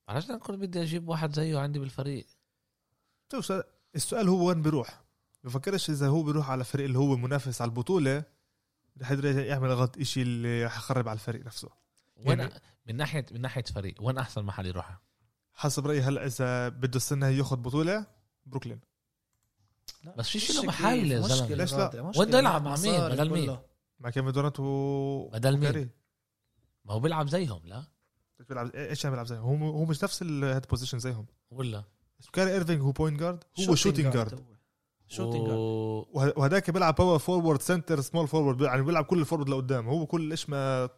[0.08, 2.26] بعرفش أنا كنت بدي أجيب واحد زيه عندي بالفريق.
[3.32, 3.62] شوف شو-
[3.94, 5.04] السؤال هو وين بيروح؟
[5.44, 8.24] بفكرش إذا هو بيروح على فريق اللي هو منافس على البطولة
[9.00, 11.68] رح يعمل غلط إشي اللي رح يخرب على الفريق نفسه.
[12.16, 14.98] وين يعني- من ناحيه من ناحية فريق وين أحسن محل يروح؟
[15.58, 18.06] حسب رأيي هلا إذا بده السنة ياخذ بطولة
[18.46, 18.80] بروكلين
[20.16, 21.42] بس في شي له محل يا زلمة.
[21.42, 23.58] مشكلة ليش لا؟ وين بده يلعب مع مين؟ بدل مين؟
[24.00, 25.88] مع كيفن دورانت و بدل مين؟ كاري.
[26.84, 27.84] ما هو بيلعب زيهم لا
[28.40, 31.84] إيش بيلعب إيش عم بيلعب زيهم هو هو مش نفس ال head position زيهم ولا
[32.32, 34.57] كايري إيرفينج هو point guard هو shooting guard
[35.10, 35.16] هو.
[35.16, 36.06] shooting guard و...
[36.12, 39.88] وه- وهداك بيلعب power forward center small forward يعني بيلعب كل ال forward لقدام.
[39.88, 40.88] هو كل إيش ما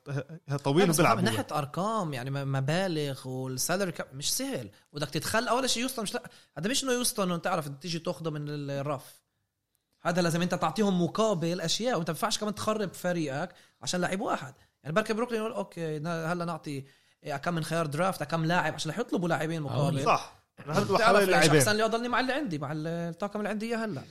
[0.64, 1.24] طويل بس وبيلعب من.
[1.24, 4.70] ناحية أرقام يعني مبالغ وال salary cap مش سهل.
[4.92, 8.30] بدك تتخلى أول شيء Houston مش لا هذا مش إنه Houston إنه تعرف تيجي تاخده
[8.30, 9.20] من الرف.
[10.02, 14.54] هذا لازم أنت تعطيهم مقابل أشياء وانت ما ينفعش كمان تخرب فريقك عشان لعيب واحد.
[14.82, 16.84] يعني بركي بروكلين يقول okay هلا نعطي
[17.24, 20.04] إيه، كم من خيار draft كم لاعب عشان رح يطلبوا لاعبين مقابل.
[20.04, 20.39] صح.
[20.68, 24.02] حوالي لاعبين احسن لي اضلني مع اللي عندي مع الطاقم اللي عندي إياه هلا.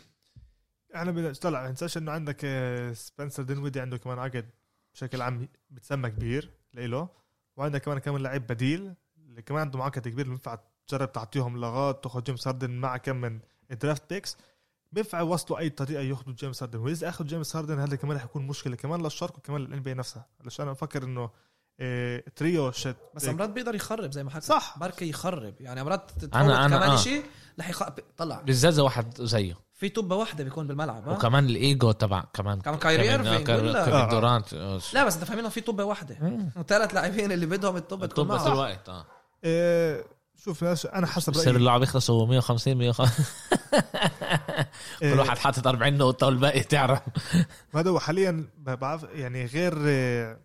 [0.95, 4.49] إحنا بدنا طلع ما ننساش إنه عندك آه، سبنسر دينويدي عنده كمان عقد
[4.93, 7.09] بشكل عام بتسمى كبير لإله
[7.57, 12.23] وعندك كمان كمان لعيب بديل اللي كمان عنده عقد كبير بينفع تجرب تعطيهم لغات تاخذ
[12.23, 13.39] جيمس هاردن مع كم من
[13.81, 14.37] درافت بيكس.
[14.91, 16.79] بينفع يوصلوا أي طريقة ياخذوا جيمس هاردن.
[16.79, 20.25] وإذا أخذوا جيمس هاردن هذا كمان رح يكون مشكلة كمان للشرق وكمان للان بي نفسها.
[20.41, 21.29] علشان أنا بفكر إنه
[21.79, 24.75] آه، تريو شت بس امرات بيقدر يخرب زي ما حكى صح.
[24.79, 26.95] بركي يخرب يعني امرات أنا- أنا- كمان آه.
[26.95, 27.23] شيء
[27.59, 27.83] رح يخ...
[28.17, 32.79] طلع بالذات واحد زيه في طبة واحدة بيكون بالملعب ها؟ وكمان الإيجو تبع كمان كمان
[32.79, 33.03] كايري؟
[33.37, 33.49] كيفن
[33.93, 34.09] آه.
[34.09, 36.17] دورانت آه، لا بس أنت فاهمين في طبة واحدة.
[36.55, 39.05] وثلاث لاعبين اللي بدهم الطبة تكون معهم الوقت آه
[39.43, 40.03] آه،
[40.43, 43.25] شوف أنا حسب بصير رأيي اللعب يخلصوا 150 150
[45.03, 47.01] آه، كل واحد حاطط 40 نقطة والباقي تعرف
[47.75, 50.37] هذا هو حاليا بعرف يعني غير آه، آه،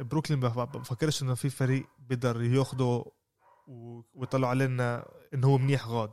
[0.00, 3.04] بروكلين بف- بفكرش إنه في فريق بيقدر ياخده
[4.14, 6.10] ويطلعوا علينا إنه هو منيح غاد.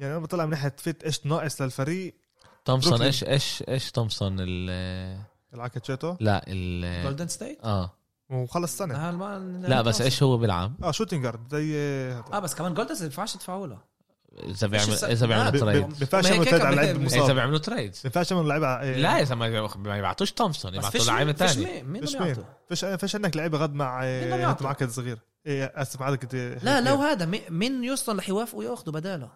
[0.00, 2.14] يعني أنا بطلع من ناحية فيت إيش ناقص للفريق؟
[2.64, 3.02] تومسون.
[3.02, 4.70] إيش إيش إيش تومسون؟ ال
[5.54, 7.90] العكاتشيتو؟ لا ال جولدن ستيت آه.
[8.30, 12.54] وخلص سنه لا لا بس إيش هو بيلعب؟ آه شوتنج جارد زي آه، آه بس
[12.54, 13.78] كمان جولدن ستيت ما ينفعش تدفعوا له.
[14.38, 15.82] إذا بيعمل إذا بيعملوا تريد.
[15.82, 17.34] ما ينفعش ما هي يعملوا تريد على لعيب بت- إذا مصاب.
[17.34, 21.32] بيعملوا تريدز ما ينفعش يعملوا لعيبه آه، لا اذا ما ما يبعتوش تومسون يبعتوا لعيبة
[21.32, 22.16] ثانية مين مين فيش
[22.68, 24.08] فيش فيش عندك لعيبة غد مع مين
[24.40, 25.18] يعطوا؟ معكد صغير.
[25.46, 29.28] إيه اسف عدد لا لو هذا مي- مين يوصل رح يوافقوا ياخذوا بداله؟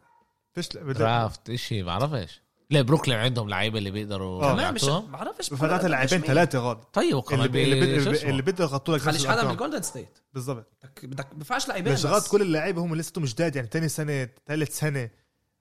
[0.55, 4.53] فيش درافت شيء بعرفش ليه بروكلين عندهم لعيبة اللي بيقدروا.
[4.53, 8.31] كمان مش يعطوهم؟ بعرفش فتحت لاعبين ثلاثة غاد طيب وكمان اللي اللي اللي شو بي-؟
[8.31, 9.57] اللي بده يغطوا لك خليش حدا من.
[9.57, 10.19] جولدن ستيت.
[10.33, 12.07] بالضبط بدك بدك ما بينفعش لاعبين مش بس.
[12.07, 15.11] غلط كل اللعيبه هم لسه جداد يعني تاني سنة ثالث سنة.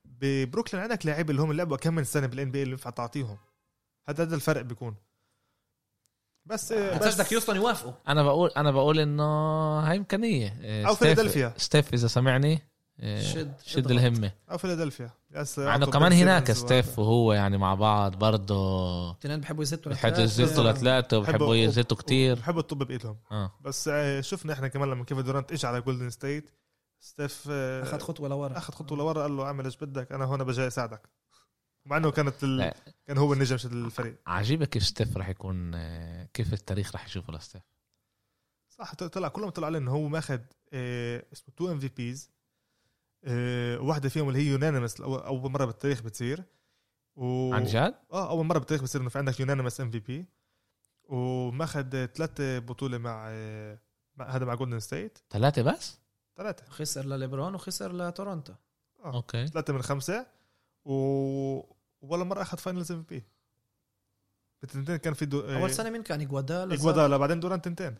[0.06, 3.38] ببروكلين عندك لعيبه اللي هم لعبوا كم من سنة بالان بي اللي ينفع تعطيهم.
[4.10, 4.96] هذا هذا الفرق بيكون.
[6.46, 7.94] بس بس بدك يوصل يوافقوا.
[8.08, 9.24] أنا بقول أنا بقول إنه
[9.80, 10.50] هاي إمكانية.
[10.86, 11.54] ستيف- فيلادلفيا.
[11.58, 12.62] ستيف إذا سمعني.
[13.00, 14.32] شد- شد شد الهمة.
[14.52, 15.10] أو فيلادلفيا.
[15.32, 19.12] yes مع انه يعطوا كمان هناك ستيف وهو يعني مع بعض برضه.
[19.12, 20.18] الاثنين بحبوا يزتوا بحبوا.
[20.20, 22.36] يزتوا لثلاثه وبحبوا يزتوا كتير.
[22.36, 23.18] بحبوا الطب بإيدهم.
[23.32, 23.52] آه.
[23.62, 26.50] بس آه، شفنا إحنا كمان لما كيفن دورانت إجى على Golden State
[27.00, 28.58] ستيف آه، أخذ خطوة لورا.
[28.58, 31.10] أخذ خطوة لورا قال له اعمل إيش بدك أنا هون بجي أساعدك.
[31.86, 32.72] مع إنه كانت ال...
[33.08, 34.16] كان هو النجم شد الفريق.
[34.28, 37.62] عجيبه كيف ستيف رح يكون آه، كيف التاريخ رح يشوفه لستيف.
[38.70, 40.40] صح طلع كلهم طلع عليه إنه هو ماخذ
[40.74, 42.30] آه، اسمه two MVPs
[43.82, 46.44] واحدة فيهم اللي هي unanimous أول مرة بالتاريخ بتصير.
[47.16, 47.54] و...
[47.54, 50.26] عن جد؟ آه أول مرة بالتاريخ بتصير إنه في عندك unanimous MVP
[51.04, 53.80] وماخذ ثلاث بطولة مع آه،
[54.16, 56.00] مع هذا مع Golden State ثلاثة بس؟
[56.38, 58.54] ثلاثة خسر لليبرون وخسر لتورونتو.
[59.06, 59.48] okay.
[59.48, 60.26] ثلاثة من خمسة.
[60.86, 60.94] و...
[62.02, 63.24] ولا مرة أخذ finals MVP
[64.62, 65.40] بالتنتين كان في دو...
[65.40, 67.96] أول سنة مين كان؟ إجوادالا إجوادالا بعدين دوران تنتين.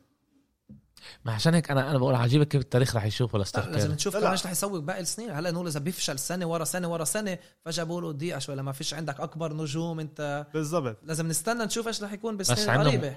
[1.26, 4.16] ما عشان هيك أنا أنا بقول عجيبه كيف التاريخ رح يشوفه لستيف لا، لازم نشوف.
[4.16, 5.32] إيش رح يسوي باقي السنين.
[5.32, 8.94] هلا نقول إذا بيفشل سنة ورا سنة ورا سنة فجأة بقولوا دقيقة شوي لما فيش
[8.94, 10.98] عندك أكبر نجوم أنت بالضبط.
[11.04, 13.16] لازم نستنى نشوف إيش رح يكون بالسنين القريبه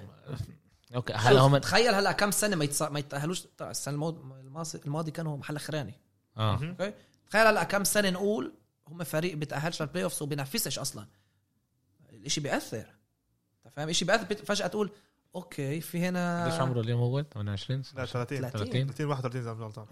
[0.95, 2.83] okay هلا هم تخيل هلا كم سنة ما يتص...
[2.83, 5.95] ما يتاهلوش طبعاً السنة الماضي الماضي, الماضي كانوا محل اخراني
[6.37, 6.53] آه.
[6.53, 6.93] okay؟
[7.31, 8.55] تخيل هلا كم سنة نقول
[8.89, 11.07] هم فريق بيتاهلش للبلاي اوفز وبينافسش أصلا.
[12.13, 12.95] الإشي بيأثر.
[13.67, 14.35] أنت فاهم؟ إشي بيأثر.
[14.35, 14.91] فجأة تقول
[15.35, 18.51] أوكي في هنا قديش عمره اليوم هو؟ 28 لا 30 30.
[18.51, 19.87] 30 30 31 اذا مش غلطان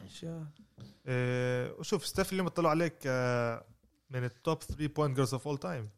[1.09, 3.65] إيه، وشوف ستيف اليوم طلعوا عليك آه،
[4.11, 5.89] من التوب 3 بوينت جيرز اوف اول تايم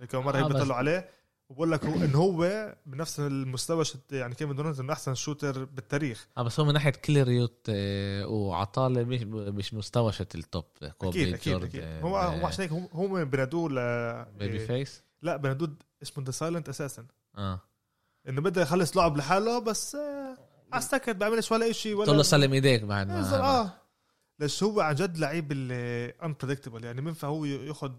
[0.00, 1.08] هيك مرة آه، هيك بس- بيطلعوا عليه.
[1.48, 6.28] وبقول لك هو إن هو بنفس المستوى شت يعني كيفن دورانت إنه أحسن شوتر بالتاريخ.
[6.38, 10.64] آه بس هو من ناحية كليريوت آه، وعطالة مش مش مستوى شت التوب
[10.98, 11.80] كوبي أكيد أكيد.
[11.84, 13.74] آه، هو هو عشان هيك هم- هم بنادوه ل
[14.38, 17.06] baby face لا بنادوه اسمه the silent أساسا
[17.38, 17.60] آه.
[18.28, 20.36] إنه بده يخلص لعب لحاله بس آه،
[20.72, 23.72] على السكت بيعملش ولا شيء قلت له ولا سلم إيديك بعد ما آه.
[24.38, 27.92] ليش هو عن جد لعيب ال unpredictable يعني بينفع هو ياخذ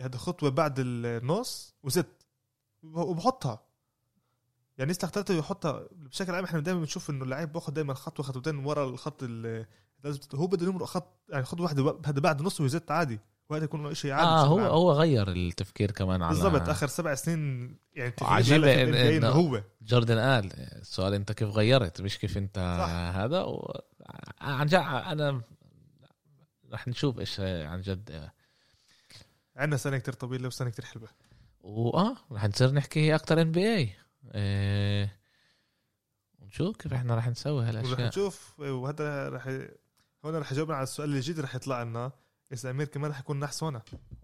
[0.00, 2.06] هذا خطوة بعد النص وست
[2.82, 3.60] وبحطها.
[4.78, 8.56] يعني يسلخ ثلاثة يحطها بشكل عام إحنا دائما بنشوف إنه اللعيب باخذ دائما خطوه خطوتين
[8.64, 9.66] ورا الخط ال-
[10.04, 13.20] لازم- هو بده يمرق خط يعني خطوه واحدة هذا بعد نص ويزت عادي.
[13.50, 14.66] وهذا يكون شيء عادي آه هو عام.
[14.66, 19.62] هو غير التفكير كمان على بالضبط آخر سبع سنين يعني عجيب هلا إن- إنه- هو.
[19.82, 23.16] جوردن قال السؤال أنت كيف غيرت؟ مش كيف أنت صح.
[23.20, 23.80] هذا؟ و...
[24.40, 25.42] عن جد أنا
[26.72, 28.30] رح نشوف إيش عن جد.
[29.56, 31.08] عندنا سنة كتير طويلة وسنة كتير حلوة.
[31.60, 33.90] وآه رح نصير نحكي أكثر ان بي اي
[36.38, 38.00] ونشوف كيف إحنا رح نسوي هالأشياء.
[38.08, 39.46] نشوف وهذا رح
[40.24, 42.12] هون رح يجاوبنا على السؤال اللي جديد رح يطلع لنا.
[42.52, 43.74] إذا أمير كمان رح يكون نحس هون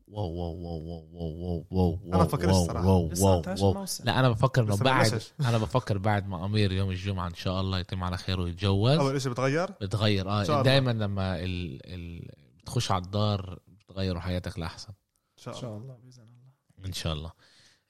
[0.08, 2.86] wow wow wow wow wow wow wow أنا بفكرش wow الصراحة.
[2.86, 3.86] wow wow 19 wow.
[4.04, 5.22] لا أنا بفكر إنه بعد.
[5.40, 8.98] أنا بفكر بعد ما أمير يوم الجمعة إن شاء الله يتم على خير ويتجوز.
[8.98, 10.62] أول شيء بتغير؟ بتغير آه.
[10.62, 11.80] دائما لما ال...
[11.94, 12.28] ال...
[12.62, 14.88] بتخش على الدار بتغيروا حياتك لأحسن.
[15.38, 15.60] إن شاء إن الله.
[15.60, 16.86] شاء الله بإذن الله.
[16.86, 17.32] إن شاء الله.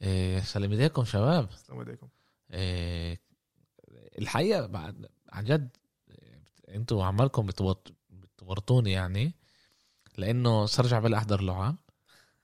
[0.03, 1.49] إيه سلام ايديكم شباب.
[1.51, 2.09] السلام عليكم.
[2.51, 3.21] إيه
[4.19, 5.77] الحقيقة بعد عن جد
[6.11, 6.43] إيه،
[6.77, 9.35] أنتوا عمالكم بتورط- بتورطوني يعني.
[10.19, 11.77] لأنه صار بلا أحضر لعب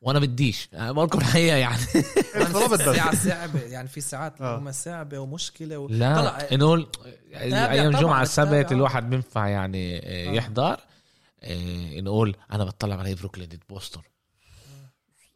[0.00, 0.68] وأنا بديش.
[0.74, 1.82] أنا بقول لكم الحقيقة يعني
[2.72, 2.80] بس.
[2.80, 4.58] ساعة صعبة يعني في ساعات آه.
[4.58, 5.88] هم صعبة ومشكلة و...
[5.88, 6.88] لا طلع- نقول
[7.32, 8.22] تابع أيام جمعه.
[8.22, 10.32] السبت الواحد بينفع يعني إيه، آه.
[10.32, 10.80] يحضر.
[11.42, 14.00] إيه، نقول أنا بطلع على بروكلين ضد بوسطن.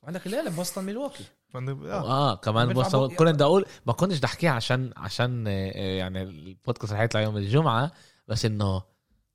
[0.04, 1.88] عندك الليلة بوسطن ميلواكي آه.
[1.90, 3.08] آه كمان بوسطن.
[3.16, 7.36] كنت بدي أقول ما كنتش بدي أحكيها عشان عشان إيه، يعني البودكاست رح يطلع يوم
[7.36, 7.92] الجمعة
[8.28, 8.82] بس إنه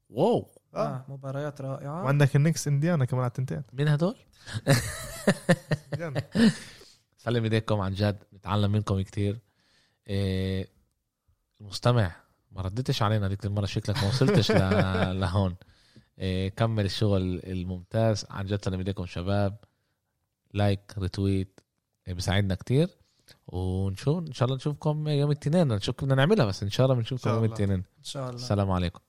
[0.09, 0.60] واو.
[0.75, 0.77] آه.
[0.87, 2.03] آه مباريات رائعة.
[2.03, 3.63] وعندك النكس إنديانا كمان على التنتين.
[3.73, 4.15] مين هدول؟
[7.17, 9.39] سلم إيديكم عن جد نتعلم منكم كتير.
[10.07, 10.67] إيه
[11.61, 12.11] المستمع
[12.51, 15.55] ما ردتش علينا ديك المرة شكلك ما وصلتش ل- لهون.
[16.19, 18.25] إيه كمل الشغل الممتاز.
[18.29, 19.57] عن جد سلم إيديكم شباب.
[20.53, 21.59] لايك ريتويت
[22.07, 22.89] إيه بيساعدنا كتير.
[23.47, 25.67] ونشوف إن شاء الله نشوفكم يوم الاثنين.
[25.67, 27.55] نشوف بدنا نعملها بس إن شاء الله بنشوفكم يوم الله.
[27.55, 27.77] الاثنين.
[27.99, 28.35] إن شاء الله.
[28.35, 28.99] السلام عليكم.